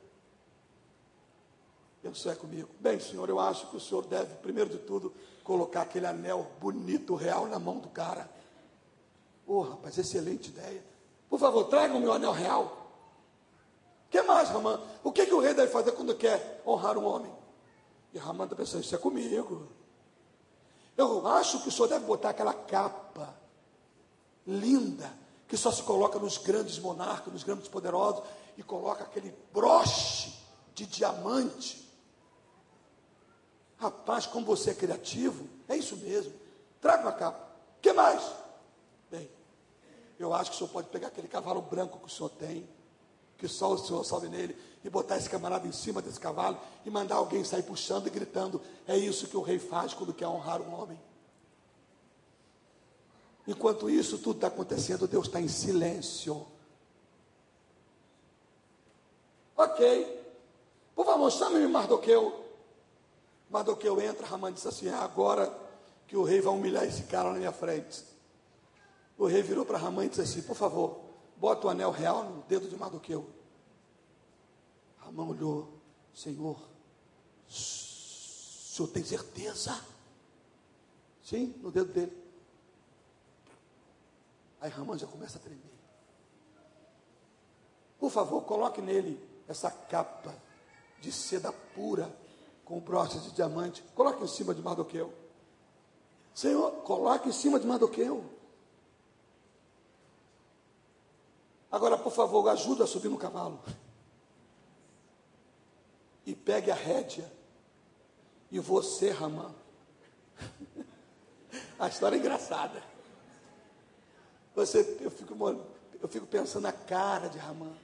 Pensou, 2.02 2.32
é 2.32 2.34
comigo. 2.34 2.68
Bem, 2.80 2.98
senhor, 2.98 3.28
eu 3.28 3.38
acho 3.38 3.68
que 3.68 3.76
o 3.76 3.80
senhor 3.80 4.04
deve, 4.04 4.34
primeiro 4.36 4.68
de 4.68 4.78
tudo, 4.78 5.14
colocar 5.44 5.82
aquele 5.82 6.06
anel 6.06 6.50
bonito, 6.60 7.14
real, 7.14 7.46
na 7.46 7.60
mão 7.60 7.78
do 7.78 7.88
cara. 7.88 8.28
Ô, 9.46 9.58
oh, 9.58 9.60
rapaz, 9.62 9.96
excelente 9.96 10.48
ideia. 10.48 10.84
Por 11.30 11.38
favor, 11.38 11.64
traga 11.64 11.94
o 11.94 12.00
meu 12.00 12.12
anel 12.12 12.32
real. 12.32 12.90
O 14.06 14.10
que 14.10 14.20
mais, 14.22 14.48
Ramã? 14.48 14.80
O 15.04 15.12
que, 15.12 15.24
que 15.26 15.32
o 15.32 15.40
rei 15.40 15.54
deve 15.54 15.70
fazer 15.70 15.92
quando 15.92 16.14
quer 16.16 16.60
honrar 16.66 16.98
um 16.98 17.06
homem? 17.06 17.32
E 18.12 18.18
Ramã 18.18 18.44
está 18.44 18.56
pensando, 18.56 18.82
isso 18.82 18.94
é 18.94 18.98
comigo. 18.98 19.68
Eu 20.96 21.26
acho 21.26 21.62
que 21.62 21.68
o 21.68 21.72
senhor 21.72 21.88
deve 21.88 22.04
botar 22.04 22.30
aquela 22.30 22.52
capa 22.52 23.34
linda 24.46 25.10
que 25.48 25.56
só 25.56 25.70
se 25.70 25.82
coloca 25.82 26.18
nos 26.18 26.38
grandes 26.38 26.78
monarcas, 26.78 27.32
nos 27.32 27.44
grandes 27.44 27.68
poderosos, 27.68 28.24
e 28.56 28.62
coloca 28.62 29.04
aquele 29.04 29.34
broche 29.52 30.32
de 30.74 30.86
diamante. 30.86 31.81
Rapaz, 33.82 34.26
como 34.26 34.46
você 34.46 34.70
é 34.70 34.74
criativo, 34.74 35.48
é 35.68 35.76
isso 35.76 35.96
mesmo. 35.96 36.32
Traga 36.80 37.02
uma 37.02 37.12
capa. 37.12 37.48
O 37.78 37.80
que 37.82 37.92
mais? 37.92 38.22
Bem, 39.10 39.28
eu 40.20 40.32
acho 40.32 40.50
que 40.50 40.54
o 40.54 40.58
senhor 40.60 40.70
pode 40.70 40.86
pegar 40.86 41.08
aquele 41.08 41.26
cavalo 41.26 41.60
branco 41.60 41.98
que 41.98 42.06
o 42.06 42.08
senhor 42.08 42.28
tem, 42.28 42.68
que 43.36 43.48
só 43.48 43.72
o 43.72 43.78
senhor 43.78 44.04
sobe 44.04 44.28
nele, 44.28 44.56
e 44.84 44.88
botar 44.88 45.16
esse 45.16 45.28
camarada 45.28 45.66
em 45.66 45.72
cima 45.72 46.00
desse 46.00 46.20
cavalo 46.20 46.60
e 46.86 46.90
mandar 46.90 47.16
alguém 47.16 47.42
sair 47.42 47.64
puxando 47.64 48.06
e 48.06 48.10
gritando. 48.10 48.62
É 48.86 48.96
isso 48.96 49.26
que 49.26 49.36
o 49.36 49.42
rei 49.42 49.58
faz 49.58 49.92
quando 49.92 50.14
quer 50.14 50.28
honrar 50.28 50.62
um 50.62 50.80
homem. 50.80 51.00
Enquanto 53.48 53.90
isso 53.90 54.16
tudo 54.16 54.36
está 54.36 54.46
acontecendo, 54.46 55.08
Deus 55.08 55.26
está 55.26 55.40
em 55.40 55.48
silêncio. 55.48 56.46
Ok. 59.56 60.22
Por 60.94 61.04
favor, 61.04 61.32
chame-me 61.32 61.66
Mardoqueu. 61.66 62.41
Mardoqueu 63.52 64.00
entra, 64.00 64.26
Ramã 64.26 64.50
diz 64.50 64.66
assim: 64.66 64.88
é 64.88 64.94
agora 64.94 65.54
que 66.08 66.16
o 66.16 66.24
rei 66.24 66.40
vai 66.40 66.54
humilhar 66.54 66.84
esse 66.84 67.02
cara 67.02 67.30
na 67.30 67.38
minha 67.38 67.52
frente. 67.52 68.02
O 69.18 69.26
rei 69.26 69.42
virou 69.42 69.66
para 69.66 69.76
Ramã 69.76 70.06
e 70.06 70.08
disse 70.08 70.22
assim: 70.22 70.42
Por 70.42 70.56
favor, 70.56 70.98
bota 71.36 71.66
o 71.66 71.70
anel 71.70 71.90
real 71.90 72.24
no 72.24 72.42
dedo 72.44 72.66
de 72.66 72.74
Mardoqueu. 72.78 73.28
Ramã 74.96 75.26
olhou: 75.26 75.68
Senhor, 76.14 76.56
o 77.46 77.52
senhor 77.52 78.88
tem 78.88 79.04
certeza? 79.04 79.78
Sim, 81.22 81.54
no 81.60 81.70
dedo 81.70 81.92
dele. 81.92 82.22
Aí 84.62 84.70
Ramã 84.70 84.96
já 84.96 85.06
começa 85.06 85.36
a 85.36 85.40
tremer. 85.40 85.60
Por 87.98 88.10
favor, 88.10 88.44
coloque 88.44 88.80
nele 88.80 89.22
essa 89.46 89.70
capa 89.70 90.34
de 91.00 91.12
seda 91.12 91.52
pura 91.52 92.21
com 92.72 92.80
broches 92.80 93.22
de 93.24 93.32
diamante. 93.32 93.82
Coloque 93.94 94.24
em 94.24 94.26
cima 94.26 94.54
de 94.54 94.62
Mardoqueu. 94.62 95.12
Senhor, 96.32 96.70
coloque 96.84 97.28
em 97.28 97.32
cima 97.32 97.60
de 97.60 97.66
Mardoqueu. 97.66 98.24
Agora, 101.70 101.98
por 101.98 102.10
favor, 102.10 102.48
ajuda 102.48 102.84
a 102.84 102.86
subir 102.86 103.10
no 103.10 103.18
cavalo. 103.18 103.60
E 106.24 106.34
pegue 106.34 106.70
a 106.70 106.74
rédea. 106.74 107.30
E 108.50 108.58
você, 108.58 109.10
Ramã. 109.10 109.54
a 111.78 111.88
história 111.88 112.16
é 112.16 112.18
engraçada. 112.18 112.82
Você, 114.54 114.96
eu, 115.02 115.10
fico, 115.10 115.34
eu 116.00 116.08
fico 116.08 116.26
pensando 116.26 116.62
na 116.62 116.72
cara 116.72 117.28
de 117.28 117.36
Ramã. 117.36 117.74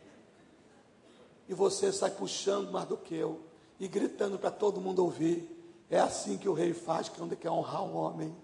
E 1.47 1.53
você 1.53 1.93
sai 1.93 2.11
puxando 2.11 2.70
Mardoqueu 2.70 3.47
e 3.79 3.87
gritando 3.87 4.39
para 4.39 4.51
todo 4.51 4.81
mundo 4.81 5.05
ouvir. 5.05 5.57
É 5.91 5.99
assim 5.99 6.37
que 6.37 6.49
o 6.49 6.53
rei 6.53 6.72
faz 6.74 7.09
quando 7.09 7.37
quer 7.37 7.51
honrar 7.51 7.83
um 7.85 7.97
homem. 7.97 8.37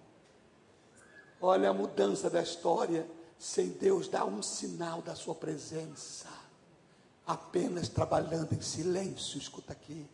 Olha 1.40 1.70
a 1.70 1.74
mudança 1.74 2.30
da 2.30 2.42
história 2.42 3.06
sem 3.38 3.68
Deus 3.68 4.08
dar 4.08 4.24
um 4.24 4.42
sinal 4.42 5.02
da 5.02 5.14
sua 5.14 5.34
presença. 5.34 6.28
Apenas 7.26 7.88
trabalhando 7.88 8.54
em 8.54 8.60
silêncio, 8.60 9.38
escuta 9.38 9.72
aqui. 9.72 10.06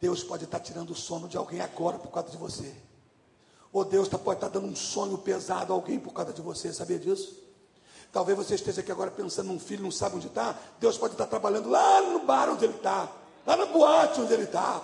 Deus 0.00 0.22
pode 0.22 0.44
estar 0.44 0.60
tirando 0.60 0.90
o 0.90 0.94
sono 0.94 1.28
de 1.28 1.36
alguém 1.36 1.60
agora 1.60 1.98
por 1.98 2.10
causa 2.10 2.30
de 2.30 2.36
você. 2.36 2.74
Ou 3.72 3.84
Deus 3.84 4.08
tá, 4.08 4.18
pode 4.18 4.38
estar 4.38 4.48
dando 4.48 4.66
um 4.66 4.76
sonho 4.76 5.18
pesado 5.18 5.72
a 5.72 5.76
alguém 5.76 5.98
por 5.98 6.12
causa 6.12 6.32
de 6.32 6.40
você, 6.40 6.72
sabia 6.72 6.98
disso? 6.98 7.36
Talvez 8.12 8.36
você 8.36 8.54
esteja 8.54 8.80
aqui 8.80 8.90
agora 8.90 9.10
pensando 9.10 9.48
num 9.48 9.58
filho, 9.58 9.82
não 9.82 9.90
sabe 9.90 10.16
onde 10.16 10.28
está. 10.28 10.58
Deus 10.80 10.96
pode 10.96 11.14
estar 11.14 11.26
trabalhando 11.26 11.68
lá 11.68 12.00
no 12.02 12.20
bar 12.20 12.48
onde 12.50 12.64
ele 12.64 12.74
está, 12.76 13.12
lá 13.46 13.56
na 13.56 13.66
boate 13.66 14.20
onde 14.20 14.32
ele 14.32 14.44
está. 14.44 14.80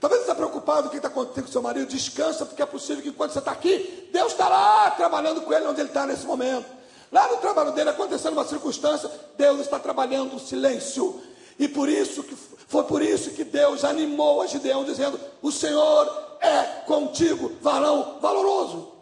Talvez 0.00 0.22
você 0.22 0.30
está 0.30 0.34
preocupado 0.34 0.84
com 0.84 0.88
o 0.88 0.90
que 0.90 0.96
está 0.96 1.08
acontecendo 1.08 1.44
com 1.44 1.52
seu 1.52 1.62
marido. 1.62 1.86
Descansa, 1.86 2.46
porque 2.46 2.62
é 2.62 2.66
possível 2.66 3.02
que 3.02 3.10
enquanto 3.10 3.32
você 3.32 3.38
está 3.38 3.52
aqui, 3.52 4.08
Deus 4.10 4.32
está 4.32 4.48
lá 4.48 4.90
trabalhando 4.92 5.42
com 5.42 5.52
ele 5.52 5.66
onde 5.66 5.80
ele 5.80 5.90
está 5.90 6.06
nesse 6.06 6.24
momento. 6.24 6.64
Lá 7.12 7.28
no 7.28 7.36
trabalho 7.36 7.72
dele 7.72 7.90
acontecendo 7.90 8.32
uma 8.32 8.46
circunstância, 8.46 9.10
Deus 9.36 9.60
está 9.60 9.78
trabalhando 9.78 10.36
o 10.36 10.40
silêncio. 10.40 11.20
E 11.58 11.68
por 11.68 11.88
isso 11.88 12.22
que 12.22 12.34
foi 12.34 12.84
por 12.84 13.02
isso 13.02 13.30
que 13.32 13.44
Deus 13.44 13.84
animou 13.84 14.40
a 14.40 14.46
Gideão 14.46 14.84
dizendo: 14.84 15.20
"O 15.42 15.52
Senhor 15.52 16.36
é 16.40 16.62
contigo, 16.86 17.52
varão 17.60 18.18
valoroso". 18.22 18.92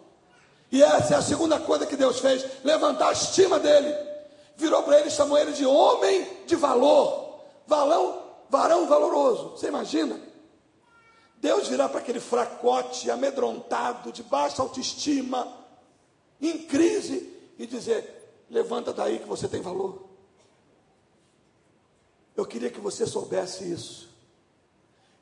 E 0.72 0.82
essa 0.82 1.14
é 1.14 1.16
a 1.16 1.22
segunda 1.22 1.60
coisa 1.60 1.86
que 1.86 1.96
Deus 1.96 2.18
fez, 2.18 2.44
levantar 2.64 3.10
a 3.10 3.12
estima 3.12 3.58
dele. 3.58 3.94
Virou 4.56 4.82
para 4.82 4.98
ele 4.98 5.10
chamou 5.10 5.38
ele 5.38 5.52
de 5.52 5.64
homem 5.64 6.26
de 6.46 6.56
valor, 6.56 7.40
valão, 7.66 8.27
varão 8.48 8.86
valoroso. 8.86 9.50
Você 9.50 9.68
imagina? 9.68 10.20
Deus 11.36 11.68
virar 11.68 11.88
para 11.88 12.00
aquele 12.00 12.20
fracote 12.20 13.10
amedrontado, 13.10 14.10
de 14.10 14.22
baixa 14.22 14.60
autoestima, 14.60 15.46
em 16.40 16.58
crise, 16.66 17.32
e 17.58 17.66
dizer: 17.66 18.46
Levanta 18.50 18.92
daí 18.92 19.18
que 19.18 19.28
você 19.28 19.46
tem 19.46 19.60
valor. 19.60 20.06
Eu 22.36 22.46
queria 22.46 22.70
que 22.70 22.80
você 22.80 23.06
soubesse 23.06 23.70
isso. 23.70 24.08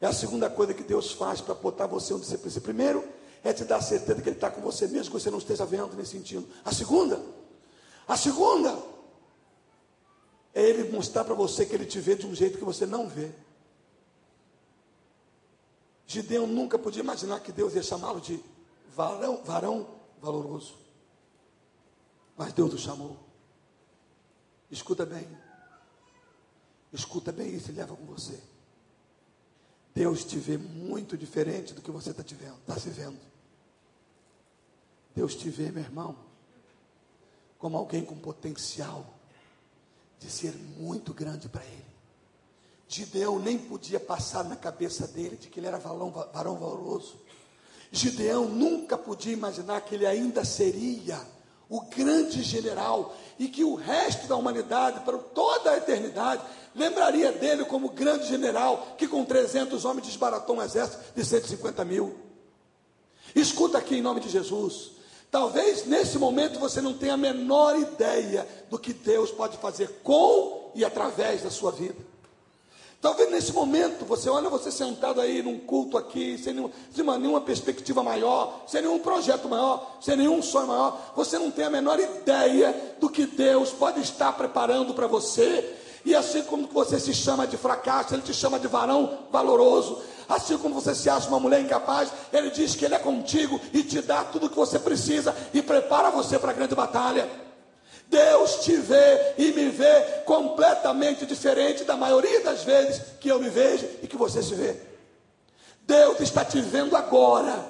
É 0.01 0.07
a 0.07 0.13
segunda 0.13 0.51
coisa 0.51 0.75
que 0.75 0.83
Deus 0.83 1.13
faz 1.13 1.41
para 1.41 1.55
botar 1.55 1.87
você 1.87 2.13
onde 2.13 2.27
você 2.27 2.37
precisa. 2.37 2.61
Primeiro, 2.61 3.03
é 3.43 3.53
te 3.53 3.65
dar 3.65 3.81
certeza 3.81 4.21
que 4.21 4.29
Ele 4.29 4.37
está 4.37 4.51
com 4.51 4.61
você, 4.61 4.87
mesmo 4.87 5.07
que 5.07 5.21
você 5.21 5.31
não 5.31 5.39
esteja 5.39 5.65
vendo 5.65 5.97
nem 5.97 6.05
sentindo. 6.05 6.47
A 6.65 6.73
segunda, 6.73 7.21
a 8.07 8.17
segunda, 8.17 8.77
é 10.57 10.63
Ele 10.63 10.91
mostrar 10.91 11.23
para 11.23 11.35
você 11.35 11.67
que 11.67 11.75
Ele 11.75 11.85
te 11.85 12.01
vê 12.01 12.15
de 12.15 12.27
um 12.27 12.35
jeito 12.35 12.57
que 12.57 12.65
você 12.65 12.87
não 12.87 13.07
vê. 13.07 13.31
Gideão 16.07 16.47
nunca 16.47 16.79
podia 16.79 17.03
imaginar 17.03 17.41
que 17.41 17.53
Deus 17.53 17.75
ia 17.75 17.83
chamá-lo 17.83 18.23
de 18.23 18.43
varão, 18.95 19.45
varão 19.45 19.87
valoroso. 20.19 20.79
Mas 22.39 22.55
Deus 22.55 22.73
o 22.73 22.79
chamou. 22.79 23.19
Escuta 24.71 25.05
bem. 25.05 25.29
Escuta 26.91 27.33
bem 27.33 27.55
isso 27.55 27.71
e 27.71 27.75
leva 27.75 27.95
com 27.95 28.07
você. 28.07 28.41
Deus 29.95 30.25
te 30.25 30.39
vê 30.39 30.57
muito 30.57 31.19
diferente 31.19 31.75
do 31.75 31.83
que 31.83 31.91
você 31.91 32.13
está 32.13 32.23
está 32.23 32.81
se 32.81 32.89
vendo. 32.89 33.21
Deus 35.15 35.35
te 35.35 35.51
vê, 35.51 35.71
meu 35.71 35.83
irmão, 35.83 36.17
como 37.59 37.77
alguém 37.77 38.03
com 38.03 38.19
potencial 38.19 39.16
de 40.19 40.31
ser 40.31 40.55
muito 40.79 41.13
grande 41.13 41.49
para 41.49 41.65
Ele. 41.65 41.87
Gideão 42.89 43.39
nem 43.39 43.59
podia 43.59 43.99
passar 43.99 44.45
na 44.45 44.57
cabeça 44.57 45.07
dele 45.09 45.37
de 45.37 45.49
que 45.49 45.59
ele 45.59 45.67
era 45.67 45.79
varão, 45.79 46.11
varão 46.11 46.57
valoroso. 46.57 47.17
Gideão 47.91 48.49
nunca 48.49 48.97
podia 48.97 49.33
imaginar 49.33 49.81
que 49.81 49.95
ele 49.95 50.07
ainda 50.07 50.45
seria 50.45 51.21
o 51.69 51.81
grande 51.81 52.43
general 52.43 53.17
e 53.39 53.49
que 53.49 53.65
o 53.65 53.75
resto 53.75 54.29
da 54.29 54.37
humanidade, 54.37 55.01
para 55.01 55.19
toda 55.19 55.73
a 55.73 55.77
eternidade, 55.77 56.43
lembraria 56.75 57.33
dele 57.33 57.65
como 57.65 57.91
grande 57.91 58.29
general 58.29 58.95
que 58.97 59.09
com 59.09 59.25
300 59.25 59.85
homens 59.85 60.07
desbaratou 60.07 60.57
um 60.57 60.63
exército 60.63 61.03
de 61.15 61.25
150 61.25 61.85
mil. 61.85 62.17
Escuta 63.35 63.79
aqui 63.79 63.97
em 63.97 64.03
nome 64.03 64.21
de 64.21 64.29
Jesus. 64.29 64.93
Talvez 65.31 65.87
nesse 65.87 66.19
momento 66.19 66.59
você 66.59 66.81
não 66.81 66.95
tenha 66.95 67.15
a 67.15 67.19
menor 67.19 67.79
ideia 67.79 68.47
do 68.71 68.79
que 68.79 68.93
Deus 68.93 69.31
pode 69.31 69.59
fazer 69.59 70.01
com 70.03 70.71
e 70.75 70.85
através 70.85 71.43
da 71.43 71.51
sua 71.51 71.73
vida. 71.73 72.17
Talvez 73.01 73.31
nesse 73.31 73.53
momento 73.53 74.05
você 74.05 74.29
olha 74.29 74.49
você 74.49 74.71
sentado 74.71 75.21
aí 75.21 75.43
num 75.43 75.59
culto 75.59 75.99
aqui, 75.99 76.39
sem, 76.39 76.55
nenhum, 76.55 76.71
sem 76.93 77.05
nenhuma 77.05 77.41
perspectiva 77.41 78.03
maior, 78.03 78.65
sem 78.67 78.81
nenhum 78.83 78.99
projeto 78.99 79.49
maior, 79.49 79.99
sem 80.01 80.17
nenhum 80.17 80.43
sonho 80.43 80.67
maior, 80.67 81.13
você 81.15 81.39
não 81.39 81.51
tem 81.51 81.67
a 81.67 81.71
menor 81.71 82.01
ideia 82.01 82.97
do 82.99 83.09
que 83.09 83.27
Deus 83.27 83.71
pode 83.71 84.01
estar 84.01 84.33
preparando 84.33 84.95
para 84.95 85.07
você. 85.07 85.77
E 86.07 86.15
assim 86.15 86.45
como 86.45 86.69
você 86.69 87.01
se 87.01 87.13
chama 87.13 87.49
de 87.49 87.57
fracasso, 87.57 88.15
Ele 88.15 88.23
te 88.23 88.33
chama 88.33 88.61
de 88.61 88.69
varão 88.69 89.27
valoroso. 89.33 90.01
Assim 90.29 90.57
como 90.57 90.77
você 90.77 90.95
se 90.95 91.11
acha 91.11 91.27
uma 91.27 91.41
mulher 91.41 91.61
incapaz, 91.61 92.11
Ele 92.33 92.49
diz 92.51 92.77
que 92.77 92.85
Ele 92.85 92.95
é 92.95 92.99
contigo 93.01 93.61
e 93.73 93.83
te 93.83 94.01
dá 94.01 94.23
tudo 94.23 94.47
o 94.47 94.49
que 94.49 94.55
você 94.55 94.79
precisa 94.79 95.35
e 95.53 95.61
prepara 95.61 96.09
você 96.11 96.39
para 96.39 96.53
a 96.53 96.55
grande 96.55 96.77
batalha. 96.77 97.29
Deus 98.07 98.61
te 98.61 98.77
vê 98.77 99.35
e 99.37 99.51
me 99.51 99.69
vê 99.69 100.01
completamente 100.25 101.27
diferente 101.27 101.83
da 101.83 101.97
maioria 101.97 102.41
das 102.41 102.63
vezes 102.63 103.03
que 103.19 103.29
eu 103.29 103.41
me 103.41 103.49
vejo 103.49 103.89
e 104.01 104.07
que 104.07 104.17
você 104.17 104.41
se 104.45 104.55
vê. 104.55 104.77
Deus 105.81 106.21
está 106.21 106.45
te 106.45 106.61
vendo 106.61 106.97
agora 106.97 107.67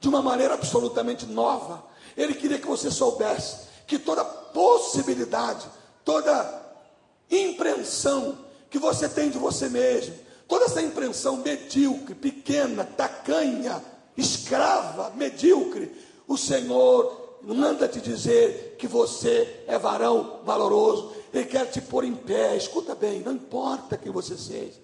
de 0.00 0.08
uma 0.08 0.22
maneira 0.22 0.54
absolutamente 0.54 1.26
nova. 1.26 1.84
Ele 2.16 2.32
queria 2.32 2.58
que 2.58 2.66
você 2.66 2.90
soubesse 2.90 3.58
que 3.86 3.98
toda 3.98 4.24
possibilidade, 4.24 5.66
toda 6.02 6.63
impressão 7.30 8.38
que 8.70 8.78
você 8.78 9.08
tem 9.08 9.30
de 9.30 9.38
você 9.38 9.68
mesmo, 9.68 10.14
toda 10.48 10.64
essa 10.64 10.82
impressão 10.82 11.38
medíocre, 11.38 12.14
pequena, 12.14 12.84
tacanha, 12.84 13.82
escrava, 14.16 15.10
medíocre, 15.10 15.90
o 16.26 16.36
Senhor 16.36 17.38
manda 17.42 17.86
te 17.86 18.00
dizer 18.00 18.76
que 18.78 18.86
você 18.86 19.64
é 19.66 19.78
varão 19.78 20.40
valoroso, 20.44 21.12
Ele 21.32 21.44
quer 21.44 21.70
te 21.70 21.80
pôr 21.80 22.04
em 22.04 22.14
pé. 22.14 22.56
Escuta 22.56 22.94
bem, 22.94 23.20
não 23.20 23.32
importa 23.32 23.96
quem 23.96 24.10
você 24.10 24.36
seja. 24.36 24.82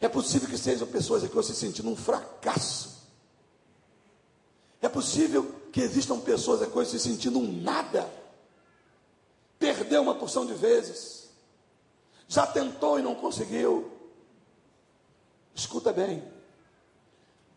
É 0.00 0.08
possível 0.08 0.48
que 0.48 0.58
sejam 0.58 0.86
pessoas 0.86 1.22
aqui 1.22 1.34
você 1.34 1.54
sentindo 1.54 1.88
um 1.88 1.96
fracasso. 1.96 3.02
É 4.80 4.88
possível 4.88 5.54
que 5.70 5.80
existam 5.80 6.18
pessoas 6.18 6.60
aqui 6.60 6.84
se 6.84 6.98
sentindo 6.98 7.38
um 7.38 7.62
nada. 7.62 8.10
Perdeu 9.62 10.02
uma 10.02 10.14
porção 10.14 10.44
de 10.44 10.54
vezes. 10.54 11.30
Já 12.26 12.46
tentou 12.46 12.98
e 12.98 13.02
não 13.02 13.14
conseguiu. 13.14 13.90
Escuta 15.54 15.92
bem. 15.92 16.22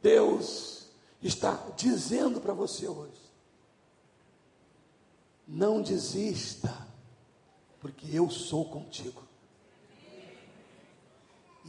Deus 0.01 0.85
está 1.21 1.59
dizendo 1.75 2.39
para 2.39 2.53
você 2.53 2.87
hoje 2.87 3.25
não 5.47 5.81
desista, 5.81 6.73
porque 7.79 8.07
eu 8.11 8.29
sou 8.29 8.65
contigo. 8.65 9.23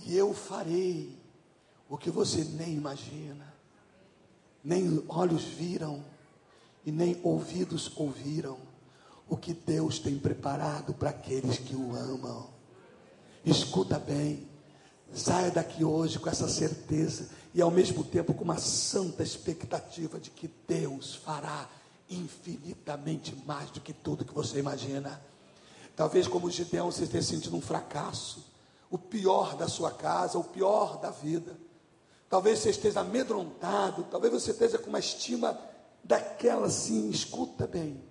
E 0.05 0.17
eu 0.17 0.33
farei 0.33 1.17
o 1.89 1.97
que 1.97 2.11
você 2.11 2.45
nem 2.45 2.75
imagina, 2.75 3.55
nem 4.63 5.05
olhos 5.09 5.45
viram 5.45 6.05
e 6.85 6.93
nem 6.93 7.21
ouvidos 7.23 7.91
ouviram 7.97 8.59
o 9.29 9.37
que 9.37 9.53
Deus 9.53 9.99
tem 9.99 10.19
preparado 10.19 10.95
para 10.95 11.11
aqueles 11.11 11.59
que 11.59 11.75
o 11.75 11.95
amam. 11.95 12.49
Escuta 13.45 13.99
bem, 13.99 14.49
saia 15.13 15.51
daqui 15.51 15.85
hoje 15.85 16.19
com 16.19 16.29
essa 16.29 16.49
certeza 16.49 17.29
e 17.55 17.61
ao 17.61 17.71
mesmo 17.71 18.05
tempo 18.05 18.35
com 18.35 18.45
uma 18.45 18.59
santa 18.59 19.23
expectativa 19.23 20.19
de 20.19 20.31
que 20.31 20.51
Deus 20.69 21.15
fará 21.15 21.69
infinitamente 22.09 23.35
mais 23.47 23.71
do 23.71 23.81
que 23.81 23.93
tudo 23.93 24.25
que 24.25 24.35
você 24.35 24.59
imagina. 24.59 25.21
Talvez 25.97 26.29
como 26.29 26.51
Gideão 26.51 26.91
você 26.91 27.05
esteja 27.05 27.27
sentindo 27.27 27.57
um 27.57 27.61
fracasso, 27.61 28.45
o 28.91 28.99
pior 28.99 29.57
da 29.57 29.69
sua 29.69 29.91
casa, 29.91 30.39
o 30.39 30.45
pior 30.45 30.99
da 30.99 31.11
vida. 31.11 31.59
Talvez 32.29 32.59
você 32.59 32.71
esteja 32.71 33.01
amedrontado, 33.01 34.05
talvez 34.11 34.33
você 34.33 34.51
esteja 34.51 34.79
com 34.79 34.89
uma 34.89 34.99
estima 34.99 35.59
daquela 36.05 36.67
assim, 36.67 37.09
escuta 37.09 37.67
bem. 37.67 38.06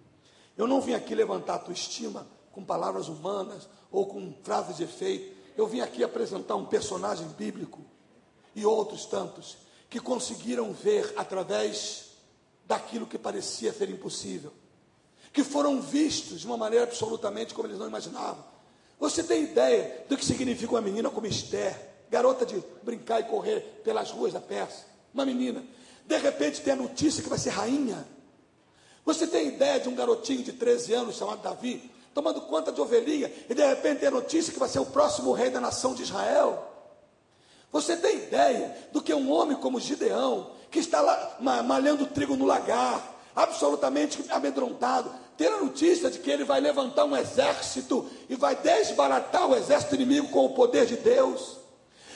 Eu 0.58 0.68
não 0.68 0.82
vim 0.82 0.93
aqui 0.93 1.14
levantar 1.14 1.56
a 1.56 1.60
tua 1.60 1.74
estima 1.74 2.28
com 2.51 2.64
palavras 2.64 3.08
humanas 3.08 3.68
ou 3.91 4.06
com 4.06 4.34
frases 4.43 4.78
de 4.78 4.84
efeito. 4.84 5.36
Eu 5.58 5.68
vim 5.68 5.82
aqui 5.82 6.03
apresentar 6.03 6.56
um 6.56 6.66
personagem 6.66 7.28
bíblico 7.30 7.82
e 8.56 8.66
outros 8.66 9.06
tantos 9.06 9.58
que 9.89 9.99
conseguiram 9.99 10.72
ver 10.74 11.14
através 11.18 12.12
daquilo 12.66 13.06
que 13.06 13.18
parecia 13.18 13.72
ser 13.72 13.89
impossível, 13.89 14.51
que 15.32 15.43
foram 15.43 15.82
vistos 15.82 16.41
de 16.41 16.47
uma 16.47 16.58
maneira 16.58 16.86
absolutamente 16.86 17.53
como 17.53 17.68
eles 17.68 17.78
não 17.78 17.88
imaginavam. 17.88 18.43
Você 18.99 19.24
tem 19.24 19.43
ideia 19.43 20.06
do 20.10 20.18
que 20.18 20.26
significa 20.26 20.74
uma 20.74 20.82
menina 20.82 21.10
como 21.10 21.28
Esther, 21.28 21.78
garota 22.10 22.45
de 22.45 22.64
brincar 22.82 23.20
e 23.20 23.26
correr 23.26 23.82
pelas 23.84 24.10
ruas 24.10 24.34
da 24.34 24.39
Pérsia? 24.39 24.86
Uma 25.14 25.26
menina, 25.26 25.64
de 26.06 26.18
repente 26.18 26.62
tem 26.62 26.74
a 26.74 26.78
notícia 26.78 27.22
que 27.22 27.30
vai 27.30 27.38
ser 27.38 27.49
rainha. 27.49 28.08
Você 29.06 29.28
tem 29.28 29.47
ideia 29.47 29.80
de 29.80 29.88
um 29.88 29.95
garotinho 29.95 30.43
de 30.43 30.51
13 30.51 30.93
anos 30.93 31.16
chamado 31.16 31.41
Davi, 31.41 31.91
tomando 32.14 32.41
conta 32.41 32.72
de 32.72 32.82
ovelhinha, 32.82 33.32
e 33.47 33.53
de 33.53 33.64
repente 33.66 33.99
tem 33.99 34.08
a 34.08 34.12
notícia 34.12 34.51
que 34.51 34.60
vai 34.60 34.68
ser 34.68 34.80
o 34.80 34.86
próximo 34.86 35.32
rei 35.32 35.49
da 35.49 35.62
nação 35.62 35.93
de 35.93 36.01
Israel? 36.01 36.72
Você 37.72 37.95
tem 37.97 38.16
ideia 38.16 38.76
do 38.91 39.01
que 39.01 39.14
um 39.14 39.32
homem 39.32 39.58
como 39.58 39.80
Gideão, 39.80 40.49
que 40.72 40.80
está 40.80 41.01
lá 41.01 41.38
malhando 41.39 42.08
trigo 42.08 42.36
no 42.36 42.45
lagar, 42.45 43.16
absolutamente 43.36 44.24
amedrontado, 44.30 45.14
ter 45.38 45.47
a 45.47 45.60
notícia 45.60 46.10
de 46.10 46.20
que 46.20 46.32
ele 46.32 46.45
vai 46.45 46.62
levantar 46.62 47.03
um 47.03 47.16
exército 47.16 48.10
e 48.30 48.36
vai 48.36 48.56
desbaratar 48.56 49.47
o 49.47 49.56
exército 49.56 49.95
inimigo 49.95 50.30
com 50.30 50.45
o 50.45 50.53
poder 50.53 50.86
de 50.86 50.95
Deus. 50.95 51.58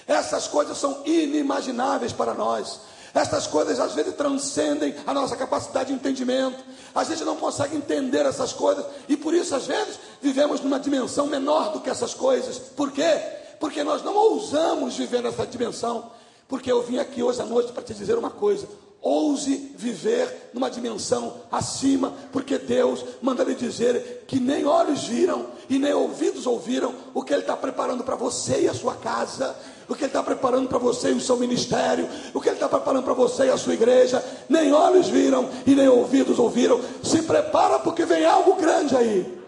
Essas 0.07 0.47
coisas 0.47 0.77
são 0.77 1.03
inimagináveis 1.05 2.13
para 2.13 2.33
nós. 2.33 2.79
Essas 3.13 3.47
coisas 3.47 3.79
às 3.79 3.93
vezes 3.93 4.15
transcendem 4.15 4.95
a 5.05 5.13
nossa 5.13 5.35
capacidade 5.35 5.89
de 5.89 5.95
entendimento. 5.95 6.63
A 6.93 7.03
gente 7.03 7.23
não 7.23 7.35
consegue 7.35 7.75
entender 7.75 8.25
essas 8.25 8.53
coisas 8.53 8.85
e 9.07 9.17
por 9.17 9.33
isso 9.33 9.55
às 9.55 9.65
vezes 9.65 9.99
vivemos 10.21 10.61
numa 10.61 10.79
dimensão 10.79 11.27
menor 11.27 11.71
do 11.71 11.81
que 11.81 11.89
essas 11.89 12.13
coisas. 12.13 12.57
Por 12.57 12.91
quê? 12.91 13.19
Porque 13.59 13.83
nós 13.83 14.03
não 14.03 14.15
ousamos 14.15 14.95
viver 14.95 15.21
nessa 15.21 15.45
dimensão. 15.45 16.11
Porque 16.47 16.71
eu 16.71 16.81
vim 16.81 16.97
aqui 16.97 17.21
hoje 17.21 17.41
à 17.41 17.45
noite 17.45 17.71
para 17.71 17.83
te 17.83 17.93
dizer 17.93 18.17
uma 18.17 18.31
coisa: 18.31 18.67
ouse 19.01 19.71
viver 19.77 20.49
numa 20.53 20.69
dimensão 20.69 21.35
acima, 21.51 22.13
porque 22.31 22.57
Deus 22.57 23.05
manda 23.21 23.43
lhe 23.43 23.53
dizer 23.53 24.25
que 24.27 24.39
nem 24.39 24.65
olhos 24.65 25.03
viram 25.03 25.47
e 25.69 25.77
nem 25.77 25.93
ouvidos 25.93 26.47
ouviram 26.47 26.93
o 27.13 27.21
que 27.21 27.33
Ele 27.33 27.43
está 27.43 27.55
preparando 27.55 28.03
para 28.03 28.15
você 28.15 28.61
e 28.61 28.67
a 28.67 28.73
sua 28.73 28.95
casa, 28.95 29.55
o 29.89 29.95
que 29.95 30.03
Ele 30.03 30.09
está 30.09 30.21
preparando 30.21 30.69
para 30.69 30.77
você 30.77 31.09
e 31.09 31.15
o 31.15 31.19
seu 31.19 31.35
ministério, 31.35 32.07
o 32.31 32.39
que 32.39 32.47
Ele 32.47 32.55
está 32.55 32.69
preparando 32.69 33.03
para 33.03 33.13
você 33.13 33.47
e 33.47 33.49
a 33.49 33.57
sua 33.57 33.73
igreja, 33.73 34.23
nem 34.47 34.71
olhos 34.71 35.07
viram 35.07 35.49
e 35.65 35.73
nem 35.73 35.87
ouvidos 35.87 36.37
ouviram. 36.37 36.79
Se 37.03 37.23
prepara 37.23 37.79
porque 37.79 38.05
vem 38.05 38.23
algo 38.23 38.53
grande 38.55 38.95
aí, 38.95 39.41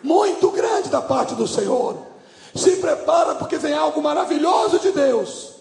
muito 0.00 0.48
grande 0.52 0.88
da 0.88 1.02
parte 1.02 1.34
do 1.34 1.48
Senhor. 1.48 1.98
Se 2.54 2.76
prepara 2.76 3.34
porque 3.34 3.58
vem 3.58 3.74
algo 3.74 4.00
maravilhoso 4.00 4.78
de 4.78 4.92
Deus. 4.92 5.54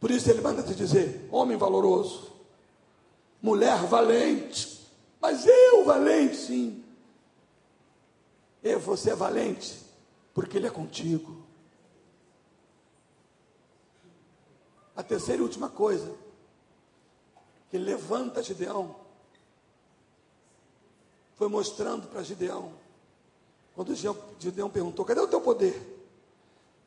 Por 0.00 0.10
isso 0.10 0.30
ele 0.30 0.40
manda 0.40 0.62
te 0.62 0.74
dizer: 0.74 1.28
homem 1.30 1.58
valoroso, 1.58 2.32
mulher 3.42 3.76
valente, 3.84 4.80
mas 5.20 5.46
eu 5.46 5.84
valente, 5.84 6.36
sim. 6.36 6.82
Eu, 8.62 8.80
você 8.80 9.10
é 9.10 9.14
valente, 9.14 9.85
porque 10.36 10.58
ele 10.58 10.66
é 10.66 10.70
contigo. 10.70 11.34
A 14.94 15.02
terceira 15.02 15.40
e 15.40 15.42
última 15.42 15.70
coisa, 15.70 16.14
que 17.70 17.78
levanta 17.78 18.42
Gideão, 18.42 18.94
foi 21.36 21.48
mostrando 21.48 22.06
para 22.08 22.22
Gideão 22.22 22.70
quando 23.74 23.94
Gideão 23.94 24.68
perguntou: 24.68 25.06
cadê 25.06 25.20
o 25.20 25.26
teu 25.26 25.40
poder? 25.40 25.94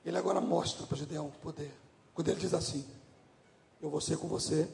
Ele 0.06 0.18
agora 0.18 0.40
mostra 0.40 0.86
para 0.86 0.98
Gideão 0.98 1.30
o 1.30 1.32
poder. 1.32 1.74
Quando 2.14 2.30
ele 2.30 2.40
diz 2.40 2.54
assim: 2.54 2.86
Eu 3.82 3.90
vou 3.90 4.00
ser 4.00 4.20
com 4.20 4.28
você, 4.28 4.70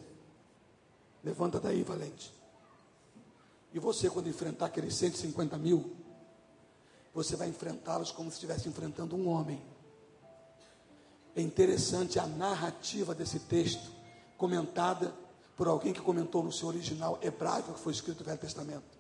levanta 1.24 1.62
daí, 1.62 1.82
valente. 1.82 2.30
E 3.74 3.80
você, 3.80 4.10
quando 4.10 4.28
enfrentar 4.28 4.66
aqueles 4.66 4.96
150 4.96 5.58
mil, 5.58 5.96
você 7.16 7.38
vai 7.38 7.48
enfrentá-los 7.48 8.12
como 8.12 8.30
se 8.30 8.36
estivesse 8.36 8.68
enfrentando 8.68 9.16
um 9.16 9.30
homem. 9.30 9.64
É 11.34 11.42
interessante 11.42 12.20
a 12.20 12.28
narrativa 12.28 13.16
desse 13.16 13.40
texto, 13.40 13.90
comentada 14.38 15.14
por 15.56 15.70
alguém 15.70 15.94
que 15.94 16.02
comentou 16.02 16.44
no 16.44 16.52
seu 16.52 16.68
original 16.68 17.18
hebraico, 17.22 17.74
que 17.74 17.80
foi 17.80 17.94
escrito 17.94 18.20
no 18.20 18.26
Velho 18.26 18.38
Testamento. 18.38 18.98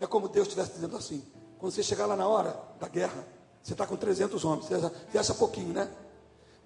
É 0.00 0.06
como 0.06 0.26
Deus 0.26 0.48
estivesse 0.48 0.72
dizendo 0.72 0.96
assim: 0.96 1.22
quando 1.58 1.72
você 1.72 1.82
chegar 1.82 2.06
lá 2.06 2.16
na 2.16 2.26
hora 2.26 2.58
da 2.80 2.88
guerra, 2.88 3.26
você 3.62 3.74
está 3.74 3.86
com 3.86 3.96
300 3.96 4.42
homens, 4.46 4.66
você 4.66 5.18
acha, 5.18 5.34
pouquinho, 5.34 5.74
né? 5.74 5.92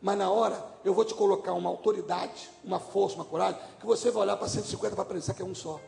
Mas 0.01 0.17
na 0.17 0.31
hora, 0.31 0.65
eu 0.85 0.95
vou 0.95 1.05
te 1.05 1.15
colocar 1.15 1.55
uma 1.55 1.71
autoridade, 1.71 2.51
uma 2.63 2.79
força, 2.79 3.17
uma 3.17 3.25
coragem, 3.25 3.61
que 3.81 3.87
você 3.87 4.13
vai 4.13 4.23
olhar 4.23 4.37
para 4.37 4.49
150 4.49 4.95
para 4.95 5.05
pensar 5.05 5.35
que 5.35 5.43
é 5.43 5.45
um 5.45 5.55
só. 5.55 5.81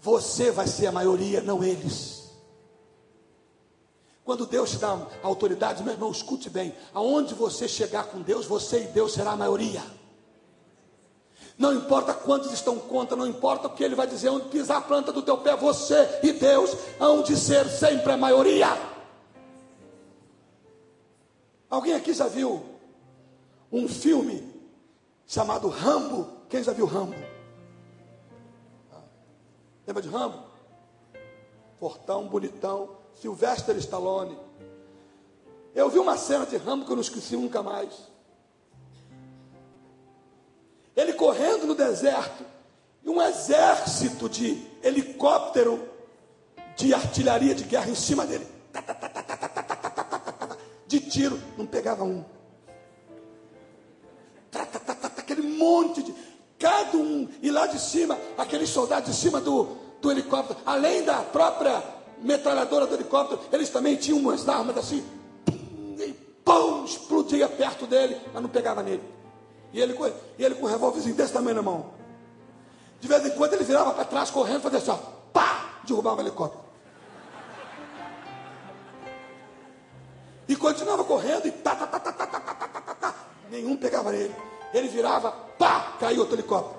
Você 0.00 0.52
vai 0.52 0.68
ser 0.68 0.86
a 0.86 0.92
maioria, 0.92 1.40
não 1.40 1.64
eles. 1.64 2.25
Quando 4.26 4.44
Deus 4.44 4.72
te 4.72 4.78
dá 4.78 5.06
autoridade, 5.22 5.84
meu 5.84 5.92
irmão, 5.92 6.10
escute 6.10 6.50
bem. 6.50 6.74
Aonde 6.92 7.32
você 7.32 7.68
chegar 7.68 8.08
com 8.08 8.20
Deus, 8.20 8.44
você 8.44 8.80
e 8.80 8.86
Deus 8.88 9.12
será 9.12 9.30
a 9.30 9.36
maioria. 9.36 9.80
Não 11.56 11.72
importa 11.72 12.12
quantos 12.12 12.52
estão 12.52 12.76
contra, 12.76 13.16
não 13.16 13.24
importa 13.24 13.68
o 13.68 13.70
que 13.70 13.84
ele 13.84 13.94
vai 13.94 14.08
dizer, 14.08 14.28
onde 14.28 14.48
pisar 14.48 14.78
a 14.78 14.80
planta 14.80 15.12
do 15.12 15.22
teu 15.22 15.38
pé, 15.38 15.54
você 15.54 16.18
e 16.24 16.32
Deus 16.32 16.76
hão 16.98 17.22
de 17.22 17.36
ser 17.36 17.68
sempre 17.68 18.12
a 18.12 18.16
maioria. 18.16 18.66
Alguém 21.70 21.94
aqui 21.94 22.12
já 22.12 22.26
viu 22.26 22.64
um 23.70 23.86
filme 23.86 24.52
chamado 25.24 25.68
Rambo? 25.68 26.26
Quem 26.48 26.64
já 26.64 26.72
viu 26.72 26.84
Rambo? 26.84 27.14
Lembra 29.86 30.02
de 30.02 30.08
Rambo? 30.08 30.42
Fortão, 31.78 32.26
bonitão, 32.26 32.95
Sylvester 33.20 33.76
Stallone. 33.76 34.38
Eu 35.74 35.90
vi 35.90 35.98
uma 35.98 36.16
cena 36.16 36.46
de 36.46 36.56
Rambo 36.56 36.84
que 36.84 36.92
eu 36.92 36.96
não 36.96 37.02
esqueci 37.02 37.36
nunca 37.36 37.62
mais. 37.62 37.92
Ele 40.94 41.12
correndo 41.12 41.66
no 41.66 41.74
deserto, 41.74 42.44
e 43.04 43.08
um 43.10 43.20
exército 43.20 44.28
de 44.28 44.66
helicóptero 44.82 45.88
de 46.74 46.92
artilharia 46.92 47.54
de 47.54 47.64
guerra 47.64 47.90
em 47.90 47.94
cima 47.94 48.26
dele. 48.26 48.46
De 50.86 51.00
tiro, 51.00 51.40
não 51.56 51.66
pegava 51.66 52.04
um. 52.04 52.24
Aquele 55.16 55.42
monte 55.42 56.02
de. 56.02 56.14
Cada 56.58 56.96
um. 56.96 57.28
E 57.42 57.50
lá 57.50 57.66
de 57.66 57.78
cima, 57.78 58.18
aqueles 58.38 58.70
soldados 58.70 59.10
de 59.10 59.16
cima 59.16 59.40
do, 59.40 59.76
do 60.00 60.10
helicóptero, 60.10 60.58
além 60.64 61.04
da 61.04 61.22
própria 61.22 61.95
metralhadora 62.22 62.86
do 62.86 62.94
helicóptero, 62.94 63.40
eles 63.52 63.70
também 63.70 63.96
tinham 63.96 64.18
umas 64.18 64.48
armas 64.48 64.76
assim. 64.76 65.04
E 65.98 66.12
pum, 66.44 66.84
explodia 66.84 67.48
perto 67.48 67.86
dele, 67.86 68.20
mas 68.32 68.42
não 68.42 68.48
pegava 68.48 68.82
nele. 68.82 69.02
E 69.72 69.80
ele, 69.80 69.96
e 70.38 70.44
ele 70.44 70.54
com 70.54 70.66
um 70.66 70.70
revólverzinho 70.70 71.14
desse 71.14 71.32
tamanho 71.32 71.56
na 71.56 71.62
mão. 71.62 71.94
De 73.00 73.08
vez 73.08 73.26
em 73.26 73.30
quando 73.30 73.54
ele 73.54 73.64
virava 73.64 73.92
para 73.92 74.04
trás 74.04 74.30
correndo, 74.30 74.62
fazia 74.62 74.78
assim, 74.78 74.90
ó, 74.90 74.96
pá, 75.32 75.80
derrubava 75.84 76.16
o 76.16 76.22
helicóptero. 76.22 76.64
E 80.48 80.54
continuava 80.54 81.04
correndo 81.04 81.46
e 81.46 81.50
tá, 81.50 81.74
tá, 81.74 81.86
tá, 81.86 81.98
tá, 81.98 82.12
tá, 82.12 82.26
tá, 82.26 82.40
tá, 82.40 82.54
tá, 82.54 82.80
tá, 82.80 82.94
tá. 82.94 83.14
Nenhum 83.50 83.76
pegava 83.76 84.12
nele. 84.12 84.34
Ele 84.72 84.88
virava, 84.88 85.32
pá, 85.32 85.96
caiu 85.98 86.20
outro 86.20 86.36
helicóptero. 86.36 86.76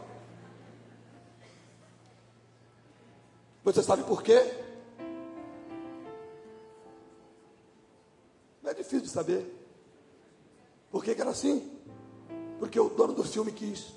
Você 3.64 3.84
sabe 3.84 4.04
por 4.04 4.24
quê? 4.24 4.67
Não 8.68 8.72
é 8.72 8.76
difícil 8.76 9.00
de 9.00 9.08
saber. 9.08 9.50
Por 10.92 11.02
que, 11.02 11.16
que 11.16 11.22
era 11.22 11.30
assim? 11.30 11.72
Porque 12.60 12.78
o 12.78 12.90
dono 12.90 13.14
do 13.14 13.24
filme 13.24 13.50
quis. 13.50 13.94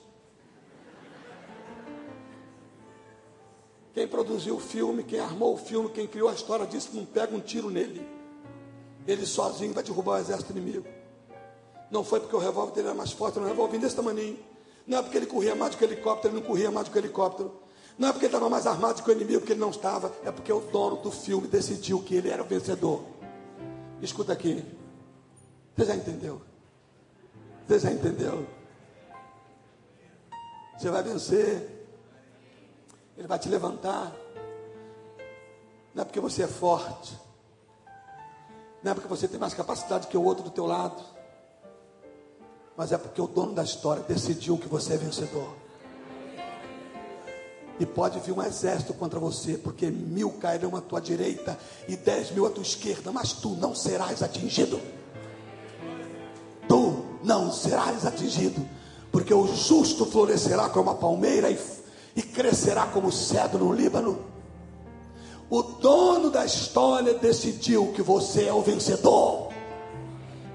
Quem 3.92 4.06
produziu 4.06 4.54
o 4.54 4.60
filme, 4.60 5.02
quem 5.02 5.18
armou 5.18 5.54
o 5.54 5.56
filme, 5.56 5.90
quem 5.90 6.06
criou 6.06 6.28
a 6.28 6.34
história 6.34 6.64
disse 6.68 6.94
não 6.94 7.04
pega 7.04 7.34
um 7.34 7.40
tiro 7.40 7.68
nele. 7.68 8.08
Ele 9.08 9.26
sozinho 9.26 9.74
vai 9.74 9.82
derrubar 9.82 10.12
o 10.12 10.18
exército 10.18 10.52
inimigo. 10.52 10.86
Não 11.90 12.04
foi 12.04 12.20
porque 12.20 12.36
o 12.36 12.38
revólver 12.38 12.72
dele 12.72 12.86
era 12.86 12.96
mais 12.96 13.10
forte, 13.10 13.38
era 13.38 13.46
um 13.46 13.48
revólver 13.48 13.76
desse 13.76 13.96
tamanho. 13.96 14.38
Não 14.86 14.98
é 14.98 15.02
porque 15.02 15.16
ele 15.16 15.26
corria 15.26 15.56
mais 15.56 15.72
do 15.72 15.78
que 15.78 15.84
o 15.84 15.88
helicóptero, 15.88 16.32
ele 16.32 16.40
não 16.42 16.46
corria 16.46 16.70
mais 16.70 16.86
do 16.86 16.92
que 16.92 16.96
o 16.96 17.00
helicóptero. 17.00 17.52
Não 17.98 18.06
é 18.06 18.12
porque 18.12 18.26
ele 18.26 18.34
estava 18.34 18.48
mais 18.48 18.68
armado 18.68 19.02
que 19.02 19.10
o 19.10 19.12
inimigo, 19.12 19.44
que 19.44 19.50
ele 19.50 19.58
não 19.58 19.70
estava. 19.70 20.14
É 20.24 20.30
porque 20.30 20.52
o 20.52 20.60
dono 20.60 20.98
do 20.98 21.10
filme 21.10 21.48
decidiu 21.48 22.00
que 22.04 22.14
ele 22.14 22.30
era 22.30 22.40
o 22.40 22.46
vencedor. 22.46 23.18
Escuta 24.02 24.32
aqui. 24.32 24.64
Você 25.76 25.84
já 25.84 25.94
entendeu? 25.94 26.40
Você 27.66 27.78
já 27.78 27.92
entendeu? 27.92 28.46
Você 30.78 30.90
vai 30.90 31.02
vencer. 31.02 31.86
Ele 33.16 33.28
vai 33.28 33.38
te 33.38 33.48
levantar. 33.48 34.12
Não 35.94 36.02
é 36.02 36.04
porque 36.04 36.20
você 36.20 36.42
é 36.42 36.46
forte. 36.46 37.18
Não 38.82 38.92
é 38.92 38.94
porque 38.94 39.08
você 39.08 39.28
tem 39.28 39.38
mais 39.38 39.52
capacidade 39.52 40.06
que 40.06 40.16
o 40.16 40.24
outro 40.24 40.44
do 40.44 40.50
teu 40.50 40.66
lado. 40.66 41.02
Mas 42.76 42.92
é 42.92 42.98
porque 42.98 43.20
o 43.20 43.26
dono 43.26 43.52
da 43.52 43.62
história 43.62 44.02
decidiu 44.02 44.56
que 44.56 44.68
você 44.68 44.94
é 44.94 44.96
vencedor. 44.96 45.59
E 47.80 47.86
pode 47.86 48.20
vir 48.20 48.32
um 48.32 48.42
exército 48.42 48.94
contra 48.94 49.18
você, 49.18 49.54
porque 49.56 49.90
mil 49.90 50.30
cairão 50.32 50.76
à 50.76 50.80
tua 50.80 51.00
direita 51.00 51.58
e 51.88 51.96
dez 51.96 52.30
mil 52.30 52.46
à 52.46 52.50
tua 52.50 52.62
esquerda, 52.62 53.10
mas 53.10 53.32
tu 53.32 53.56
não 53.56 53.74
serás 53.74 54.22
atingido 54.22 54.78
não 57.22 57.52
serás 57.52 58.06
atingido, 58.06 58.66
porque 59.12 59.32
o 59.32 59.46
justo 59.46 60.06
florescerá 60.06 60.68
como 60.68 60.90
a 60.90 60.94
palmeira 60.94 61.50
e, 61.50 61.58
e 62.16 62.22
crescerá 62.22 62.86
como 62.86 63.08
o 63.08 63.12
cedro 63.12 63.64
no 63.64 63.72
Líbano. 63.72 64.18
O 65.48 65.62
dono 65.62 66.30
da 66.30 66.44
história 66.44 67.14
decidiu 67.14 67.92
que 67.92 68.02
você 68.02 68.44
é 68.44 68.52
o 68.52 68.62
vencedor. 68.62 69.48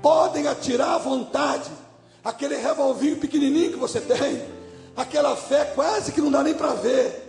Podem 0.01 0.47
atirar 0.47 0.95
à 0.95 0.97
vontade 0.97 1.69
aquele 2.23 2.55
revolvinho 2.55 3.17
pequenininho 3.17 3.73
que 3.73 3.79
você 3.79 3.99
tem, 3.99 4.41
aquela 4.95 5.35
fé 5.35 5.65
quase 5.75 6.11
que 6.11 6.21
não 6.21 6.31
dá 6.31 6.43
nem 6.43 6.53
para 6.53 6.73
ver, 6.73 7.25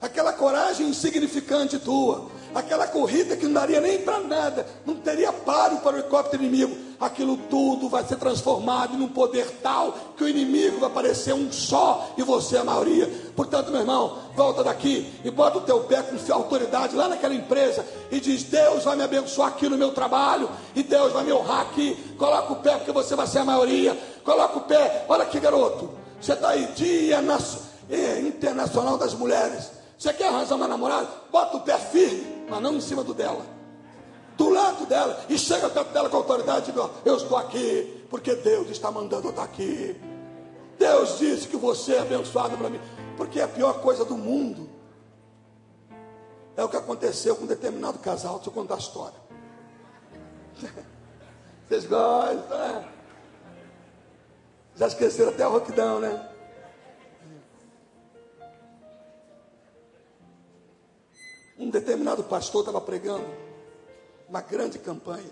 aquela 0.00 0.32
coragem 0.32 0.88
insignificante 0.88 1.78
tua, 1.78 2.28
aquela 2.54 2.86
corrida 2.86 3.36
que 3.36 3.44
não 3.44 3.52
daria 3.52 3.80
nem 3.80 3.98
para 3.98 4.20
nada, 4.20 4.66
não 4.84 4.94
teria 4.94 5.32
páreo 5.32 5.78
para 5.78 5.96
o 5.96 5.98
helicóptero 5.98 6.42
inimigo. 6.42 6.76
Aquilo 6.98 7.36
tudo 7.50 7.90
vai 7.90 8.04
ser 8.04 8.16
transformado 8.16 8.96
num 8.96 9.08
poder 9.08 9.46
tal 9.62 9.94
que 10.16 10.24
o 10.24 10.28
inimigo 10.28 10.78
vai 10.80 10.88
parecer 10.88 11.34
um 11.34 11.52
só 11.52 12.14
e 12.16 12.22
você 12.22 12.56
a 12.56 12.64
maioria. 12.64 13.06
Portanto, 13.36 13.70
meu 13.70 13.80
irmão, 13.80 14.18
volta 14.34 14.64
daqui 14.64 15.12
e 15.22 15.30
bota 15.30 15.58
o 15.58 15.60
teu 15.60 15.80
pé 15.80 16.02
com 16.02 16.32
autoridade 16.32 16.96
lá 16.96 17.06
naquela 17.06 17.34
empresa 17.34 17.84
e 18.10 18.18
diz: 18.18 18.44
Deus 18.44 18.84
vai 18.84 18.96
me 18.96 19.02
abençoar 19.02 19.48
aqui 19.48 19.68
no 19.68 19.76
meu 19.76 19.92
trabalho 19.92 20.48
e 20.74 20.82
Deus 20.82 21.12
vai 21.12 21.24
me 21.24 21.32
honrar 21.34 21.60
aqui. 21.60 21.94
Coloca 22.16 22.54
o 22.54 22.56
pé 22.56 22.76
porque 22.76 22.92
você 22.92 23.14
vai 23.14 23.26
ser 23.26 23.40
a 23.40 23.44
maioria. 23.44 23.94
Coloca 24.24 24.56
o 24.56 24.62
pé. 24.62 25.04
Olha 25.06 25.24
aqui, 25.24 25.38
garoto. 25.38 26.05
Você 26.20 26.32
está 26.32 26.50
aí, 26.50 26.66
Dia 26.74 27.22
é, 27.88 28.20
Internacional 28.20 28.98
das 28.98 29.14
Mulheres. 29.14 29.70
Você 29.98 30.12
quer 30.12 30.28
arranjar 30.28 30.56
uma 30.56 30.68
namorada? 30.68 31.08
Bota 31.30 31.56
o 31.56 31.60
pé 31.60 31.78
firme, 31.78 32.46
mas 32.48 32.60
não 32.60 32.74
em 32.74 32.80
cima 32.80 33.02
do 33.02 33.14
dela. 33.14 33.44
Do 34.36 34.50
lado 34.50 34.84
dela. 34.86 35.24
E 35.28 35.38
chega 35.38 35.68
perto 35.68 35.92
dela 35.92 36.10
com 36.10 36.16
autoridade 36.18 36.70
e 36.70 36.72
diz: 36.72 36.82
Eu 37.04 37.16
estou 37.16 37.36
aqui, 37.36 38.04
porque 38.10 38.34
Deus 38.34 38.68
está 38.68 38.90
mandando 38.90 39.28
eu 39.28 39.30
estar 39.30 39.44
aqui. 39.44 39.96
Deus 40.78 41.18
disse 41.18 41.48
que 41.48 41.56
você 41.56 41.94
é 41.94 42.00
abençoado 42.00 42.56
para 42.56 42.68
mim. 42.68 42.80
Porque 43.16 43.40
a 43.40 43.48
pior 43.48 43.80
coisa 43.80 44.04
do 44.04 44.16
mundo 44.16 44.68
é 46.54 46.62
o 46.62 46.68
que 46.68 46.76
aconteceu 46.76 47.34
com 47.36 47.44
um 47.44 47.46
determinado 47.46 47.98
casal. 47.98 48.34
Deixa 48.34 48.50
eu 48.50 48.54
contar 48.54 48.74
a 48.74 48.78
história. 48.78 49.16
Vocês 51.68 51.86
gostam? 51.86 52.95
Já 54.76 54.88
esqueceram 54.88 55.30
até 55.30 55.46
o 55.46 55.50
roquidão, 55.50 55.98
né? 55.98 56.32
Um 61.58 61.70
determinado 61.70 62.22
pastor 62.24 62.60
estava 62.60 62.80
pregando 62.80 63.24
uma 64.28 64.42
grande 64.42 64.78
campanha. 64.78 65.30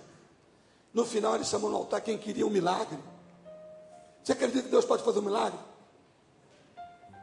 No 0.95 1.05
final 1.05 1.35
ele 1.35 1.45
chamou 1.45 1.71
no 1.71 1.77
altar 1.77 2.01
quem 2.01 2.17
queria 2.17 2.47
um 2.47 2.51
milagre. 2.51 2.99
Você 4.23 4.33
acredita 4.33 4.63
que 4.63 4.71
Deus 4.71 4.87
pode 4.87 5.03
fazer 5.03 5.19
um 5.19 5.23
milagre? 5.23 5.59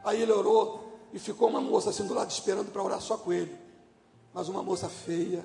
Aí 0.04 0.22
ele 0.22 0.30
orou 0.30 1.00
e 1.12 1.18
ficou 1.18 1.48
uma 1.48 1.60
moça 1.60 1.90
assim 1.90 2.06
do 2.06 2.14
lado 2.14 2.30
esperando 2.30 2.70
para 2.70 2.82
orar 2.82 3.00
só 3.00 3.16
com 3.16 3.32
ele. 3.32 3.58
Mas 4.32 4.48
uma 4.48 4.62
moça 4.62 4.88
feia, 4.88 5.44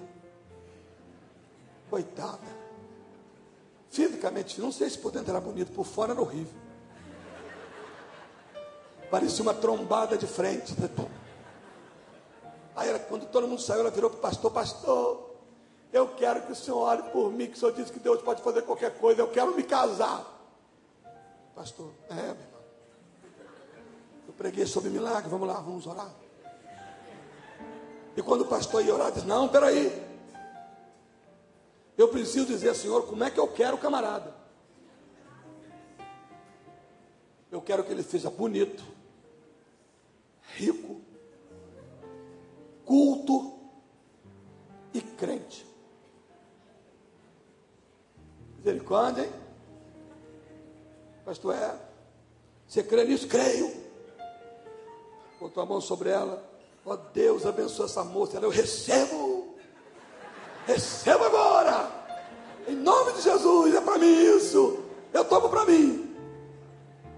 coitada. 1.89 2.55
Fisicamente, 3.89 4.61
não 4.61 4.71
sei 4.71 4.89
se 4.91 4.97
por 4.99 5.11
dentro 5.11 5.31
era 5.31 5.41
bonito, 5.41 5.71
por 5.71 5.85
fora 5.85 6.11
era 6.11 6.21
horrível. 6.21 6.66
Parecia 9.09 9.41
uma 9.41 9.53
trombada 9.53 10.17
de 10.17 10.27
frente. 10.27 10.75
Aí 12.75 12.89
ela, 12.89 12.99
quando 12.99 13.25
todo 13.27 13.47
mundo 13.47 13.61
saiu, 13.61 13.81
ela 13.81 13.89
virou 13.89 14.09
para 14.09 14.19
o 14.19 14.21
pastor, 14.21 14.51
pastor, 14.51 15.35
eu 15.91 16.09
quero 16.09 16.41
que 16.41 16.51
o 16.51 16.55
senhor 16.55 16.77
ore 16.77 17.03
por 17.11 17.31
mim, 17.31 17.47
que 17.47 17.53
o 17.53 17.57
senhor 17.57 17.71
disse 17.73 17.91
que 17.91 17.99
Deus 17.99 18.21
pode 18.21 18.41
fazer 18.41 18.61
qualquer 18.63 18.97
coisa, 18.97 19.21
eu 19.21 19.27
quero 19.29 19.55
me 19.55 19.63
casar. 19.63 20.25
Pastor, 21.55 21.91
é, 22.09 22.13
meu 22.13 22.23
irmão. 22.23 22.57
Eu 24.27 24.33
preguei 24.33 24.65
sobre 24.65 24.89
milagre, 24.89 25.29
vamos 25.29 25.47
lá, 25.47 25.55
vamos 25.55 25.87
orar. 25.87 26.11
E 28.15 28.21
quando 28.21 28.41
o 28.41 28.47
pastor 28.47 28.83
ia 28.83 28.93
orar, 28.93 29.11
disse, 29.11 29.25
não, 29.25 29.47
peraí. 29.47 30.05
Eu 31.97 32.09
preciso 32.09 32.45
dizer, 32.45 32.75
Senhor, 32.75 33.07
como 33.07 33.23
é 33.23 33.31
que 33.31 33.39
eu 33.39 33.47
quero 33.47 33.75
o 33.75 33.79
camarada? 33.79 34.35
Eu 37.49 37.61
quero 37.61 37.83
que 37.83 37.91
ele 37.91 38.03
seja 38.03 38.29
bonito, 38.29 38.83
rico, 40.57 40.99
culto 42.83 43.53
e 44.93 44.99
crente. 45.01 45.65
Misericórdia, 48.57 49.23
hein? 49.23 49.31
Pastor, 51.23 51.55
é. 51.55 51.75
Você 52.67 52.83
crê 52.83 53.05
nisso? 53.05 53.27
Creio. 53.27 53.71
Botou 55.39 55.61
a 55.61 55.65
mão 55.65 55.79
sobre 55.79 56.09
ela. 56.09 56.43
Ó 56.85 56.93
oh, 56.93 56.97
Deus, 56.97 57.45
abençoe 57.45 57.85
essa 57.85 58.03
moça. 58.03 58.37
Ela, 58.37 58.45
eu 58.45 58.49
recebo. 58.49 59.55
Recebo 60.65 61.23
agora. 61.25 61.91
Em 62.67 62.75
nome 62.75 63.13
de 63.13 63.21
Jesus, 63.21 63.75
é 63.75 63.81
para 63.81 63.97
mim 63.97 64.11
isso. 64.37 64.83
Eu 65.13 65.23
tomo 65.23 65.49
para 65.49 65.65
mim. 65.65 66.15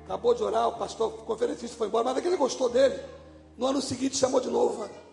Acabou 0.05 0.33
de 0.33 0.43
orar, 0.43 0.67
o 0.67 0.77
pastor 0.77 1.13
o 1.13 1.17
conferencista 1.23 1.77
foi 1.77 1.87
embora, 1.87 2.03
mas 2.03 2.17
aquele 2.17 2.35
gostou 2.35 2.67
dele. 2.67 2.99
No 3.59 3.67
ano 3.67 3.81
seguinte 3.81 4.17
chamou 4.17 4.39
de 4.39 4.49
novo. 4.49 4.79
Mano 4.79 5.09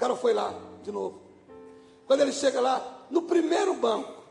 cara 0.00 0.16
foi 0.16 0.32
lá 0.32 0.58
de 0.82 0.90
novo. 0.90 1.20
Quando 2.06 2.22
ele 2.22 2.32
chega 2.32 2.58
lá, 2.58 3.06
no 3.10 3.22
primeiro 3.22 3.74
banco, 3.74 4.22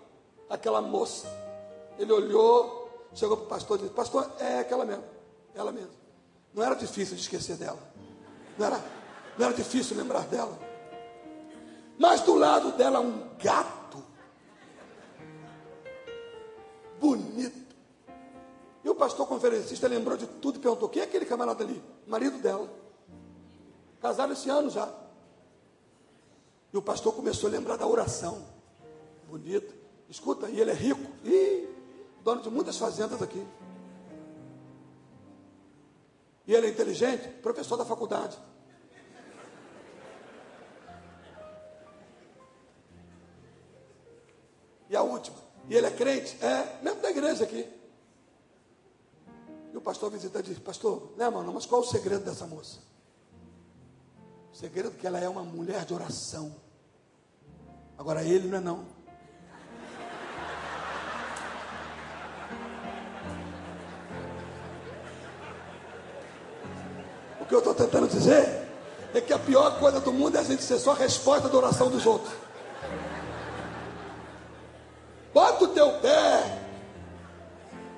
aquela 0.49 0.81
moça, 0.81 1.27
ele 1.99 2.11
olhou, 2.11 3.07
chegou 3.13 3.37
para 3.37 3.45
o 3.45 3.49
pastor 3.49 3.77
e 3.77 3.81
disse: 3.83 3.93
Pastor, 3.93 4.29
é 4.39 4.59
aquela 4.59 4.83
mesmo, 4.83 5.03
ela 5.53 5.71
mesmo. 5.71 5.91
Não 6.53 6.63
era 6.63 6.73
difícil 6.73 7.15
de 7.15 7.21
esquecer 7.21 7.55
dela, 7.55 7.79
não 8.57 8.65
era, 8.65 8.83
não 9.37 9.45
era 9.45 9.55
difícil 9.55 9.95
lembrar 9.95 10.25
dela. 10.25 10.57
Mas 11.99 12.21
do 12.21 12.33
lado 12.33 12.71
dela, 12.71 12.99
um 12.99 13.29
gato, 13.37 14.03
bonito. 16.99 17.75
E 18.83 18.89
o 18.89 18.95
pastor 18.95 19.27
conferencista 19.27 19.87
lembrou 19.87 20.17
de 20.17 20.25
tudo 20.25 20.57
e 20.57 20.61
perguntou: 20.61 20.89
quem 20.89 21.03
é 21.03 21.05
aquele 21.05 21.25
camarada 21.25 21.63
ali? 21.63 21.81
Marido 22.07 22.39
dela. 22.39 22.78
Casaram 24.01 24.33
esse 24.33 24.49
ano 24.49 24.69
já. 24.69 24.91
E 26.71 26.77
o 26.77 26.81
pastor 26.81 27.13
começou 27.13 27.49
a 27.49 27.51
lembrar 27.51 27.77
da 27.77 27.87
oração. 27.87 28.45
Bonita. 29.27 29.73
Escuta, 30.07 30.49
e 30.49 30.59
ele 30.59 30.71
é 30.71 30.73
rico. 30.73 31.11
E 31.23 31.67
dono 32.23 32.41
de 32.41 32.49
muitas 32.49 32.77
fazendas 32.77 33.21
aqui. 33.21 33.45
E 36.47 36.53
ele 36.53 36.67
é 36.67 36.69
inteligente, 36.69 37.27
professor 37.41 37.77
da 37.77 37.85
faculdade. 37.85 38.37
E 44.89 44.95
a 44.95 45.03
última. 45.03 45.37
E 45.67 45.75
ele 45.75 45.85
é 45.85 45.91
crente? 45.91 46.43
É, 46.43 46.81
mesmo 46.81 47.01
da 47.01 47.11
igreja 47.11 47.43
aqui. 47.43 47.71
E 49.71 49.77
o 49.77 49.81
pastor 49.81 50.09
visita 50.09 50.41
disse, 50.41 50.59
pastor, 50.59 51.13
né, 51.15 51.29
mano, 51.29 51.53
mas 51.53 51.67
qual 51.67 51.81
o 51.81 51.85
segredo 51.85 52.25
dessa 52.25 52.47
moça? 52.47 52.79
Segredo 54.59 54.89
é 54.89 54.99
que 54.99 55.07
ela 55.07 55.17
é 55.17 55.29
uma 55.29 55.41
mulher 55.41 55.85
de 55.85 55.93
oração. 55.93 56.53
Agora 57.97 58.21
ele 58.21 58.49
não 58.49 58.57
é 58.57 58.59
não. 58.59 58.85
O 67.39 67.45
que 67.45 67.55
eu 67.55 67.59
estou 67.59 67.73
tentando 67.73 68.09
dizer 68.09 68.67
é 69.13 69.21
que 69.21 69.31
a 69.31 69.39
pior 69.39 69.79
coisa 69.79 70.01
do 70.01 70.11
mundo 70.11 70.35
é 70.35 70.41
a 70.41 70.43
gente 70.43 70.61
ser 70.61 70.77
só 70.77 70.91
resposta 70.91 71.47
da 71.47 71.57
oração 71.57 71.89
dos 71.89 72.05
outros. 72.05 72.33
Bota 75.33 75.63
o 75.63 75.67
teu 75.69 75.89
pé. 75.99 76.59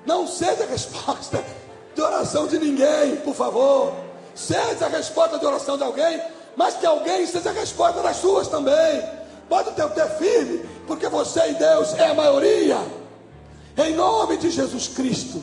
Não 0.06 0.28
seja 0.28 0.64
resposta 0.66 1.44
de 1.92 2.00
oração 2.00 2.46
de 2.46 2.56
ninguém, 2.56 3.16
por 3.16 3.34
favor. 3.34 3.92
Seja 4.32 4.86
a 4.86 4.88
resposta 4.88 5.40
de 5.40 5.44
oração 5.44 5.76
de 5.76 5.82
alguém 5.82 6.22
mas 6.56 6.74
que 6.74 6.86
alguém 6.86 7.26
seja 7.26 7.50
a 7.50 7.52
resposta 7.52 8.02
das 8.02 8.16
suas 8.16 8.48
também. 8.48 9.02
Pode 9.48 9.72
ter 9.72 9.84
o 9.84 9.90
pé 9.90 10.06
firme, 10.06 10.64
porque 10.86 11.08
você 11.08 11.50
e 11.50 11.54
Deus 11.54 11.94
é 11.94 12.08
a 12.08 12.14
maioria. 12.14 12.78
Em 13.76 13.94
nome 13.94 14.36
de 14.36 14.50
Jesus 14.50 14.88
Cristo. 14.88 15.42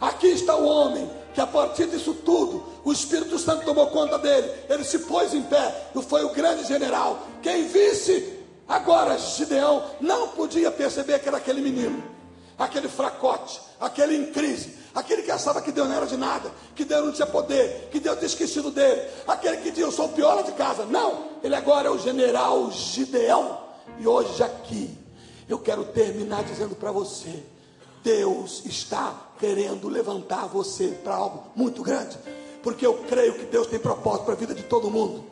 Aqui 0.00 0.28
está 0.28 0.56
o 0.56 0.66
homem 0.66 1.10
que 1.34 1.40
a 1.40 1.46
partir 1.46 1.86
disso 1.86 2.14
tudo, 2.14 2.64
o 2.84 2.92
Espírito 2.92 3.38
Santo 3.38 3.64
tomou 3.64 3.86
conta 3.88 4.18
dele. 4.18 4.50
Ele 4.68 4.84
se 4.84 5.00
pôs 5.00 5.34
em 5.34 5.42
pé 5.42 5.90
e 5.94 6.02
foi 6.02 6.24
o 6.24 6.30
grande 6.30 6.64
general. 6.66 7.20
Quem 7.42 7.68
visse 7.68 8.38
agora 8.68 9.18
Gideão 9.18 9.84
não 10.00 10.28
podia 10.28 10.70
perceber 10.70 11.18
que 11.18 11.28
era 11.28 11.36
aquele 11.36 11.60
menino, 11.60 12.02
aquele 12.60 12.88
fracote, 12.88 13.58
aquele 13.80 14.14
em 14.14 14.26
crise, 14.26 14.76
aquele 14.94 15.22
que 15.22 15.30
achava 15.30 15.62
que 15.62 15.72
Deus 15.72 15.88
não 15.88 15.96
era 15.96 16.06
de 16.06 16.16
nada, 16.18 16.52
que 16.76 16.84
Deus 16.84 17.06
não 17.06 17.12
tinha 17.12 17.26
poder, 17.26 17.88
que 17.90 17.98
Deus 17.98 18.18
tinha 18.18 18.26
esquecido 18.26 18.70
dele, 18.70 19.08
aquele 19.26 19.56
que 19.56 19.70
dizia 19.70 19.84
eu 19.84 19.90
sou 19.90 20.06
o 20.06 20.10
pior 20.10 20.44
de 20.44 20.52
casa. 20.52 20.84
Não, 20.84 21.24
ele 21.42 21.56
agora 21.56 21.88
é 21.88 21.90
o 21.90 21.98
general 21.98 22.70
Gideão. 22.70 23.58
E 23.98 24.06
hoje 24.06 24.42
aqui 24.42 24.90
eu 25.48 25.58
quero 25.58 25.84
terminar 25.86 26.44
dizendo 26.44 26.74
para 26.76 26.92
você: 26.92 27.42
Deus 28.04 28.62
está 28.66 29.14
querendo 29.38 29.88
levantar 29.88 30.46
você 30.46 30.88
para 31.02 31.14
algo 31.14 31.44
muito 31.56 31.82
grande, 31.82 32.18
porque 32.62 32.86
eu 32.86 32.94
creio 33.08 33.34
que 33.34 33.46
Deus 33.46 33.66
tem 33.66 33.78
propósito 33.78 34.26
para 34.26 34.34
a 34.34 34.36
vida 34.36 34.54
de 34.54 34.64
todo 34.64 34.90
mundo. 34.90 35.24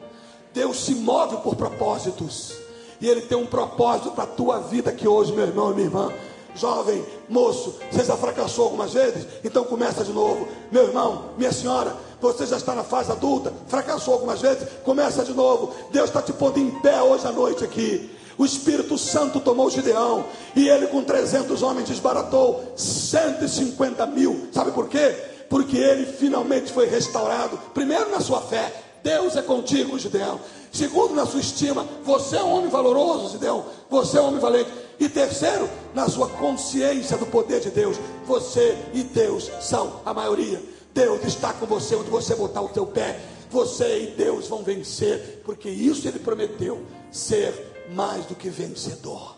Deus 0.55 0.79
se 0.79 0.95
move 0.95 1.37
por 1.43 1.55
propósitos. 1.55 2.55
E 3.01 3.07
Ele 3.07 3.21
tem 3.21 3.39
um 3.39 3.47
propósito 3.47 4.11
para 4.11 4.25
a 4.25 4.27
tua 4.27 4.59
vida 4.59 4.91
aqui 4.91 5.07
hoje, 5.07 5.33
meu 5.33 5.47
irmão 5.47 5.71
e 5.71 5.75
minha 5.77 5.87
irmã 5.87 6.13
jovem, 6.59 7.05
moço, 7.29 7.77
você 7.91 8.05
já 8.05 8.17
fracassou 8.17 8.65
algumas 8.65 8.93
vezes? 8.93 9.27
Então 9.45 9.65
começa 9.65 10.05
de 10.05 10.13
novo. 10.13 10.49
Meu 10.71 10.89
irmão, 10.89 11.31
minha 11.37 11.53
senhora, 11.53 11.97
Você 12.21 12.45
já 12.47 12.57
está 12.57 12.75
na 12.75 12.83
fase 12.83 13.13
adulta, 13.13 13.53
fracassou 13.69 14.15
algumas 14.15 14.41
vezes, 14.41 14.67
começa 14.85 15.25
de 15.25 15.33
novo. 15.33 15.73
Deus 15.93 16.07
está 16.07 16.21
te 16.21 16.33
pondo 16.33 16.59
em 16.59 16.69
pé 16.81 17.01
hoje 17.01 17.25
à 17.25 17.31
noite 17.31 17.63
aqui. 17.63 18.11
O 18.37 18.45
Espírito 18.45 18.99
Santo 18.99 19.39
tomou 19.41 19.71
Gideão 19.71 20.25
e 20.55 20.69
ele, 20.69 20.89
com 20.89 21.03
300 21.03 21.63
homens, 21.63 21.89
desbaratou 21.89 22.73
150 22.77 24.07
mil. 24.07 24.49
Sabe 24.53 24.73
por 24.73 24.89
quê? 24.89 25.15
Porque 25.49 25.77
ele 25.77 26.07
finalmente 26.07 26.73
foi 26.73 26.87
restaurado. 26.87 27.57
Primeiro, 27.73 28.11
na 28.11 28.21
sua 28.21 28.41
fé, 28.41 28.73
Deus 29.03 29.37
é 29.37 29.43
contigo, 29.43 29.99
Gideão. 29.99 30.41
Segundo, 30.73 31.15
na 31.15 31.27
sua 31.27 31.41
estima, 31.41 31.87
você 32.05 32.37
é 32.37 32.43
um 32.43 32.53
homem 32.53 32.69
valoroso, 32.69 33.31
Gideão. 33.31 33.65
Você 33.91 34.19
é 34.19 34.21
um 34.21 34.29
homem 34.29 34.41
valente. 34.41 34.71
E 34.99 35.09
terceiro, 35.09 35.69
na 35.95 36.09
sua 36.09 36.29
consciência 36.29 37.17
do 37.17 37.27
poder 37.27 37.61
de 37.61 37.71
Deus. 37.71 37.97
Você 38.27 38.77
e 38.93 39.03
Deus 39.03 39.51
são 39.61 40.01
a 40.05 40.13
maioria. 40.13 40.61
Deus 40.93 41.25
está 41.25 41.53
com 41.53 41.67
você 41.67 41.95
onde 41.95 42.11
você 42.11 42.35
botar 42.35 42.63
o 42.63 42.69
teu 42.69 42.87
pé. 42.87 43.21
Você 43.51 44.05
e 44.05 44.07
Deus 44.17 44.49
vão 44.49 44.63
vencer, 44.63 45.43
porque 45.45 45.71
isso 45.71 46.07
ele 46.07 46.19
prometeu 46.19 46.85
ser 47.11 47.87
mais 47.95 48.27
do 48.27 48.35
que 48.35 48.51
vencedor. 48.51 49.37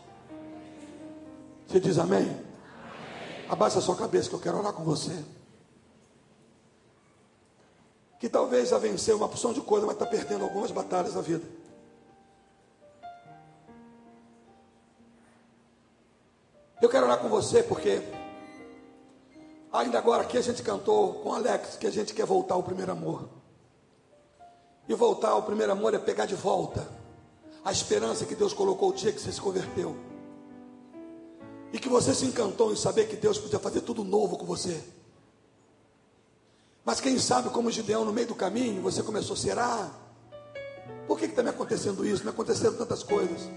Você 1.69 1.79
diz 1.79 1.99
amém? 1.99 2.23
amém. 2.23 2.37
Abaixa 3.49 3.79
a 3.79 3.83
sua 3.83 3.95
cabeça 3.95 4.29
que 4.29 4.35
eu 4.35 4.41
quero 4.41 4.59
orar 4.59 4.73
com 4.73 4.83
você 4.83 5.13
que 8.21 8.29
talvez 8.29 8.69
já 8.69 8.77
venceu 8.77 9.17
uma 9.17 9.27
porção 9.27 9.51
de 9.51 9.63
coisa, 9.63 9.87
mas 9.87 9.95
está 9.95 10.05
perdendo 10.05 10.45
algumas 10.45 10.71
batalhas 10.71 11.15
da 11.15 11.23
vida. 11.23 11.43
Eu 16.81 16.89
quero 16.89 17.05
orar 17.05 17.19
com 17.19 17.29
você 17.29 17.63
porque 17.63 18.01
ainda 19.71 19.99
agora 19.99 20.23
aqui 20.23 20.39
a 20.39 20.43
gente 20.43 20.63
cantou 20.63 21.15
com 21.15 21.35
Alex 21.35 21.77
que 21.77 21.87
a 21.87 21.91
gente 21.91 22.15
quer 22.15 22.25
voltar 22.25 22.55
ao 22.55 22.63
primeiro 22.63 22.91
amor. 22.91 23.29
E 24.89 24.95
voltar 24.95 25.29
ao 25.29 25.43
primeiro 25.43 25.73
amor 25.73 25.93
é 25.93 25.99
pegar 25.99 26.25
de 26.25 26.35
volta 26.35 26.89
a 27.63 27.71
esperança 27.71 28.25
que 28.25 28.35
Deus 28.35 28.55
colocou 28.55 28.89
o 28.89 28.93
dia 28.95 29.13
que 29.13 29.21
você 29.21 29.31
se 29.31 29.41
converteu. 29.41 29.95
E 31.71 31.79
que 31.79 31.89
você 31.89 32.15
se 32.15 32.25
encantou 32.25 32.73
em 32.73 32.77
saber 32.77 33.07
que 33.07 33.15
Deus 33.15 33.39
podia 33.39 33.59
fazer 33.59 33.83
tudo 33.83 34.03
novo 34.03 34.39
com 34.39 34.47
você. 34.47 34.83
Mas 36.83 36.99
quem 36.99 37.19
sabe, 37.19 37.51
como 37.51 37.71
Gideão, 37.71 38.07
no 38.07 38.13
meio 38.13 38.27
do 38.27 38.35
caminho, 38.35 38.81
você 38.81 39.03
começou, 39.03 39.37
será? 39.37 39.91
Por 41.07 41.19
que 41.19 41.27
está 41.27 41.43
me 41.43 41.51
acontecendo 41.51 42.07
isso? 42.07 42.25
Me 42.25 42.31
aconteceram 42.31 42.75
tantas 42.75 43.03
coisas. 43.03 43.49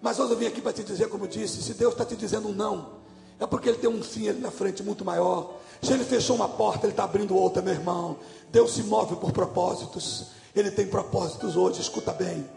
Mas 0.00 0.18
hoje 0.18 0.32
eu 0.32 0.36
vim 0.36 0.46
aqui 0.46 0.60
para 0.60 0.72
te 0.72 0.84
dizer, 0.84 1.08
como 1.08 1.26
disse, 1.26 1.62
se 1.62 1.74
Deus 1.74 1.92
está 1.92 2.04
te 2.04 2.16
dizendo 2.16 2.48
um 2.48 2.52
não, 2.52 2.96
é 3.38 3.46
porque 3.46 3.68
Ele 3.68 3.78
tem 3.78 3.88
um 3.88 4.02
fim 4.02 4.28
ali 4.28 4.40
na 4.40 4.50
frente 4.50 4.82
muito 4.82 5.04
maior. 5.04 5.54
Se 5.82 5.92
Ele 5.92 6.04
fechou 6.04 6.36
uma 6.36 6.48
porta, 6.48 6.86
Ele 6.86 6.92
está 6.92 7.04
abrindo 7.04 7.36
outra, 7.36 7.62
meu 7.62 7.74
irmão. 7.74 8.16
Deus 8.50 8.74
se 8.74 8.82
move 8.82 9.16
por 9.16 9.32
propósitos. 9.32 10.26
Ele 10.54 10.70
tem 10.70 10.86
propósitos 10.86 11.56
hoje, 11.56 11.80
escuta 11.80 12.12
bem. 12.12 12.48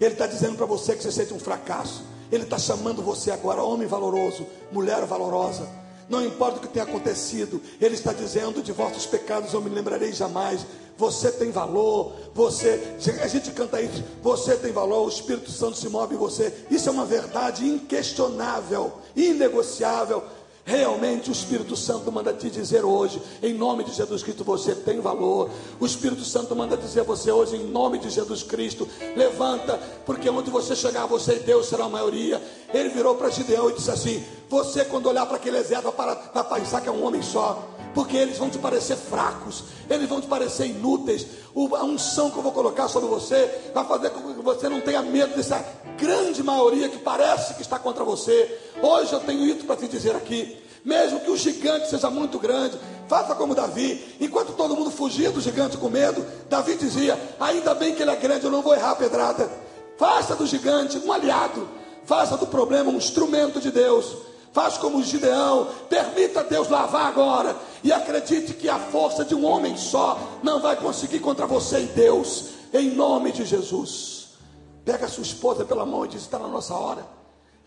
Ele 0.00 0.12
está 0.12 0.26
dizendo 0.26 0.56
para 0.56 0.66
você 0.66 0.94
que 0.94 1.02
você 1.02 1.12
sente 1.12 1.34
um 1.34 1.38
fracasso. 1.38 2.02
Ele 2.30 2.44
está 2.44 2.58
chamando 2.58 3.02
você 3.02 3.30
agora, 3.30 3.62
homem 3.62 3.86
valoroso, 3.86 4.46
mulher 4.70 5.04
valorosa 5.06 5.77
não 6.08 6.24
importa 6.24 6.58
o 6.58 6.60
que 6.60 6.68
tenha 6.68 6.84
acontecido, 6.84 7.60
Ele 7.80 7.94
está 7.94 8.12
dizendo: 8.12 8.62
de 8.62 8.72
vossos 8.72 9.06
pecados 9.06 9.52
eu 9.52 9.60
me 9.60 9.70
lembrarei 9.70 10.12
jamais. 10.12 10.64
Você 10.96 11.30
tem 11.30 11.52
valor, 11.52 12.12
você, 12.34 12.96
a 13.22 13.28
gente 13.28 13.52
canta 13.52 13.80
isso, 13.80 14.02
você 14.20 14.56
tem 14.56 14.72
valor, 14.72 15.06
o 15.06 15.08
Espírito 15.08 15.48
Santo 15.48 15.76
se 15.76 15.88
move 15.88 16.16
em 16.16 16.18
você. 16.18 16.52
Isso 16.68 16.88
é 16.88 16.92
uma 16.92 17.04
verdade 17.04 17.64
inquestionável, 17.64 18.92
inegociável. 19.14 20.24
Realmente 20.68 21.30
o 21.30 21.32
Espírito 21.32 21.74
Santo 21.74 22.12
manda 22.12 22.30
te 22.30 22.50
dizer 22.50 22.84
hoje, 22.84 23.22
em 23.42 23.54
nome 23.54 23.84
de 23.84 23.94
Jesus 23.94 24.22
Cristo, 24.22 24.44
você 24.44 24.74
tem 24.74 25.00
valor. 25.00 25.48
O 25.80 25.86
Espírito 25.86 26.24
Santo 26.24 26.54
manda 26.54 26.76
dizer 26.76 27.00
a 27.00 27.04
você 27.04 27.32
hoje, 27.32 27.56
em 27.56 27.64
nome 27.64 27.98
de 27.98 28.10
Jesus 28.10 28.42
Cristo, 28.42 28.86
levanta, 29.16 29.78
porque 30.04 30.28
onde 30.28 30.50
você 30.50 30.76
chegar, 30.76 31.06
você 31.06 31.36
e 31.36 31.38
Deus 31.38 31.68
será 31.68 31.86
a 31.86 31.88
maioria. 31.88 32.42
Ele 32.72 32.88
virou 32.90 33.14
para 33.14 33.30
Gideão 33.30 33.70
e 33.70 33.74
disse 33.74 33.90
assim: 33.90 34.24
Você, 34.48 34.84
quando 34.84 35.06
olhar 35.06 35.26
para 35.26 35.36
aquele 35.36 35.58
exército, 35.58 35.92
vai 35.92 36.60
pensar 36.60 36.80
que 36.80 36.88
é 36.88 36.92
um 36.92 37.04
homem 37.04 37.22
só 37.22 37.66
porque 37.94 38.16
eles 38.16 38.38
vão 38.38 38.48
te 38.48 38.58
parecer 38.58 38.96
fracos, 38.96 39.64
eles 39.90 40.08
vão 40.08 40.20
te 40.20 40.28
parecer 40.28 40.66
inúteis. 40.66 41.26
A 41.56 41.84
unção 41.84 42.30
que 42.30 42.36
eu 42.36 42.42
vou 42.42 42.52
colocar 42.52 42.86
sobre 42.86 43.08
você 43.08 43.70
vai 43.74 43.84
fazer 43.84 44.10
com 44.10 44.34
que 44.34 44.40
você 44.40 44.68
não 44.68 44.80
tenha 44.80 45.02
medo 45.02 45.34
dessa 45.34 45.64
grande 45.96 46.40
maioria 46.42 46.88
que 46.88 46.98
parece 46.98 47.54
que 47.54 47.62
está 47.62 47.76
contra 47.76 48.04
você. 48.04 48.56
Hoje 48.80 49.12
eu 49.12 49.18
tenho 49.18 49.44
isso 49.44 49.64
para 49.64 49.74
te 49.74 49.88
dizer 49.88 50.14
aqui. 50.14 50.62
Mesmo 50.84 51.18
que 51.20 51.30
o 51.30 51.36
gigante 51.36 51.90
seja 51.90 52.08
muito 52.08 52.38
grande, 52.38 52.78
faça 53.08 53.34
como 53.34 53.54
Davi. 53.54 54.16
Enquanto 54.20 54.52
todo 54.52 54.76
mundo 54.76 54.92
fugia 54.92 55.32
do 55.32 55.40
gigante 55.40 55.76
com 55.76 55.88
medo, 55.88 56.24
Davi 56.48 56.76
dizia: 56.76 57.18
Ainda 57.40 57.74
bem 57.74 57.94
que 57.94 58.02
ele 58.02 58.12
é 58.12 58.16
grande, 58.16 58.44
eu 58.44 58.50
não 58.50 58.62
vou 58.62 58.74
errar 58.74 58.92
a 58.92 58.96
pedrada. 58.96 59.50
Faça 59.98 60.36
do 60.36 60.46
gigante 60.46 60.96
um 60.98 61.12
aliado, 61.12 61.68
faça 62.08 62.38
do 62.38 62.46
problema 62.46 62.90
um 62.90 62.96
instrumento 62.96 63.60
de 63.60 63.70
Deus. 63.70 64.16
Faça 64.50 64.80
como 64.80 65.02
Gideão, 65.02 65.68
permita 65.90 66.42
Deus 66.42 66.68
lavar 66.68 67.06
agora 67.06 67.54
e 67.84 67.92
acredite 67.92 68.54
que 68.54 68.66
a 68.66 68.78
força 68.78 69.26
de 69.26 69.34
um 69.34 69.44
homem 69.44 69.76
só 69.76 70.18
não 70.42 70.58
vai 70.58 70.74
conseguir 70.74 71.20
contra 71.20 71.46
você 71.46 71.80
e 71.80 71.86
Deus, 71.86 72.46
em 72.72 72.90
nome 72.92 73.30
de 73.30 73.44
Jesus. 73.44 74.30
Pega 74.86 75.04
a 75.04 75.08
sua 75.08 75.22
esposa 75.22 75.66
pela 75.66 75.84
mão 75.84 76.06
e 76.06 76.08
diz: 76.08 76.22
Está 76.22 76.38
na 76.38 76.48
nossa 76.48 76.74
hora. 76.74 77.06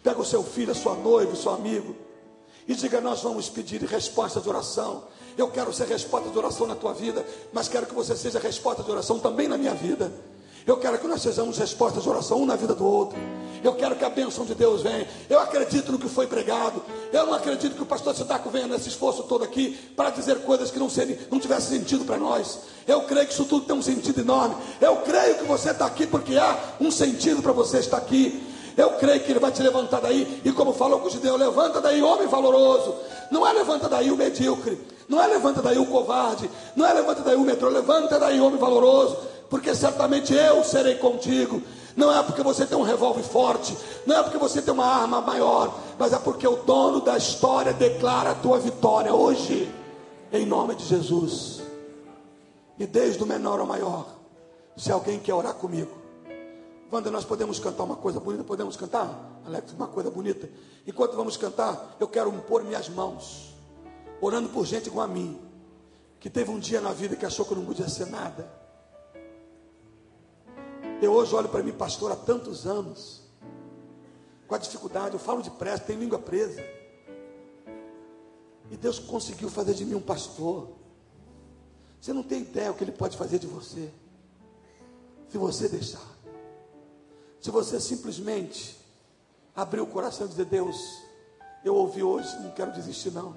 Pega 0.01 0.19
o 0.19 0.25
seu 0.25 0.43
filho, 0.43 0.71
a 0.71 0.75
sua 0.75 0.95
noiva, 0.95 1.33
o 1.33 1.35
seu 1.35 1.53
amigo, 1.53 1.95
e 2.67 2.73
diga: 2.73 2.99
Nós 2.99 3.21
vamos 3.21 3.47
pedir 3.47 3.79
resposta 3.83 4.41
de 4.41 4.49
oração. 4.49 5.03
Eu 5.37 5.49
quero 5.49 5.71
ser 5.71 5.87
resposta 5.87 6.29
de 6.29 6.37
oração 6.37 6.65
na 6.65 6.75
tua 6.75 6.93
vida, 6.93 7.23
mas 7.53 7.69
quero 7.69 7.85
que 7.85 7.93
você 7.93 8.15
seja 8.15 8.39
resposta 8.39 8.81
de 8.81 8.89
oração 8.89 9.19
também 9.19 9.47
na 9.47 9.57
minha 9.57 9.75
vida. 9.75 10.11
Eu 10.65 10.77
quero 10.77 10.97
que 10.99 11.07
nós 11.07 11.21
sejamos 11.21 11.57
respostas 11.57 12.03
de 12.03 12.09
oração 12.09 12.41
um 12.41 12.45
na 12.45 12.55
vida 12.55 12.75
do 12.75 12.85
outro. 12.85 13.17
Eu 13.63 13.73
quero 13.73 13.95
que 13.95 14.03
a 14.03 14.09
bênção 14.09 14.45
de 14.45 14.55
Deus 14.55 14.81
venha. 14.81 15.07
Eu 15.29 15.39
acredito 15.39 15.91
no 15.91 15.99
que 15.99 16.09
foi 16.09 16.27
pregado. 16.27 16.81
Eu 17.11 17.25
não 17.27 17.33
acredito 17.33 17.75
que 17.75 17.83
o 17.83 17.85
pastor 17.85 18.15
Sidaco 18.15 18.49
venha 18.49 18.67
nesse 18.67 18.89
esforço 18.89 19.23
todo 19.23 19.43
aqui 19.43 19.77
para 19.95 20.09
dizer 20.09 20.39
coisas 20.41 20.71
que 20.71 20.79
não, 20.79 20.89
seriam, 20.89 21.17
não 21.29 21.39
tivessem 21.39 21.79
sentido 21.79 22.05
para 22.05 22.17
nós. 22.17 22.59
Eu 22.87 23.01
creio 23.03 23.27
que 23.27 23.33
isso 23.33 23.45
tudo 23.45 23.65
tem 23.65 23.75
um 23.75 23.81
sentido 23.81 24.21
enorme. 24.21 24.55
Eu 24.79 24.97
creio 24.97 25.37
que 25.37 25.43
você 25.43 25.71
está 25.71 25.85
aqui 25.85 26.07
porque 26.07 26.37
há 26.37 26.57
um 26.79 26.89
sentido 26.89 27.41
para 27.41 27.51
você 27.51 27.79
estar 27.79 27.97
aqui. 27.97 28.47
Eu 28.75 28.91
creio 28.91 29.19
que 29.19 29.31
Ele 29.31 29.39
vai 29.39 29.51
te 29.51 29.61
levantar 29.61 29.99
daí. 29.99 30.41
E 30.43 30.51
como 30.51 30.73
falou 30.73 30.99
com 30.99 31.07
o 31.07 31.11
Gideão, 31.11 31.35
levanta 31.35 31.81
daí, 31.81 32.01
homem 32.01 32.27
valoroso. 32.27 32.95
Não 33.29 33.45
é 33.45 33.53
levanta 33.53 33.87
daí 33.87 34.11
o 34.11 34.17
medíocre. 34.17 34.79
Não 35.07 35.21
é 35.21 35.27
levanta 35.27 35.61
daí 35.61 35.77
o 35.77 35.85
covarde. 35.85 36.49
Não 36.75 36.85
é 36.85 36.93
levanta 36.93 37.21
daí 37.21 37.35
o 37.35 37.41
metrô. 37.41 37.69
Levanta 37.69 38.17
daí, 38.17 38.39
homem 38.39 38.57
valoroso. 38.57 39.17
Porque 39.51 39.75
certamente 39.75 40.33
eu 40.33 40.63
serei 40.63 40.95
contigo. 40.95 41.61
Não 41.93 42.09
é 42.09 42.23
porque 42.23 42.41
você 42.41 42.65
tem 42.65 42.77
um 42.77 42.83
revólver 42.83 43.21
forte, 43.21 43.77
não 44.05 44.17
é 44.17 44.23
porque 44.23 44.37
você 44.37 44.61
tem 44.61 44.73
uma 44.73 44.85
arma 44.85 45.19
maior, 45.19 45.77
mas 45.99 46.13
é 46.13 46.17
porque 46.17 46.47
o 46.47 46.63
dono 46.63 47.01
da 47.01 47.17
história 47.17 47.73
declara 47.73 48.31
a 48.31 48.35
tua 48.35 48.57
vitória 48.57 49.13
hoje, 49.13 49.69
em 50.31 50.45
nome 50.45 50.73
de 50.75 50.85
Jesus. 50.85 51.61
E 52.79 52.87
desde 52.87 53.21
o 53.21 53.27
menor 53.27 53.59
ao 53.59 53.65
maior, 53.67 54.07
se 54.77 54.89
alguém 54.89 55.19
quer 55.19 55.33
orar 55.33 55.53
comigo, 55.55 55.91
Wanda, 56.89 57.11
nós 57.11 57.25
podemos 57.25 57.59
cantar 57.59 57.83
uma 57.83 57.97
coisa 57.97 58.21
bonita? 58.21 58.45
Podemos 58.45 58.77
cantar? 58.77 59.41
Alex, 59.45 59.73
uma 59.73 59.87
coisa 59.87 60.09
bonita. 60.09 60.49
Enquanto 60.87 61.17
vamos 61.17 61.35
cantar, 61.35 61.97
eu 61.99 62.07
quero 62.07 62.31
pôr 62.47 62.63
minhas 62.63 62.87
mãos, 62.87 63.53
orando 64.21 64.47
por 64.47 64.65
gente 64.65 64.87
igual 64.87 65.05
a 65.05 65.09
mim, 65.09 65.37
que 66.21 66.29
teve 66.29 66.49
um 66.51 66.59
dia 66.59 66.79
na 66.79 66.93
vida 66.93 67.17
que 67.17 67.25
achou 67.25 67.45
que 67.45 67.53
não 67.53 67.65
podia 67.65 67.89
ser 67.89 68.07
nada 68.07 68.60
eu 71.01 71.11
hoje 71.11 71.33
olho 71.33 71.49
para 71.49 71.63
mim, 71.63 71.71
pastor, 71.71 72.11
há 72.11 72.15
tantos 72.15 72.67
anos, 72.67 73.21
com 74.47 74.53
a 74.53 74.57
dificuldade, 74.59 75.15
eu 75.15 75.19
falo 75.19 75.41
depressa, 75.41 75.83
tenho 75.83 75.99
língua 75.99 76.19
presa. 76.19 76.61
E 78.69 78.77
Deus 78.77 78.99
conseguiu 78.99 79.49
fazer 79.49 79.73
de 79.73 79.83
mim 79.83 79.95
um 79.95 80.01
pastor. 80.01 80.69
Você 81.99 82.13
não 82.13 82.21
tem 82.21 82.41
ideia 82.41 82.71
o 82.71 82.73
que 82.75 82.83
Ele 82.83 82.91
pode 82.91 83.17
fazer 83.17 83.39
de 83.39 83.47
você, 83.47 83.91
se 85.27 85.37
você 85.37 85.67
deixar. 85.67 86.05
Se 87.39 87.49
você 87.49 87.79
simplesmente 87.79 88.77
abrir 89.55 89.81
o 89.81 89.87
coração 89.87 90.27
e 90.27 90.29
dizer: 90.29 90.45
Deus, 90.45 90.77
eu 91.65 91.75
ouvi 91.75 92.03
hoje, 92.03 92.37
não 92.39 92.51
quero 92.51 92.71
desistir, 92.71 93.11
não. 93.11 93.35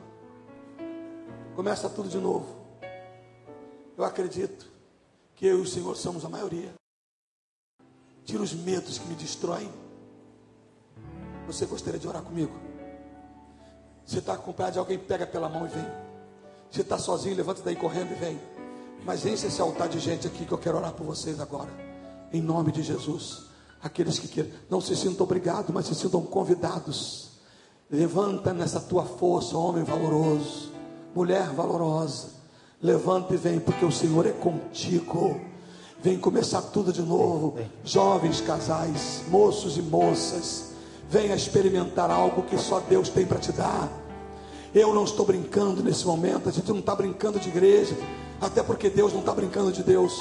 Começa 1.56 1.88
tudo 1.88 2.08
de 2.08 2.18
novo. 2.18 2.54
Eu 3.96 4.04
acredito 4.04 4.70
que 5.34 5.46
eu 5.46 5.58
e 5.58 5.62
o 5.62 5.66
Senhor 5.66 5.96
somos 5.96 6.24
a 6.24 6.28
maioria. 6.28 6.74
Tira 8.24 8.42
os 8.42 8.54
medos 8.54 8.98
que 8.98 9.06
me 9.06 9.14
destroem. 9.14 9.70
Você 11.46 11.66
gostaria 11.66 12.00
de 12.00 12.08
orar 12.08 12.22
comigo? 12.22 12.52
Você 14.04 14.18
está 14.18 14.34
acompanhado 14.34 14.74
de 14.74 14.78
alguém, 14.78 14.98
pega 14.98 15.26
pela 15.26 15.48
mão 15.48 15.66
e 15.66 15.68
vem. 15.68 15.86
Você 16.70 16.80
está 16.80 16.98
sozinho, 16.98 17.36
levanta 17.36 17.62
daí 17.62 17.76
correndo 17.76 18.12
e 18.12 18.14
vem. 18.14 18.40
Mas 19.04 19.26
enche 19.26 19.46
esse 19.46 19.60
altar 19.60 19.88
de 19.88 19.98
gente 19.98 20.26
aqui 20.26 20.44
que 20.46 20.52
eu 20.52 20.58
quero 20.58 20.78
orar 20.78 20.92
por 20.92 21.04
vocês 21.04 21.38
agora. 21.38 21.70
Em 22.32 22.40
nome 22.40 22.72
de 22.72 22.82
Jesus. 22.82 23.44
Aqueles 23.82 24.18
que 24.18 24.28
queiram, 24.28 24.50
não 24.70 24.80
se 24.80 24.96
sintam 24.96 25.24
obrigados, 25.24 25.70
mas 25.74 25.86
se 25.86 25.94
sintam 25.94 26.22
convidados. 26.22 27.32
Levanta 27.90 28.54
nessa 28.54 28.80
tua 28.80 29.04
força, 29.04 29.58
homem 29.58 29.84
valoroso, 29.84 30.72
mulher 31.14 31.50
valorosa. 31.50 32.28
Levanta 32.80 33.34
e 33.34 33.36
vem, 33.36 33.60
porque 33.60 33.84
o 33.84 33.92
Senhor 33.92 34.26
é 34.26 34.32
contigo. 34.32 35.38
Vem 36.04 36.18
começar 36.18 36.60
tudo 36.60 36.92
de 36.92 37.00
novo. 37.00 37.54
Jovens, 37.82 38.38
casais, 38.42 39.22
moços 39.30 39.78
e 39.78 39.80
moças, 39.80 40.72
venha 41.08 41.34
experimentar 41.34 42.10
algo 42.10 42.42
que 42.42 42.58
só 42.58 42.78
Deus 42.78 43.08
tem 43.08 43.24
para 43.24 43.38
te 43.38 43.50
dar. 43.52 43.90
Eu 44.74 44.92
não 44.92 45.04
estou 45.04 45.24
brincando 45.24 45.82
nesse 45.82 46.06
momento, 46.06 46.46
a 46.46 46.52
gente 46.52 46.68
não 46.68 46.80
está 46.80 46.94
brincando 46.94 47.40
de 47.40 47.48
igreja, 47.48 47.96
até 48.38 48.62
porque 48.62 48.90
Deus 48.90 49.14
não 49.14 49.20
está 49.20 49.32
brincando 49.32 49.72
de 49.72 49.82
Deus. 49.82 50.12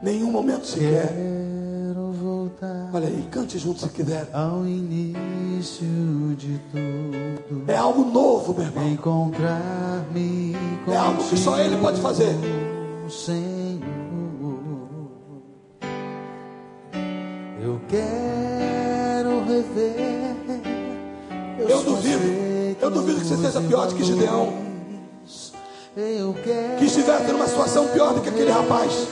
Nenhum 0.00 0.30
momento 0.30 0.68
sequer. 0.68 1.08
Quero 1.08 2.12
voltar 2.12 2.90
Olha 2.92 3.08
aí, 3.08 3.26
cante 3.28 3.58
junto 3.58 3.80
se 3.80 3.88
quiser. 3.88 4.28
ao 4.32 4.64
início 4.64 5.84
de 6.36 6.60
tudo. 6.70 7.64
É 7.66 7.76
algo 7.76 8.04
novo, 8.04 8.54
meu 8.54 8.66
irmão. 8.66 8.88
Encontrar-me 8.88 10.54
É 10.86 10.96
algo 10.96 11.24
que 11.24 11.36
só 11.36 11.58
Ele 11.58 11.76
pode 11.78 12.00
fazer. 12.00 12.36
Senhor. 13.08 14.11
Eu 17.64 17.80
quero 17.88 19.44
rever. 19.44 20.34
Eu 21.60 21.82
duvido, 21.84 22.76
eu 22.80 22.90
duvido 22.90 23.20
que 23.20 23.26
você 23.26 23.36
seja 23.36 23.60
pior 23.60 23.86
do 23.86 23.94
que 23.94 24.02
Gideão. 24.02 24.52
Eu 25.96 26.34
Que 26.76 26.86
estivesse 26.86 27.30
numa 27.30 27.46
situação 27.46 27.86
pior 27.88 28.14
do 28.14 28.20
que 28.20 28.30
aquele 28.30 28.50
rapaz. 28.50 29.06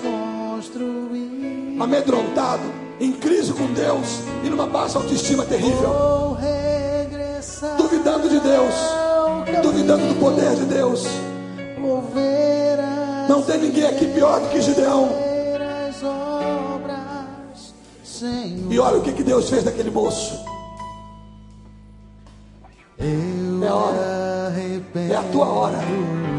Amedrontado, 1.79 2.65
em 2.99 3.13
crise 3.13 3.53
com 3.53 3.73
Deus 3.73 4.19
e 4.45 4.51
numa 4.51 4.67
baixa 4.67 4.99
autoestima 4.99 5.45
terrível. 5.45 6.37
Duvidando 7.79 8.29
de 8.29 8.41
Deus, 8.41 8.75
duvidando 9.63 10.09
do 10.09 10.19
poder 10.19 10.57
de 10.57 10.65
Deus. 10.65 11.07
Não 13.29 13.43
tem 13.43 13.59
ninguém 13.59 13.87
aqui 13.87 14.07
pior 14.07 14.41
do 14.41 14.49
que 14.49 14.61
Gideão. 14.61 15.30
Senhor. 18.21 18.71
E 18.71 18.79
olha 18.79 18.99
o 18.99 19.03
que, 19.03 19.13
que 19.13 19.23
Deus 19.23 19.49
fez 19.49 19.65
daquele 19.65 19.91
moço. 19.91 20.39
Eu 22.99 23.65
É 23.65 23.69
a 23.69 23.75
hora. 23.75 24.53
É 24.95 25.17
a 25.17 25.23
tua 25.33 25.47
hora. 25.47 25.79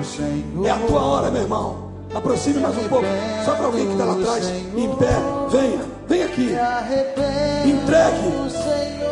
Senhor. 0.03 0.67
É 0.67 0.69
a 0.69 0.77
tua 0.77 1.01
hora, 1.01 1.31
meu 1.31 1.41
irmão. 1.41 1.91
Aproxime 2.13 2.59
mais 2.59 2.77
um 2.77 2.87
pouco. 2.87 3.05
Só 3.43 3.55
para 3.55 3.65
alguém 3.65 3.87
que 3.87 3.93
está 3.93 4.05
lá 4.05 4.13
atrás, 4.13 4.47
em 4.47 4.95
pé. 4.95 5.11
Venha, 5.49 5.81
vem 6.07 6.23
aqui. 6.23 6.51
Entregue. 7.65 8.51
Senhor. 8.51 9.11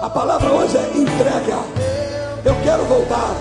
A 0.00 0.08
palavra 0.08 0.50
hoje 0.50 0.78
é 0.78 0.96
entrega. 0.96 1.58
Eu 2.46 2.54
quero 2.62 2.84
voltar. 2.84 3.34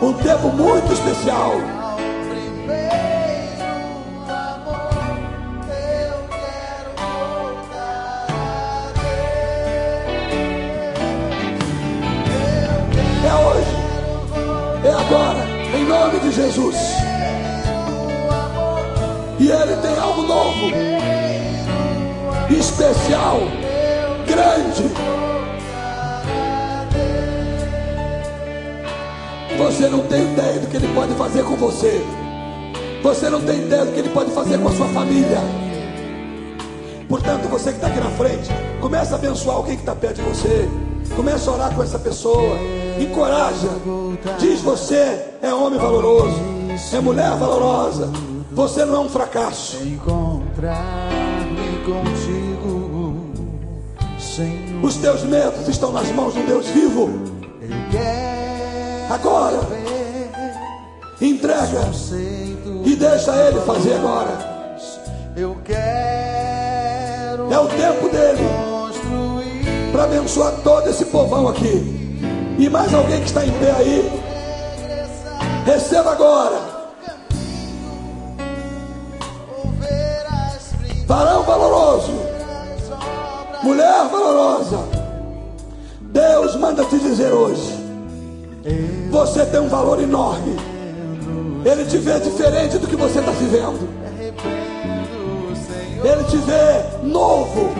Um 0.00 0.14
tempo 0.14 0.48
muito 0.48 0.92
especial. 0.94 1.71
Jesus. 16.32 16.76
E 19.38 19.50
Ele 19.50 19.76
tem 19.76 19.98
algo 19.98 20.22
novo. 20.22 20.72
Especial. 22.50 23.40
Grande. 24.26 24.84
Você 29.58 29.88
não 29.88 30.00
tem 30.06 30.22
ideia 30.22 30.58
do 30.58 30.66
que 30.68 30.76
Ele 30.76 30.88
pode 30.94 31.14
fazer 31.14 31.44
com 31.44 31.56
você. 31.56 32.02
Você 33.02 33.28
não 33.28 33.40
tem 33.40 33.58
ideia 33.58 33.84
do 33.84 33.92
que 33.92 33.98
Ele 33.98 34.08
pode 34.08 34.30
fazer 34.30 34.58
com 34.58 34.68
a 34.68 34.72
sua 34.72 34.88
família. 34.88 35.38
Portanto, 37.08 37.48
você 37.48 37.70
que 37.70 37.76
está 37.76 37.88
aqui 37.88 38.00
na 38.00 38.10
frente, 38.10 38.48
começa 38.80 39.14
a 39.14 39.18
abençoar 39.18 39.56
alguém 39.56 39.76
que 39.76 39.82
está 39.82 39.94
perto 39.94 40.16
de 40.16 40.22
você. 40.22 40.68
Começa 41.14 41.50
a 41.50 41.54
orar 41.54 41.74
com 41.74 41.82
essa 41.82 41.98
pessoa. 41.98 42.56
Encoraja. 42.98 43.68
Diz 44.38 44.60
você 44.60 45.31
é 45.42 45.52
homem 45.52 45.78
valoroso. 45.78 46.40
É 46.92 47.00
mulher 47.00 47.36
valorosa. 47.36 48.10
Você 48.52 48.84
não 48.84 48.94
é 48.94 49.00
um 49.00 49.08
fracasso. 49.08 49.76
Encontrar-me 49.82 51.78
contigo, 51.84 53.26
Senhor. 54.18 54.84
Os 54.84 54.96
teus 54.96 55.24
medos 55.24 55.68
estão 55.68 55.92
nas 55.92 56.10
mãos 56.12 56.32
do 56.34 56.46
Deus 56.46 56.66
vivo. 56.68 57.10
Eu 57.60 57.68
quero 57.90 58.32
Agora, 59.12 59.58
entrega 61.20 61.90
e 62.84 62.96
deixa 62.96 63.36
Ele 63.36 63.60
fazer 63.60 63.94
agora. 63.94 64.52
Eu 65.36 65.56
quero 65.64 67.52
É 67.52 67.58
o 67.58 67.68
tempo 67.68 68.08
dele 68.08 68.48
para 69.90 70.04
abençoar 70.04 70.54
todo 70.62 70.88
esse 70.88 71.04
povão 71.06 71.48
aqui. 71.48 72.00
E 72.58 72.68
mais 72.70 72.94
alguém 72.94 73.20
que 73.20 73.26
está 73.26 73.44
em 73.44 73.50
pé 73.52 73.70
aí, 73.72 74.22
receba 75.64 76.12
agora. 76.12 76.82
Varão 81.06 81.42
valoroso, 81.42 82.12
mulher 83.62 84.08
valorosa. 84.10 84.78
Deus 86.00 86.56
manda 86.56 86.84
te 86.84 86.98
dizer 86.98 87.32
hoje: 87.32 87.72
você 89.10 89.44
tem 89.46 89.60
um 89.60 89.68
valor 89.68 90.00
enorme. 90.02 90.56
Ele 91.64 91.84
te 91.84 91.98
vê 91.98 92.18
diferente 92.18 92.78
do 92.78 92.86
que 92.86 92.96
você 92.96 93.20
está 93.20 93.30
vivendo. 93.32 93.88
Ele 96.02 96.24
te 96.24 96.36
vê 96.38 97.06
novo, 97.06 97.70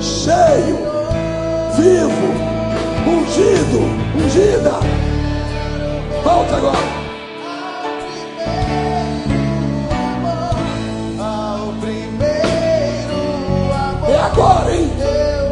cheio, 0.00 0.78
vivo, 1.76 2.26
ungido, 3.06 3.78
ungida. 4.16 5.05
Volte 6.26 6.54
agora. 6.54 6.76
É 14.08 14.18
agora, 14.18 14.74
hein? 14.74 14.90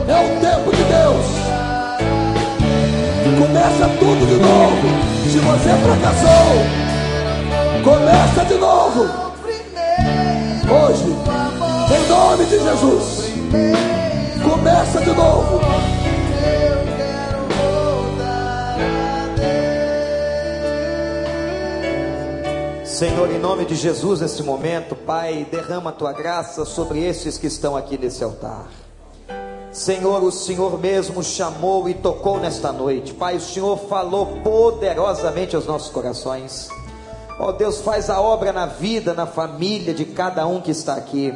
É 0.09 0.19
o 0.19 0.41
tempo 0.41 0.75
de 0.75 0.83
Deus. 0.83 1.27
Começa 3.39 3.89
tudo 4.01 4.27
de 4.27 4.35
novo. 4.35 4.89
Se 5.31 5.39
você 5.39 5.71
fracassou, 5.85 6.57
começa 7.85 8.45
de 8.45 8.55
novo. 8.55 9.09
Hoje, 10.69 11.17
em 11.95 12.09
nome 12.09 12.45
de 12.47 12.59
Jesus. 12.59 13.33
Começa 14.43 15.01
de 15.03 15.13
novo. 15.13 15.61
Senhor, 23.05 23.31
em 23.31 23.39
nome 23.39 23.67
de 23.67 23.75
Jesus, 23.75 24.23
nesse 24.23 24.43
momento, 24.43 24.97
Pai, 24.97 25.47
derrama 25.51 25.91
a 25.91 25.93
tua 25.93 26.11
graça 26.11 26.65
sobre 26.65 27.05
esses 27.05 27.37
que 27.37 27.47
estão 27.47 27.77
aqui 27.77 27.99
nesse 27.99 28.25
altar. 28.25 28.67
Senhor, 29.71 30.23
o 30.23 30.33
Senhor 30.33 30.81
mesmo 30.81 31.23
chamou 31.23 31.87
e 31.87 31.93
tocou 31.93 32.41
nesta 32.41 32.73
noite. 32.73 33.13
Pai, 33.13 33.37
o 33.37 33.41
Senhor 33.43 33.77
falou 33.91 34.39
poderosamente 34.43 35.55
aos 35.55 35.67
nossos 35.67 35.91
corações. 35.91 36.71
Ó 37.39 37.53
Deus, 37.53 37.83
faz 37.83 38.09
a 38.09 38.23
obra 38.23 38.55
na 38.55 38.65
vida, 38.65 39.13
na 39.13 39.27
família 39.27 39.93
de 39.93 40.07
cada 40.07 40.47
um 40.47 40.63
que 40.63 40.71
está 40.71 40.95
aqui. 40.95 41.31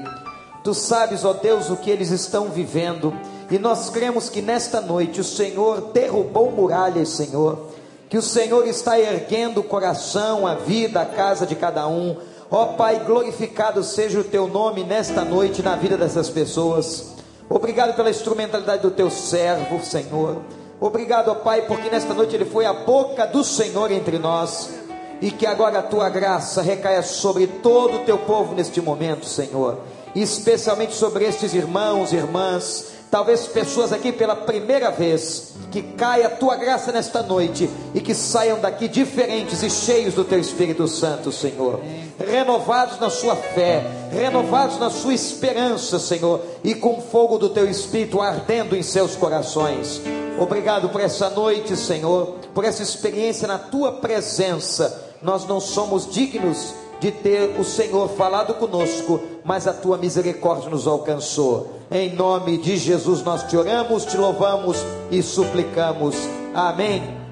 Tu 0.64 0.72
sabes, 0.72 1.22
ó 1.22 1.34
Deus, 1.34 1.68
o 1.68 1.76
que 1.76 1.90
eles 1.90 2.10
estão 2.10 2.48
vivendo. 2.48 3.12
E 3.50 3.58
nós 3.58 3.90
cremos 3.90 4.30
que 4.30 4.40
nesta 4.40 4.80
noite 4.80 5.20
o 5.20 5.24
Senhor 5.24 5.90
derrubou 5.92 6.50
muralhas, 6.50 7.10
Senhor. 7.10 7.67
Que 8.08 8.16
o 8.16 8.22
Senhor 8.22 8.66
está 8.66 8.98
erguendo 8.98 9.60
o 9.60 9.64
coração, 9.64 10.46
a 10.46 10.54
vida, 10.54 11.02
a 11.02 11.06
casa 11.06 11.46
de 11.46 11.54
cada 11.54 11.86
um. 11.86 12.16
Ó 12.50 12.66
Pai, 12.68 13.00
glorificado 13.04 13.84
seja 13.84 14.18
o 14.18 14.24
teu 14.24 14.48
nome 14.48 14.82
nesta 14.82 15.24
noite 15.24 15.62
na 15.62 15.76
vida 15.76 15.96
dessas 15.96 16.30
pessoas. 16.30 17.14
Obrigado 17.50 17.94
pela 17.94 18.08
instrumentalidade 18.08 18.82
do 18.82 18.90
teu 18.90 19.10
servo, 19.10 19.84
Senhor. 19.84 20.38
Obrigado, 20.80 21.30
ó 21.30 21.34
Pai, 21.34 21.62
porque 21.62 21.90
nesta 21.90 22.14
noite 22.14 22.34
ele 22.34 22.46
foi 22.46 22.64
a 22.64 22.72
boca 22.72 23.26
do 23.26 23.44
Senhor 23.44 23.90
entre 23.92 24.18
nós. 24.18 24.70
E 25.20 25.30
que 25.30 25.44
agora 25.44 25.80
a 25.80 25.82
tua 25.82 26.08
graça 26.08 26.62
recaia 26.62 27.02
sobre 27.02 27.46
todo 27.46 27.96
o 27.96 28.04
teu 28.04 28.16
povo 28.18 28.54
neste 28.54 28.80
momento, 28.80 29.26
Senhor. 29.26 29.78
E 30.14 30.22
especialmente 30.22 30.94
sobre 30.94 31.24
estes 31.24 31.52
irmãos, 31.52 32.12
irmãs, 32.12 32.97
Talvez 33.10 33.46
pessoas 33.46 33.90
aqui 33.90 34.12
pela 34.12 34.36
primeira 34.36 34.90
vez, 34.90 35.54
que 35.70 35.80
caia 35.80 36.26
a 36.26 36.30
tua 36.30 36.56
graça 36.56 36.92
nesta 36.92 37.22
noite 37.22 37.68
e 37.94 38.00
que 38.00 38.14
saiam 38.14 38.60
daqui 38.60 38.86
diferentes 38.86 39.62
e 39.62 39.70
cheios 39.70 40.12
do 40.12 40.24
teu 40.24 40.38
Espírito 40.38 40.86
Santo, 40.86 41.32
Senhor. 41.32 41.80
Renovados 42.18 43.00
na 43.00 43.08
sua 43.08 43.34
fé, 43.34 43.82
renovados 44.12 44.78
na 44.78 44.90
sua 44.90 45.14
esperança, 45.14 45.98
Senhor, 45.98 46.42
e 46.62 46.74
com 46.74 47.00
fogo 47.00 47.38
do 47.38 47.48
teu 47.48 47.68
Espírito 47.68 48.20
ardendo 48.20 48.76
em 48.76 48.82
seus 48.82 49.16
corações. 49.16 50.02
Obrigado 50.38 50.90
por 50.90 51.00
essa 51.00 51.30
noite, 51.30 51.76
Senhor, 51.76 52.34
por 52.52 52.64
essa 52.64 52.82
experiência 52.82 53.48
na 53.48 53.58
tua 53.58 53.92
presença. 53.92 55.16
Nós 55.22 55.46
não 55.46 55.60
somos 55.60 56.10
dignos 56.12 56.74
de 57.00 57.10
ter 57.10 57.58
o 57.58 57.64
Senhor 57.64 58.08
falado 58.10 58.54
conosco, 58.54 59.20
mas 59.44 59.66
a 59.66 59.72
tua 59.72 59.96
misericórdia 59.96 60.68
nos 60.68 60.86
alcançou. 60.86 61.77
Em 61.90 62.14
nome 62.14 62.58
de 62.58 62.76
Jesus 62.76 63.22
nós 63.22 63.44
te 63.44 63.56
oramos, 63.56 64.04
te 64.04 64.16
louvamos 64.16 64.76
e 65.10 65.22
suplicamos. 65.22 66.14
Amém. 66.54 67.27